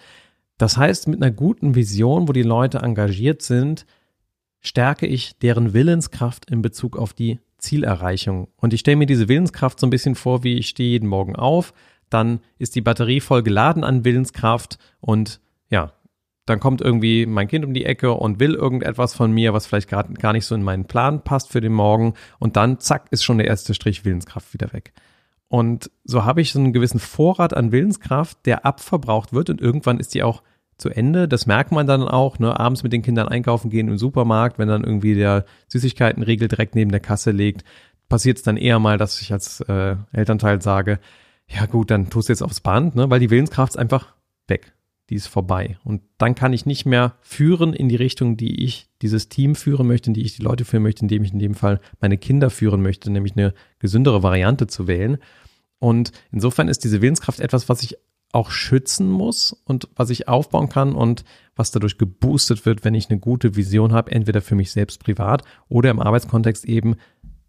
Das 0.60 0.78
heißt, 0.78 1.08
mit 1.08 1.24
einer 1.24 1.32
guten 1.32 1.74
Vision, 1.74 2.28
wo 2.28 2.34
die 2.34 2.43
Leute 2.43 2.80
engagiert 2.80 3.41
sind, 3.41 3.86
stärke 4.60 5.08
ich 5.08 5.39
deren 5.39 5.74
Willenskraft 5.74 6.52
in 6.52 6.62
Bezug 6.62 6.98
auf 6.98 7.13
die 7.13 7.39
Zielerreichung. 7.58 8.50
Und 8.58 8.74
ich 8.74 8.82
stelle 8.82 8.98
mir 8.98 9.06
diese 9.06 9.30
Willenskraft 9.30 9.80
so 9.80 9.88
ein 9.88 9.89
bisschen 9.89 10.15
vor, 10.15 10.43
wie 10.43 10.58
ich 10.58 10.67
stehe 10.67 10.91
jeden 10.91 11.08
Morgen 11.08 11.38
auf, 11.38 11.74
dann 12.10 12.41
ist 12.58 12.76
die 12.76 12.82
Batterie 12.82 13.22
voll 13.22 13.41
geladen 13.41 13.86
an 13.86 14.04
Willenskraft 14.04 14.80
und 15.00 15.39
ja, 15.69 15.93
dann 16.45 16.60
kommt 16.60 16.82
irgendwie 16.82 17.26
mein 17.26 17.48
Kind 17.48 17.63
um 17.63 17.74
die 17.74 17.86
Ecke 17.86 18.12
und 18.12 18.41
will 18.41 18.54
irgendetwas 18.54 19.13
von 19.13 19.32
mir, 19.32 19.54
was 19.54 19.65
vielleicht 19.65 19.88
gerade 19.88 20.13
gar 20.15 20.34
nicht 20.34 20.45
so 20.45 20.56
in 20.56 20.63
meinen 20.63 20.86
Plan 20.86 21.24
passt 21.24 21.52
für 21.52 21.62
den 21.62 21.74
Morgen 21.74 22.15
und 22.38 22.58
dann 22.58 22.80
zack 22.80 23.08
ist 23.12 23.24
schon 23.24 23.38
der 23.38 23.48
erste 23.48 23.74
Strich 23.74 24.04
Willenskraft 24.04 24.54
wieder 24.54 24.74
weg. 24.74 24.91
Und 25.48 25.89
so 26.04 26.26
habe 26.26 26.41
ich 26.41 26.52
so 26.52 26.60
einen 26.60 26.74
gewissen 26.74 27.00
Vorrat 27.00 27.54
an 27.56 27.72
Willenskraft, 27.72 28.45
der 28.45 28.65
abverbraucht 28.65 29.32
wird 29.32 29.50
und 29.50 29.62
irgendwann 29.62 30.00
ist 30.00 30.13
die 30.15 30.24
auch 30.24 30.43
zu 30.80 30.89
Ende. 30.89 31.28
Das 31.28 31.46
merkt 31.46 31.72
man 31.72 31.88
dann 31.88 32.04
auch, 32.04 32.39
ne, 32.39 32.60
abends 32.60 32.84
mit 32.84 32.94
den 32.94 33.02
Kindern 33.02 33.28
einkaufen 33.28 33.70
gehen 33.70 33.88
im 33.88 33.98
Supermarkt, 33.98 34.58
wenn 34.58 34.68
dann 34.68 34.84
irgendwie 34.84 35.15
der 35.15 35.46
Süßigkeitenriegel 35.68 36.48
direkt 36.48 36.76
neben 36.76 36.92
der 36.92 37.00
Kasse 37.00 37.32
liegt, 37.32 37.63
passiert 38.08 38.38
es 38.38 38.44
dann 38.44 38.58
eher 38.58 38.80
mal, 38.80 38.98
dass 38.98 39.22
ich 39.22 39.32
als 39.32 39.62
äh, 39.62 39.96
Elternteil 40.12 40.62
sage, 40.62 41.00
ja 41.48 41.65
gut, 41.65 41.92
dann 41.92 42.10
tust 42.10 42.30
du 42.30 42.34
jetzt 42.34 42.42
aufs 42.42 42.62
Band, 42.62 42.96
ne, 42.96 43.10
weil 43.10 43.20
die 43.20 43.30
Willenskraft 43.30 43.74
ist 43.74 43.80
einfach 43.80 44.13
weg. 44.48 44.74
Die 45.10 45.15
ist 45.15 45.28
vorbei. 45.28 45.78
Und 45.84 46.04
dann 46.20 46.36
kann 46.36 46.54
ich 46.54 46.68
nicht 46.68 46.86
mehr 46.86 47.15
führen 47.22 47.74
in 47.74 47.89
die 47.89 47.96
Richtung, 47.96 48.38
die 48.38 48.63
ich 48.63 48.89
dieses 49.02 49.28
Team 49.28 49.56
führen 49.56 49.88
möchte, 49.88 50.12
in 50.12 50.13
die 50.13 50.22
ich 50.22 50.36
die 50.36 50.44
Leute 50.44 50.65
führen 50.65 50.84
möchte, 50.84 51.02
indem 51.02 51.24
ich 51.24 51.34
in 51.34 51.39
dem 51.39 51.56
Fall 51.56 51.80
meine 52.00 52.20
Kinder 52.20 52.52
führen 52.52 52.84
möchte, 52.84 53.12
nämlich 53.12 53.36
eine 53.36 53.56
gesündere 53.80 54.22
Variante 54.22 54.68
zu 54.68 54.88
wählen. 54.88 55.18
Und 55.80 56.12
insofern 56.32 56.68
ist 56.68 56.84
diese 56.84 57.02
Willenskraft 57.02 57.39
etwas, 57.39 57.70
was 57.70 57.82
ich 57.82 57.98
auch 58.32 58.52
schützen 58.52 59.10
muss 59.10 59.54
und 59.65 59.89
was 59.96 60.10
ich 60.10 60.28
aufbauen 60.28 60.70
kann 60.70 60.94
und 60.94 61.24
was 61.56 61.72
dadurch 61.72 61.98
geboostet 61.98 62.65
wird, 62.65 62.86
wenn 62.86 62.94
ich 62.94 63.10
eine 63.10 63.20
gute 63.20 63.56
Vision 63.56 63.92
habe, 63.92 64.12
entweder 64.12 64.42
für 64.42 64.56
mich 64.56 64.72
selbst 64.72 65.04
privat 65.04 65.44
oder 65.68 65.89
im 65.89 66.00
Arbeitskontext 66.00 66.65
eben 66.65 66.96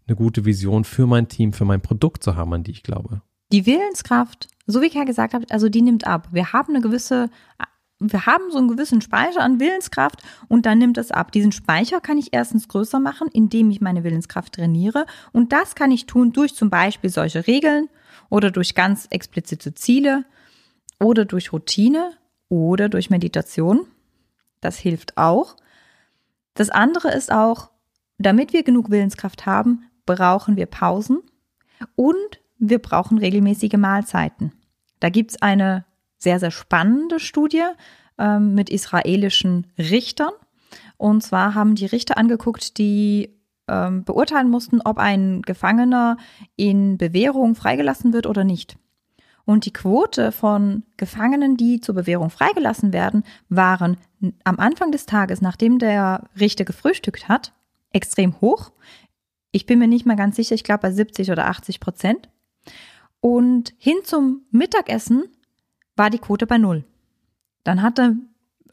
eine 0.07 0.15
gute 0.15 0.43
Vision 0.43 0.83
für 0.83 1.05
mein 1.05 1.27
Team, 1.27 1.53
für 1.53 1.65
mein 1.65 1.81
Produkt 1.81 2.23
zu 2.23 2.35
haben, 2.35 2.53
an 2.53 2.63
die 2.63 2.71
ich 2.71 2.83
glaube. 2.83 3.21
Die 3.51 3.65
Willenskraft, 3.65 4.47
so 4.65 4.81
wie 4.81 4.87
ich 4.87 4.95
ja 4.95 5.03
gesagt 5.03 5.33
habe, 5.33 5.45
also 5.49 5.69
die 5.69 5.81
nimmt 5.81 6.07
ab. 6.07 6.29
Wir 6.31 6.51
haben 6.51 6.73
eine 6.73 6.81
gewisse, 6.81 7.29
wir 7.99 8.25
haben 8.25 8.51
so 8.51 8.57
einen 8.57 8.67
gewissen 8.67 9.01
Speicher 9.01 9.41
an 9.41 9.59
Willenskraft 9.59 10.23
und 10.47 10.65
dann 10.65 10.79
nimmt 10.79 10.97
es 10.97 11.11
ab. 11.11 11.31
Diesen 11.31 11.51
Speicher 11.51 12.01
kann 12.01 12.17
ich 12.17 12.29
erstens 12.31 12.67
größer 12.67 12.99
machen, 12.99 13.27
indem 13.31 13.69
ich 13.69 13.81
meine 13.81 14.03
Willenskraft 14.03 14.53
trainiere 14.53 15.05
und 15.31 15.53
das 15.53 15.75
kann 15.75 15.91
ich 15.91 16.07
tun 16.07 16.33
durch 16.33 16.55
zum 16.55 16.71
Beispiel 16.71 17.11
solche 17.11 17.45
Regeln 17.45 17.87
oder 18.29 18.49
durch 18.49 18.73
ganz 18.73 19.05
explizite 19.11 19.75
Ziele 19.75 20.25
oder 21.01 21.25
durch 21.25 21.51
Routine 21.51 22.11
oder 22.47 22.87
durch 22.87 23.09
Meditation. 23.09 23.87
Das 24.61 24.77
hilft 24.77 25.17
auch. 25.17 25.55
Das 26.53 26.69
andere 26.69 27.11
ist 27.11 27.31
auch, 27.31 27.71
damit 28.17 28.53
wir 28.53 28.63
genug 28.63 28.89
Willenskraft 28.89 29.45
haben, 29.45 29.83
brauchen 30.05 30.55
wir 30.55 30.67
Pausen 30.67 31.21
und 31.95 32.39
wir 32.59 32.79
brauchen 32.79 33.17
regelmäßige 33.17 33.73
Mahlzeiten. 33.73 34.53
Da 34.99 35.09
gibt 35.09 35.31
es 35.31 35.41
eine 35.41 35.85
sehr, 36.17 36.39
sehr 36.39 36.51
spannende 36.51 37.19
Studie 37.19 37.63
ähm, 38.19 38.53
mit 38.53 38.69
israelischen 38.69 39.67
Richtern. 39.77 40.31
Und 40.97 41.23
zwar 41.23 41.55
haben 41.55 41.73
die 41.73 41.87
Richter 41.87 42.17
angeguckt, 42.17 42.77
die 42.77 43.35
ähm, 43.67 44.03
beurteilen 44.03 44.49
mussten, 44.49 44.81
ob 44.81 44.99
ein 44.99 45.41
Gefangener 45.41 46.17
in 46.55 46.99
Bewährung 46.99 47.55
freigelassen 47.55 48.13
wird 48.13 48.27
oder 48.27 48.43
nicht. 48.43 48.77
Und 49.45 49.65
die 49.65 49.73
Quote 49.73 50.31
von 50.31 50.83
Gefangenen, 50.97 51.57
die 51.57 51.81
zur 51.81 51.95
Bewährung 51.95 52.29
freigelassen 52.29 52.93
werden, 52.93 53.23
waren 53.49 53.97
am 54.43 54.59
Anfang 54.59 54.91
des 54.91 55.05
Tages, 55.05 55.41
nachdem 55.41 55.79
der 55.79 56.29
Richter 56.39 56.65
gefrühstückt 56.65 57.27
hat, 57.27 57.53
extrem 57.91 58.39
hoch. 58.41 58.71
Ich 59.51 59.65
bin 59.65 59.79
mir 59.79 59.87
nicht 59.87 60.05
mal 60.05 60.15
ganz 60.15 60.35
sicher, 60.35 60.55
ich 60.55 60.63
glaube 60.63 60.81
bei 60.81 60.91
70 60.91 61.31
oder 61.31 61.47
80 61.47 61.79
Prozent. 61.79 62.29
Und 63.19 63.73
hin 63.77 63.97
zum 64.03 64.41
Mittagessen 64.51 65.23
war 65.95 66.09
die 66.09 66.19
Quote 66.19 66.47
bei 66.47 66.57
null. 66.57 66.83
Dann 67.63 67.81
hatte 67.81 68.15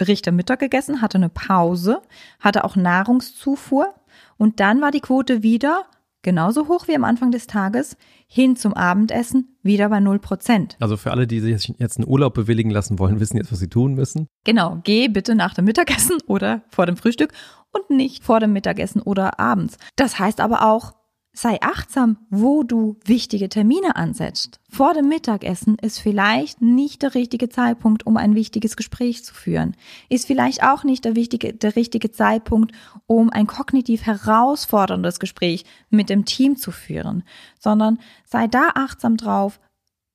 Richter 0.01 0.33
Mittag 0.33 0.61
gegessen, 0.61 1.03
hatte 1.03 1.19
eine 1.19 1.29
Pause, 1.29 2.03
hatte 2.41 2.65
auch 2.65 2.77
Nahrungszufuhr 2.77 3.95
und 4.37 4.61
dann 4.61 4.81
war 4.81 4.91
die 4.91 5.01
Quote 5.01 5.43
wieder 5.43 5.87
genauso 6.23 6.69
hoch 6.69 6.89
wie 6.89 6.95
am 6.95 7.05
Anfang 7.05 7.31
des 7.31 7.47
Tages, 7.47 7.97
hin 8.27 8.57
zum 8.57 8.75
Abendessen 8.75 9.57
wieder 9.63 9.89
bei 9.89 10.01
0 10.01 10.19
Prozent. 10.19 10.77
Also 10.81 10.97
für 10.97 11.11
alle, 11.11 11.27
die 11.27 11.41
sich 11.41 11.75
jetzt 11.79 11.99
einen 11.99 12.09
Urlaub 12.09 12.35
bewilligen 12.35 12.71
lassen 12.71 12.99
wollen, 12.99 13.21
wissen 13.21 13.37
jetzt, 13.37 13.53
was 13.53 13.59
sie 13.59 13.69
tun 13.69 13.95
müssen. 13.95 14.27
Genau, 14.45 14.81
geh 14.85 15.09
bitte 15.09 15.35
nach 15.35 15.55
dem 15.55 15.65
Mittagessen 15.65 16.19
oder 16.27 16.63
vor 16.71 16.87
dem 16.87 16.97
Frühstück 16.97 17.33
und 17.73 17.91
nicht 17.91 18.25
vor 18.25 18.41
dem 18.41 18.53
Mittagessen 18.53 19.01
oder 19.01 19.39
abends. 19.41 19.79
Das 19.97 20.19
heißt 20.19 20.41
aber 20.41 20.63
auch, 20.63 20.93
Sei 21.33 21.59
achtsam, 21.61 22.17
wo 22.31 22.65
du 22.65 22.97
wichtige 23.05 23.49
Termine 23.49 23.95
ansetzt. 23.97 24.59
Vor 24.69 24.95
dem 24.95 25.09
Mittagessen 25.09 25.77
ist 25.77 26.01
vielleicht 26.01 26.61
nicht 26.61 27.03
der 27.03 27.15
richtige 27.15 27.49
Zeitpunkt, 27.49 28.07
um 28.07 28.17
ein 28.17 28.35
wichtiges 28.35 28.77
Gespräch 28.77 29.25
zu 29.25 29.35
führen. 29.35 29.77
Ist 30.09 30.27
vielleicht 30.27 30.65
auch 30.65 30.83
nicht 30.83 31.05
der, 31.05 31.15
wichtige, 31.15 31.53
der 31.53 31.77
richtige 31.77 32.11
Zeitpunkt, 32.11 32.73
um 33.07 33.31
ein 33.31 33.47
kognitiv 33.47 34.03
herausforderndes 34.03 35.21
Gespräch 35.21 35.65
mit 35.91 36.11
dem 36.11 36.25
Team 36.25 36.57
zu 36.57 36.73
führen, 36.73 37.23
sondern 37.59 37.99
sei 38.25 38.49
da 38.49 38.71
achtsam 38.75 39.17
drauf, 39.17 39.61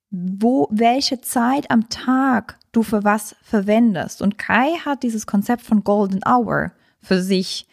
wo, 0.10 0.68
welche 0.72 1.22
Zeit 1.22 1.72
am 1.72 1.90
Tag 1.90 2.60
du 2.72 2.84
für 2.84 3.04
was 3.04 3.36
verwendest. 3.42 4.22
Und 4.22 4.38
Kai 4.38 4.74
hat 4.84 5.04
dieses 5.04 5.26
Konzept 5.26 5.64
von 5.64 5.84
Golden 5.84 6.22
Hour 6.28 6.72
für 7.02 7.22
sich 7.22 7.68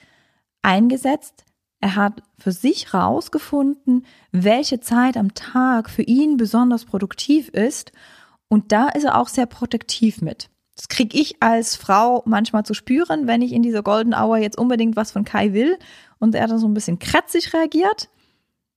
eingesetzt 0.63 1.45
Er 1.81 1.97
hat 1.97 2.23
für 2.39 2.53
sich 2.53 2.93
rausgefunden, 2.93 4.05
welche 4.33 4.81
Zeit 4.81 5.17
am 5.17 5.35
Tag 5.35 5.89
für 5.89 6.03
ihn 6.03 6.37
besonders 6.37 6.85
produktiv 6.85 7.49
ist. 7.49 7.93
Und 8.49 8.73
da 8.73 8.89
ist 8.89 9.05
er 9.05 9.19
auch 9.19 9.29
sehr 9.29 9.47
protektiv 9.47 10.21
mit. 10.21 10.51
Das 10.77 10.89
kriege 10.89 11.19
ich 11.19 11.43
als 11.43 11.77
Frau 11.77 12.23
manchmal 12.27 12.65
zu 12.65 12.75
spüren, 12.75 13.27
wenn 13.27 13.43
ich 13.43 13.53
in 13.53 13.63
dieser 13.63 13.83
Golden 13.83 14.15
Hour 14.15 14.39
jetzt 14.39 14.59
unbedingt 14.59 14.97
was 14.97 15.13
von 15.13 15.25
Kai 15.25 15.53
will 15.53 15.79
und 16.19 16.35
er 16.35 16.47
dann 16.47 16.59
so 16.59 16.67
ein 16.67 16.75
bisschen 16.75 16.99
kratzig 16.99 17.53
reagiert. 17.53 18.09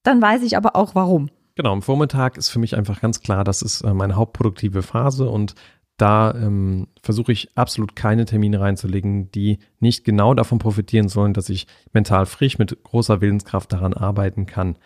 Dann 0.03 0.21
weiß 0.21 0.43
ich 0.43 0.57
aber 0.57 0.75
auch 0.75 0.95
warum. 0.95 1.29
Genau, 1.55 1.71
am 1.71 1.81
Vormittag 1.81 2.37
ist 2.37 2.49
für 2.49 2.59
mich 2.59 2.75
einfach 2.75 2.99
ganz 2.99 3.21
klar, 3.21 3.43
das 3.43 3.61
ist 3.61 3.81
äh, 3.81 3.93
meine 3.93 4.15
hauptproduktive 4.15 4.81
Phase 4.81 5.29
und 5.29 5.55
da 5.97 6.33
ähm, 6.33 6.87
versuche 7.01 7.31
ich 7.31 7.49
absolut 7.55 7.95
keine 7.95 8.25
Termine 8.25 8.59
reinzulegen, 8.59 9.31
die 9.31 9.59
nicht 9.79 10.03
genau 10.03 10.33
davon 10.33 10.59
profitieren 10.59 11.07
sollen, 11.07 11.33
dass 11.33 11.49
ich 11.49 11.67
mental 11.91 12.25
frisch 12.25 12.57
mit 12.57 12.83
großer 12.83 13.21
Willenskraft 13.21 13.71
daran 13.71 13.93
arbeiten 13.93 14.45
kann. 14.45 14.77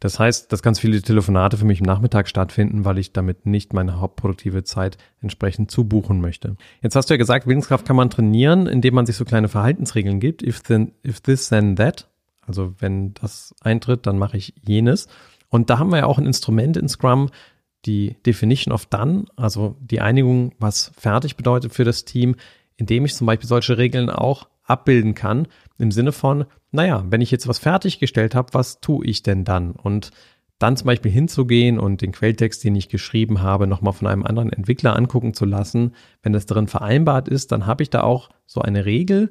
Das 0.00 0.18
heißt, 0.18 0.52
dass 0.52 0.62
ganz 0.62 0.78
viele 0.78 1.00
Telefonate 1.00 1.56
für 1.56 1.64
mich 1.64 1.80
im 1.80 1.86
Nachmittag 1.86 2.28
stattfinden, 2.28 2.84
weil 2.84 2.98
ich 2.98 3.12
damit 3.12 3.46
nicht 3.46 3.72
meine 3.72 3.98
hauptproduktive 3.98 4.62
Zeit 4.64 4.98
entsprechend 5.22 5.70
zubuchen 5.70 6.20
möchte. 6.20 6.56
Jetzt 6.82 6.96
hast 6.96 7.08
du 7.08 7.14
ja 7.14 7.18
gesagt, 7.18 7.46
Willenskraft 7.46 7.86
kann 7.86 7.96
man 7.96 8.10
trainieren, 8.10 8.66
indem 8.66 8.94
man 8.94 9.06
sich 9.06 9.16
so 9.16 9.24
kleine 9.24 9.48
Verhaltensregeln 9.48 10.20
gibt. 10.20 10.42
If, 10.42 10.60
then, 10.60 10.92
if 11.04 11.20
this, 11.20 11.48
then 11.48 11.76
that. 11.76 12.10
Also 12.42 12.74
wenn 12.78 13.14
das 13.14 13.54
eintritt, 13.62 14.06
dann 14.06 14.18
mache 14.18 14.36
ich 14.36 14.54
jenes. 14.60 15.08
Und 15.48 15.70
da 15.70 15.78
haben 15.78 15.90
wir 15.90 15.98
ja 15.98 16.06
auch 16.06 16.18
ein 16.18 16.26
Instrument 16.26 16.76
in 16.76 16.88
Scrum, 16.88 17.30
die 17.86 18.16
Definition 18.26 18.74
of 18.74 18.86
Done, 18.86 19.24
also 19.36 19.76
die 19.80 20.00
Einigung, 20.00 20.52
was 20.58 20.92
fertig 20.98 21.36
bedeutet 21.36 21.72
für 21.72 21.84
das 21.84 22.04
Team, 22.04 22.36
indem 22.76 23.04
ich 23.04 23.14
zum 23.14 23.26
Beispiel 23.26 23.48
solche 23.48 23.78
Regeln 23.78 24.10
auch 24.10 24.48
abbilden 24.64 25.14
kann, 25.14 25.46
im 25.78 25.90
Sinne 25.90 26.12
von, 26.12 26.44
naja, 26.72 27.04
wenn 27.08 27.20
ich 27.20 27.30
jetzt 27.30 27.48
was 27.48 27.58
fertiggestellt 27.58 28.34
habe, 28.34 28.52
was 28.52 28.80
tue 28.80 29.06
ich 29.06 29.22
denn 29.22 29.44
dann? 29.44 29.72
Und 29.72 30.10
dann 30.58 30.76
zum 30.76 30.86
Beispiel 30.86 31.10
hinzugehen 31.10 31.78
und 31.78 32.00
den 32.00 32.12
Quelltext, 32.12 32.64
den 32.64 32.74
ich 32.76 32.88
geschrieben 32.88 33.42
habe, 33.42 33.66
nochmal 33.66 33.92
von 33.92 34.08
einem 34.08 34.24
anderen 34.24 34.52
Entwickler 34.52 34.96
angucken 34.96 35.34
zu 35.34 35.44
lassen. 35.44 35.94
Wenn 36.22 36.32
das 36.32 36.46
darin 36.46 36.66
vereinbart 36.66 37.28
ist, 37.28 37.52
dann 37.52 37.66
habe 37.66 37.82
ich 37.82 37.90
da 37.90 38.02
auch 38.02 38.30
so 38.46 38.62
eine 38.62 38.86
Regel 38.86 39.30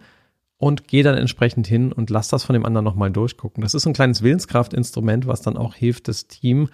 und 0.57 0.87
gehe 0.87 1.03
dann 1.03 1.17
entsprechend 1.17 1.67
hin 1.67 1.91
und 1.91 2.09
lasse 2.09 2.31
das 2.31 2.43
von 2.43 2.53
dem 2.53 2.65
anderen 2.65 2.85
nochmal 2.85 3.11
durchgucken. 3.11 3.61
Das 3.61 3.73
ist 3.73 3.87
ein 3.87 3.93
kleines 3.93 4.21
Willenskraftinstrument, 4.21 5.25
was 5.25 5.41
dann 5.41 5.57
auch 5.57 5.73
hilft, 5.73 6.07
das 6.07 6.27
Team 6.27 6.69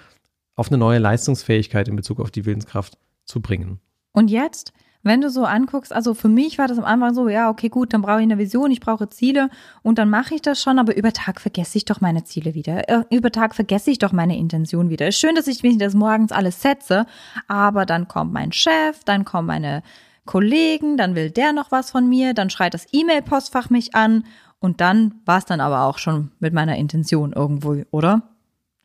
auf 0.55 0.67
eine 0.67 0.77
neue 0.77 0.99
Leistungsfähigkeit 0.99 1.87
in 1.87 1.95
Bezug 1.95 2.19
auf 2.19 2.31
die 2.31 2.45
Willenskraft 2.45 2.97
zu 3.25 3.41
bringen. 3.41 3.79
Und 4.13 4.29
jetzt, 4.29 4.73
wenn 5.03 5.21
du 5.21 5.29
so 5.29 5.45
anguckst, 5.45 5.93
also 5.93 6.13
für 6.13 6.27
mich 6.27 6.57
war 6.57 6.67
das 6.67 6.77
am 6.77 6.83
Anfang 6.83 7.13
so, 7.13 7.27
ja, 7.27 7.49
okay, 7.49 7.69
gut, 7.69 7.93
dann 7.93 8.01
brauche 8.01 8.19
ich 8.19 8.23
eine 8.23 8.37
Vision, 8.37 8.69
ich 8.69 8.81
brauche 8.81 9.09
Ziele 9.09 9.49
und 9.81 9.97
dann 9.97 10.09
mache 10.09 10.35
ich 10.35 10.41
das 10.41 10.61
schon, 10.61 10.77
aber 10.77 10.95
über 10.95 11.11
Tag 11.11 11.41
vergesse 11.41 11.77
ich 11.77 11.85
doch 11.85 12.01
meine 12.01 12.23
Ziele 12.23 12.53
wieder. 12.53 12.87
Äh, 12.89 13.03
über 13.09 13.31
Tag 13.31 13.55
vergesse 13.55 13.91
ich 13.91 13.99
doch 13.99 14.11
meine 14.11 14.37
Intention 14.37 14.89
wieder. 14.89 15.07
Ist 15.07 15.19
schön, 15.19 15.35
dass 15.35 15.47
ich 15.47 15.63
mich 15.63 15.77
das 15.77 15.93
morgens 15.93 16.31
alles 16.31 16.61
setze, 16.61 17.05
aber 17.47 17.85
dann 17.85 18.07
kommt 18.07 18.33
mein 18.33 18.51
Chef, 18.51 19.03
dann 19.05 19.25
kommen 19.25 19.47
meine 19.47 19.81
Kollegen, 20.25 20.97
dann 20.97 21.15
will 21.15 21.31
der 21.31 21.51
noch 21.51 21.71
was 21.71 21.89
von 21.89 22.07
mir, 22.07 22.33
dann 22.33 22.49
schreit 22.49 22.73
das 22.73 22.85
E-Mail-Postfach 22.91 23.69
mich 23.69 23.95
an 23.95 24.25
und 24.59 24.81
dann 24.81 25.15
war 25.25 25.39
es 25.39 25.45
dann 25.45 25.61
aber 25.61 25.83
auch 25.83 25.97
schon 25.97 26.31
mit 26.39 26.53
meiner 26.53 26.75
Intention 26.75 27.33
irgendwo, 27.33 27.81
oder? 27.89 28.21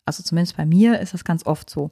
Also 0.07 0.23
zumindest 0.23 0.57
bei 0.57 0.65
mir 0.65 1.01
ist 1.01 1.15
das 1.15 1.25
ganz 1.25 1.45
oft 1.45 1.69
so. 1.69 1.91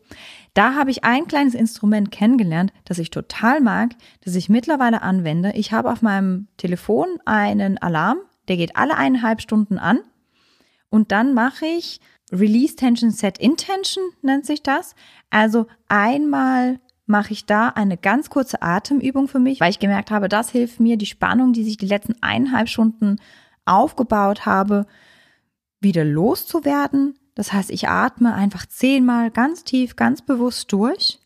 Da 0.54 0.74
habe 0.74 0.90
ich 0.90 1.04
ein 1.04 1.26
kleines 1.26 1.54
Instrument 1.54 2.10
kennengelernt, 2.12 2.72
das 2.84 2.98
ich 2.98 3.10
total 3.10 3.60
mag, 3.60 3.90
das 4.24 4.36
ich 4.36 4.48
mittlerweile 4.48 5.02
anwende. 5.02 5.52
Ich 5.54 5.72
habe 5.72 5.90
auf 5.90 6.00
meinem 6.00 6.46
Telefon 6.56 7.08
einen 7.24 7.76
Alarm, 7.78 8.18
der 8.48 8.56
geht 8.56 8.76
alle 8.76 8.96
eineinhalb 8.96 9.40
Stunden 9.40 9.78
an. 9.78 9.98
Und 10.90 11.10
dann 11.10 11.34
mache 11.34 11.66
ich 11.66 12.00
Release 12.30 12.76
Tension 12.76 13.10
Set 13.10 13.38
Intention, 13.38 14.04
nennt 14.22 14.46
sich 14.46 14.62
das. 14.62 14.94
Also 15.30 15.66
einmal 15.88 16.78
mache 17.06 17.32
ich 17.32 17.46
da 17.46 17.68
eine 17.68 17.96
ganz 17.96 18.30
kurze 18.30 18.62
Atemübung 18.62 19.28
für 19.28 19.40
mich, 19.40 19.60
weil 19.60 19.70
ich 19.70 19.78
gemerkt 19.78 20.10
habe, 20.10 20.28
das 20.28 20.50
hilft 20.50 20.80
mir, 20.80 20.96
die 20.96 21.06
Spannung, 21.06 21.52
die 21.52 21.64
sich 21.64 21.76
die 21.76 21.86
letzten 21.86 22.14
eineinhalb 22.22 22.68
Stunden 22.68 23.16
aufgebaut 23.64 24.46
habe, 24.46 24.86
wieder 25.80 26.04
loszuwerden. 26.04 27.18
Das 27.34 27.52
heißt, 27.52 27.70
ich 27.70 27.88
atme 27.88 28.34
einfach 28.34 28.66
zehnmal 28.66 29.30
ganz 29.30 29.64
tief, 29.64 29.96
ganz 29.96 30.22
bewusst 30.22 30.72
durch, 30.72 31.18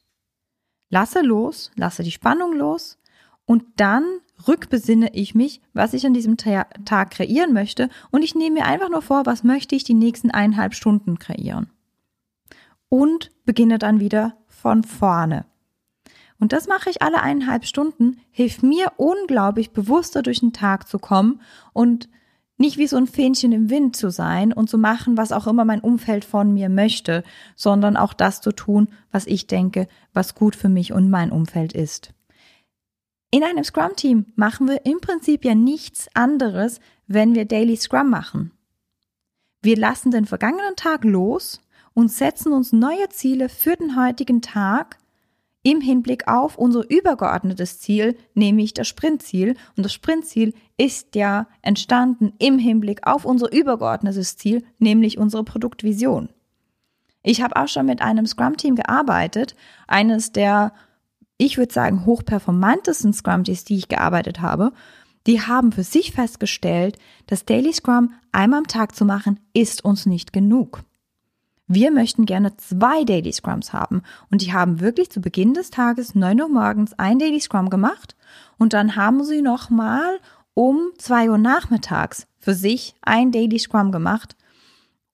lasse 0.89 1.21
los, 1.21 1.71
lasse 1.77 2.03
die 2.03 2.11
Spannung 2.11 2.57
los 2.57 2.99
und 3.45 3.65
dann 3.77 4.05
rückbesinne 4.47 5.15
ich 5.15 5.35
mich, 5.35 5.61
was 5.73 5.95
ich 5.95 6.07
an 6.07 6.15
diesem 6.15 6.37
Tag 6.37 7.11
kreieren 7.11 7.53
möchte 7.53 7.91
und 8.11 8.23
ich 8.23 8.35
nehme 8.35 8.61
mir 8.61 8.67
einfach 8.67 8.89
nur 8.89 9.03
vor, 9.03 9.27
was 9.27 9.45
möchte 9.45 9.75
ich 9.75 9.85
die 9.85 9.95
nächsten 9.95 10.31
eineinhalb 10.31 10.75
Stunden 10.75 11.19
kreieren. 11.19 11.71
Und 12.89 13.31
beginne 13.45 13.79
dann 13.79 14.01
wieder 14.01 14.37
von 14.47 14.83
vorne. 14.83 15.45
Und 16.41 16.53
das 16.53 16.69
mache 16.69 16.89
ich 16.89 17.03
alle 17.03 17.21
eineinhalb 17.21 17.67
Stunden, 17.67 18.21
hilft 18.31 18.63
mir 18.63 18.93
unglaublich 18.97 19.73
bewusster 19.73 20.23
durch 20.23 20.41
den 20.41 20.53
Tag 20.53 20.89
zu 20.89 20.99
kommen 20.99 21.41
und 21.73 22.09
nicht 22.59 22.77
wie 22.77 22.89
so 22.89 22.97
ein 22.97 23.07
Fähnchen 23.07 23.53
im 23.53 23.71
Wind 23.71 23.97
zu 23.97 24.11
sein 24.11 24.53
und 24.53 24.69
zu 24.69 24.79
machen, 24.79 25.17
was 25.17 25.33
auch 25.33 25.47
immer 25.47 25.65
mein 25.65 25.81
Umfeld 25.81 26.25
von 26.25 26.53
mir 26.53 26.69
möchte, 26.69 27.23
sondern 27.57 27.97
auch 27.97 28.13
das 28.13 28.41
zu 28.41 28.53
tun, 28.53 28.89
was 29.11 29.27
ich 29.27 29.47
denke, 29.47 29.87
was 30.13 30.35
gut 30.35 30.57
für 30.57 30.69
mich 30.69 30.93
und 30.93 31.09
mein 31.09 31.31
Umfeld 31.31 31.73
ist. 31.73 32.13
In 33.31 33.45
einem 33.45 33.63
Scrum-Team 33.63 34.27
machen 34.37 34.69
wir 34.69 34.85
im 34.85 35.01
Prinzip 35.01 35.45
ja 35.45 35.55
nichts 35.55 36.09
anderes, 36.15 36.81
wenn 37.07 37.35
wir 37.35 37.45
Daily 37.45 37.77
Scrum 37.77 38.11
machen. 38.11 38.53
Wir 39.63 39.77
lassen 39.77 40.11
den 40.11 40.25
vergangenen 40.25 40.77
Tag 40.77 41.05
los 41.05 41.61
und 41.95 42.11
setzen 42.11 42.53
uns 42.53 42.73
neue 42.73 43.09
Ziele 43.11 43.49
für 43.49 43.77
den 43.77 43.97
heutigen 43.97 44.41
Tag 44.43 44.99
im 45.69 45.83
Hinblick 45.83 46.29
auf 46.29 46.57
unser 46.57 46.89
übergeordnetes 46.89 47.79
Ziel, 47.79 48.17
nämlich 48.33 48.73
das 48.73 48.89
Sprintziel. 48.89 49.55
Und 49.77 49.85
das 49.85 49.93
Sprintziel 49.93 50.55
ist 50.79 51.15
ja 51.15 51.47
entstanden 51.61 52.33
im 52.39 52.59
Hinblick 52.59 53.07
auf 53.07 53.27
unser 53.27 53.53
übergeordnetes 53.53 54.39
Ziel, 54.39 54.65
nämlich 54.79 55.19
unsere 55.19 55.45
Produktvision. 55.45 56.31
Ich 57.23 57.43
habe 57.43 57.57
auch 57.57 57.69
schon 57.69 57.85
mit 57.85 58.01
einem 58.01 58.25
Scrum-Team 58.25 58.77
gearbeitet, 58.77 59.57
eines 59.87 60.33
der, 60.33 60.73
ich 61.37 61.59
würde 61.59 61.75
sagen, 61.75 62.07
hochperformantesten 62.07 63.13
Scrum-Teams, 63.13 63.65
die 63.65 63.77
ich 63.77 63.89
gearbeitet 63.89 64.41
habe. 64.41 64.73
Die 65.27 65.43
haben 65.43 65.73
für 65.73 65.83
sich 65.83 66.13
festgestellt, 66.13 66.97
dass 67.27 67.45
Daily 67.45 67.75
Scrum 67.75 68.15
einmal 68.33 68.61
am 68.61 68.67
Tag 68.69 68.97
zu 68.97 69.05
machen, 69.05 69.39
ist 69.53 69.85
uns 69.85 70.07
nicht 70.07 70.33
genug. 70.33 70.83
Wir 71.69 71.91
möchten 71.91 72.25
gerne 72.25 72.57
zwei 72.57 73.05
Daily 73.05 73.33
Scrums 73.33 73.75
haben. 73.75 74.03
Und 74.31 74.43
die 74.43 74.53
haben 74.53 74.81
wirklich 74.81 75.11
zu 75.11 75.21
Beginn 75.21 75.53
des 75.53 75.71
Tages, 75.71 76.15
9 76.15 76.41
Uhr 76.41 76.49
morgens, 76.49 76.99
ein 76.99 77.19
Daily 77.19 77.41
Scrum 77.41 77.69
gemacht. 77.69 78.17
Und 78.57 78.73
dann 78.73 78.97
haben 78.97 79.23
sie 79.23 79.43
nochmal 79.43 80.19
um 80.55 80.91
2 80.97 81.31
Uhr 81.31 81.39
nachmittags 81.39 82.27
für 82.39 82.55
sich 82.55 82.95
ein 83.03 83.31
Daily 83.33 83.59
Scrum 83.59 83.93
gemacht, 83.93 84.35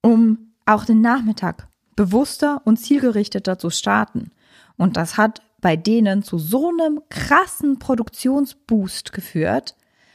um 0.01 0.55
auch 0.65 0.85
den 0.85 1.01
Nachmittag 1.01 1.69
bewusster 1.97 2.63
und 2.65 2.79
zielgerichteter 2.79 3.59
zu 3.59 3.71
starten. 3.71 4.31
Und 4.77 4.97
das 4.97 5.17
hat 5.17 5.43
bei 5.61 5.77
denen 5.77 6.23
zu 6.23 6.39
so 6.39 6.69
einem 6.69 7.01
krassen 7.09 7.79
Produktionsboost 7.79 9.13
geführt, 9.13 9.75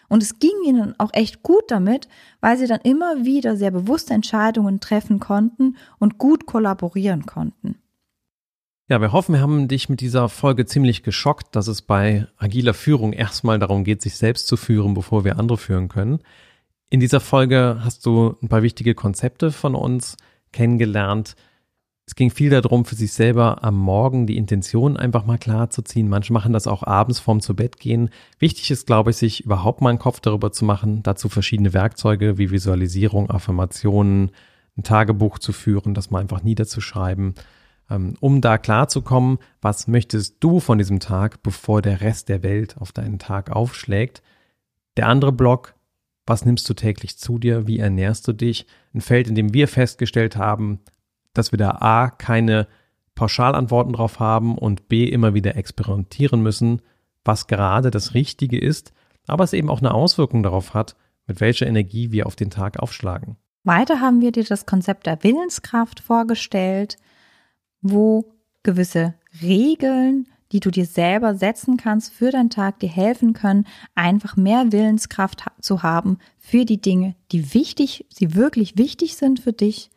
und 0.10 0.22
es 0.22 0.40
ging 0.40 0.52
ihnen 0.66 1.00
auch 1.00 1.12
echt 1.14 1.44
gut 1.44 1.64
damit, 1.70 2.08
weil 2.42 2.58
sie 2.58 2.68
dann 2.68 2.82
immer 2.82 3.24
wieder 3.24 3.56
sehr 3.56 3.72
bewusste 3.72 4.14
Entscheidungen 4.14 4.80
treffen 4.80 5.20
konnten 5.20 5.78
und 6.00 6.18
gut 6.18 6.46
kollaborieren 6.46 7.26
konnten. 7.26 7.76
Ja, 8.90 9.00
wir 9.00 9.12
hoffen, 9.12 9.36
wir 9.36 9.42
haben 9.42 9.68
dich 9.68 9.88
mit 9.88 10.02
dieser 10.02 10.30
Folge 10.30 10.66
ziemlich 10.66 11.04
geschockt, 11.04 11.56
dass 11.56 11.68
es 11.68 11.84
bei 11.84 12.28
agiler 12.38 12.74
Führung 12.74 13.14
erstmal 13.14 13.60
darum 13.60 13.84
geht, 13.84 14.02
sich 14.02 14.18
selbst 14.18 14.48
zu 14.48 14.58
führen, 14.58 14.96
bevor 14.96 15.24
wir 15.24 15.38
andere 15.38 15.60
führen 15.60 15.90
können. 15.90 16.20
In 16.90 17.00
dieser 17.00 17.20
Folge 17.20 17.82
hast 17.84 18.08
du 18.08 18.36
ein 18.42 18.50
paar 18.50 18.64
wichtige 18.64 18.96
Konzepte 18.96 19.52
von 19.52 19.76
uns 19.76 20.18
kennengelernt, 20.52 21.36
es 22.10 22.16
ging 22.16 22.32
viel 22.32 22.50
darum, 22.50 22.86
für 22.86 22.96
sich 22.96 23.14
selber 23.14 23.64
am 23.64 23.78
Morgen 23.78 24.26
die 24.26 24.38
Intention 24.38 24.98
einfach 24.98 25.28
mal 25.28 25.38
klar 25.38 25.70
zu 25.70 25.84
ziehen. 25.84 26.10
Manche 26.10 26.34
machen 26.34 26.54
das 26.54 26.66
auch 26.66 26.82
abends 26.82 27.20
vorm 27.20 27.40
zu 27.40 27.56
Bett 27.56 27.80
gehen. 27.80 28.10
Wichtig 28.40 28.72
ist, 28.72 28.88
glaube 28.88 29.12
ich, 29.12 29.18
sich 29.18 29.46
überhaupt 29.46 29.82
mal 29.82 29.92
einen 29.92 30.00
Kopf 30.00 30.20
darüber 30.20 30.52
zu 30.52 30.66
machen, 30.66 31.04
dazu 31.04 31.30
verschiedene 31.30 31.72
Werkzeuge 31.72 32.40
wie 32.40 32.50
Visualisierung, 32.50 33.30
Affirmationen, 33.30 34.32
ein 34.76 34.82
Tagebuch 34.82 35.38
zu 35.38 35.54
führen, 35.54 35.94
das 35.94 36.10
mal 36.10 36.18
einfach 36.18 36.42
niederzuschreiben, 36.42 37.36
ähm, 37.92 38.16
um 38.20 38.42
da 38.42 38.58
klar 38.58 38.88
zu 38.88 39.04
kommen, 39.04 39.38
was 39.62 39.88
möchtest 39.88 40.38
du 40.40 40.60
von 40.60 40.80
diesem 40.80 41.00
Tag, 41.00 41.44
bevor 41.44 41.84
der 41.84 42.02
Rest 42.02 42.28
der 42.28 42.42
Welt 42.42 42.78
auf 42.80 42.92
deinen 42.92 43.20
Tag 43.20 43.52
aufschlägt. 43.52 44.24
Der 44.98 45.10
andere 45.10 45.32
Block, 45.32 45.76
was 46.26 46.44
nimmst 46.44 46.68
du 46.68 46.74
täglich 46.74 47.20
zu 47.20 47.38
dir? 47.38 47.68
Wie 47.68 47.78
ernährst 47.78 48.28
du 48.28 48.34
dich? 48.34 48.66
Ein 48.96 49.02
Feld, 49.02 49.28
in 49.28 49.36
dem 49.36 49.54
wir 49.54 49.68
festgestellt 49.68 50.38
haben, 50.38 50.80
dass 51.34 51.52
wir 51.52 51.58
da 51.58 51.72
A 51.80 52.10
keine 52.10 52.68
Pauschalantworten 53.16 53.94
drauf 53.94 54.20
haben 54.20 54.58
und 54.58 54.88
B 54.88 55.06
immer 55.06 55.34
wieder 55.34 55.56
experimentieren 55.56 56.42
müssen, 56.42 56.82
was 57.26 57.48
gerade 57.48 57.92
das 57.92 58.14
Richtige 58.14 58.58
ist, 58.58 58.94
aber 59.28 59.44
es 59.44 59.54
eben 59.54 59.70
auch 59.70 59.80
eine 59.80 59.94
Auswirkung 59.94 60.44
darauf 60.44 60.74
hat, 60.74 60.96
mit 61.28 61.42
welcher 61.42 61.68
Energie 61.68 62.12
wir 62.12 62.26
auf 62.26 62.36
den 62.36 62.50
Tag 62.50 62.80
aufschlagen. 62.80 63.38
Weiter 63.64 64.00
haben 64.00 64.22
wir 64.22 64.32
dir 64.32 64.44
das 64.44 64.66
Konzept 64.66 65.06
der 65.06 65.24
Willenskraft 65.24 66.00
vorgestellt, 66.00 66.98
wo 67.82 68.34
gewisse 68.64 69.14
Regeln, 69.42 70.28
die 70.52 70.60
du 70.60 70.72
dir 70.72 70.86
selber 70.86 71.36
setzen 71.36 71.78
kannst 71.78 72.12
für 72.12 72.32
deinen 72.32 72.50
Tag, 72.50 72.80
dir 72.80 72.90
helfen 72.90 73.34
können, 73.34 73.68
einfach 73.94 74.36
mehr 74.36 74.72
Willenskraft 74.72 75.46
zu 75.62 75.84
haben 75.84 76.18
für 76.38 76.66
die 76.66 76.82
Dinge, 76.82 77.16
die 77.32 77.54
wichtig, 77.54 78.08
die 78.20 78.34
wirklich 78.34 78.78
wichtig 78.78 79.16
sind 79.16 79.40
für 79.40 79.54
dich. 79.54 79.92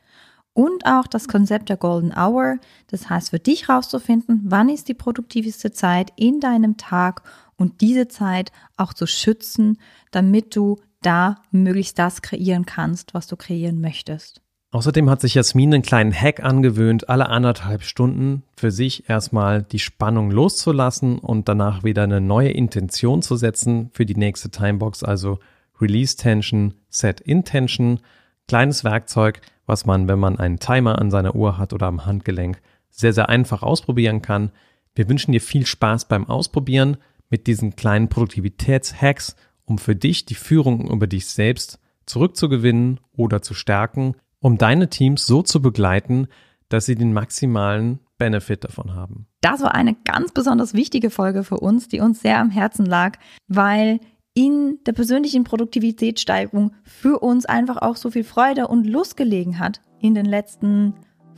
Und 0.55 0.84
auch 0.84 1.07
das 1.07 1.28
Konzept 1.28 1.70
der 1.70 1.78
Golden 1.78 2.12
Hour, 2.12 2.57
das 2.88 3.09
heißt 3.09 3.30
für 3.30 3.38
dich 3.38 3.68
rauszufinden, 3.68 4.42
wann 4.44 4.68
ist 4.68 4.88
die 4.88 4.94
produktivste 4.94 5.72
Zeit 5.72 6.12
in 6.16 6.40
deinem 6.40 6.76
Tag 6.76 7.22
und 7.57 7.80
diese 7.80 8.09
Zeit 8.09 8.53
auch 8.76 8.92
zu 8.92 9.07
schützen, 9.07 9.78
damit 10.11 10.55
du 10.55 10.78
da 11.00 11.36
möglichst 11.50 11.98
das 11.98 12.22
kreieren 12.22 12.66
kannst, 12.66 13.14
was 13.14 13.26
du 13.26 13.36
kreieren 13.36 13.80
möchtest. 13.80 14.42
Außerdem 14.72 15.11
hat 15.11 15.20
sich 15.20 15.34
Jasmin 15.34 15.74
einen 15.74 15.82
kleinen 15.82 16.14
Hack 16.14 16.42
angewöhnt, 16.42 17.11
alle 17.11 17.28
anderthalb 17.28 17.82
Stunden 17.82 18.42
für 18.57 18.70
sich 18.70 19.09
erstmal 19.09 19.62
die 19.62 19.78
Spannung 19.78 20.30
loszulassen 20.30 21.18
und 21.18 21.48
danach 21.48 21.84
wieder 21.84 22.05
eine 22.05 22.22
neue 22.22 22.50
Intention 22.50 23.20
zu 23.20 23.36
setzen 23.36 23.90
für 23.92 24.07
die 24.07 24.16
nächste 24.16 24.50
Timebox, 24.50 25.03
also 25.03 25.38
Release 25.78 26.16
Tension, 26.16 26.74
Set 26.88 27.20
Intention. 27.20 28.00
Kleines 28.48 28.82
Werkzeug, 28.82 29.40
was 29.67 29.87
man, 29.87 30.09
wenn 30.09 30.19
man 30.19 30.39
einen 30.39 30.59
Timer 30.59 30.99
an 30.99 31.11
seiner 31.11 31.35
Uhr 31.35 31.59
hat 31.59 31.73
oder 31.73 31.87
am 31.87 32.07
Handgelenk, 32.07 32.61
sehr, 32.91 33.13
sehr 33.13 33.29
einfach 33.29 33.63
ausprobieren 33.63 34.23
kann. 34.23 34.51
Wir 34.95 35.09
wünschen 35.09 35.33
dir 35.33 35.41
viel 35.41 35.67
Spaß 35.67 36.09
beim 36.09 36.29
Ausprobieren 36.29 36.99
mit 37.31 37.47
diesen 37.47 37.77
kleinen 37.77 38.09
Produktivitätshacks, 38.09 39.37
um 39.65 39.79
für 39.79 39.97
dich 39.97 40.27
die 40.27 40.35
Führung 40.35 40.91
über 40.91 41.07
dich 41.07 41.27
selbst 41.27 41.79
zurückzugewinnen 42.05 43.01
oder 43.17 43.41
zu 43.41 43.55
stärken 43.55 44.17
um 44.43 44.59
deine 44.59 44.91
Teams 44.91 45.25
so 45.25 45.43
zu 45.43 45.63
begleiten, 45.63 46.27
dass 46.69 46.87
sie 46.87 46.97
den 46.97 47.13
maximalen 47.13 48.01
Benefit 48.19 48.65
davon 48.65 48.95
haben. 48.95 49.27
Das 49.41 49.63
war 49.63 49.75
eine 49.75 49.95
ganz 50.05 50.33
besonders 50.33 50.75
wichtige 50.75 51.11
Folge 51.11 51.45
für 51.45 51.59
uns, 51.59 51.89
die 51.89 52.01
uns 52.01 52.21
sehr 52.21 52.39
am 52.39 52.51
Herzen 52.51 52.85
lag, 52.85 53.19
weil 53.49 54.01
in 54.35 54.78
der 54.87 54.93
persönlichen 54.93 55.45
Produktivitätssteigerung 55.45 56.72
für 56.85 57.18
uns 57.18 57.45
einfach 57.45 57.76
auch 57.78 57.97
so 57.97 58.11
viel 58.11 58.24
Freude 58.24 58.68
und 58.68 58.87
Lust 58.87 59.16
gelegen 59.16 59.59
hat 59.59 59.80
in 60.01 60.14
den 60.14 60.26
letzten 60.26 60.95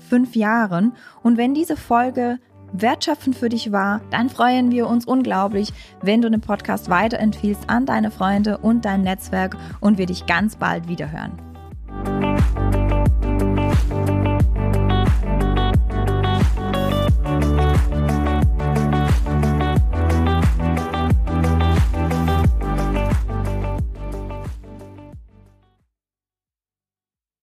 fünf 0.08 0.36
Jahren. 0.36 0.92
Und 1.22 1.36
wenn 1.36 1.54
diese 1.54 1.76
Folge 1.76 2.38
wertschöpfend 2.72 3.36
für 3.36 3.48
dich 3.48 3.72
war, 3.72 4.00
dann 4.10 4.28
freuen 4.28 4.70
wir 4.70 4.88
uns 4.88 5.06
unglaublich, 5.06 5.72
wenn 6.02 6.22
du 6.22 6.30
den 6.30 6.40
Podcast 6.40 6.88
weiterempfiehlst 6.88 7.68
an 7.68 7.86
deine 7.86 8.10
Freunde 8.10 8.58
und 8.58 8.84
dein 8.84 9.02
Netzwerk 9.02 9.56
und 9.80 9.98
wir 9.98 10.06
dich 10.06 10.26
ganz 10.26 10.56
bald 10.56 10.88
wiederhören. 10.88 11.38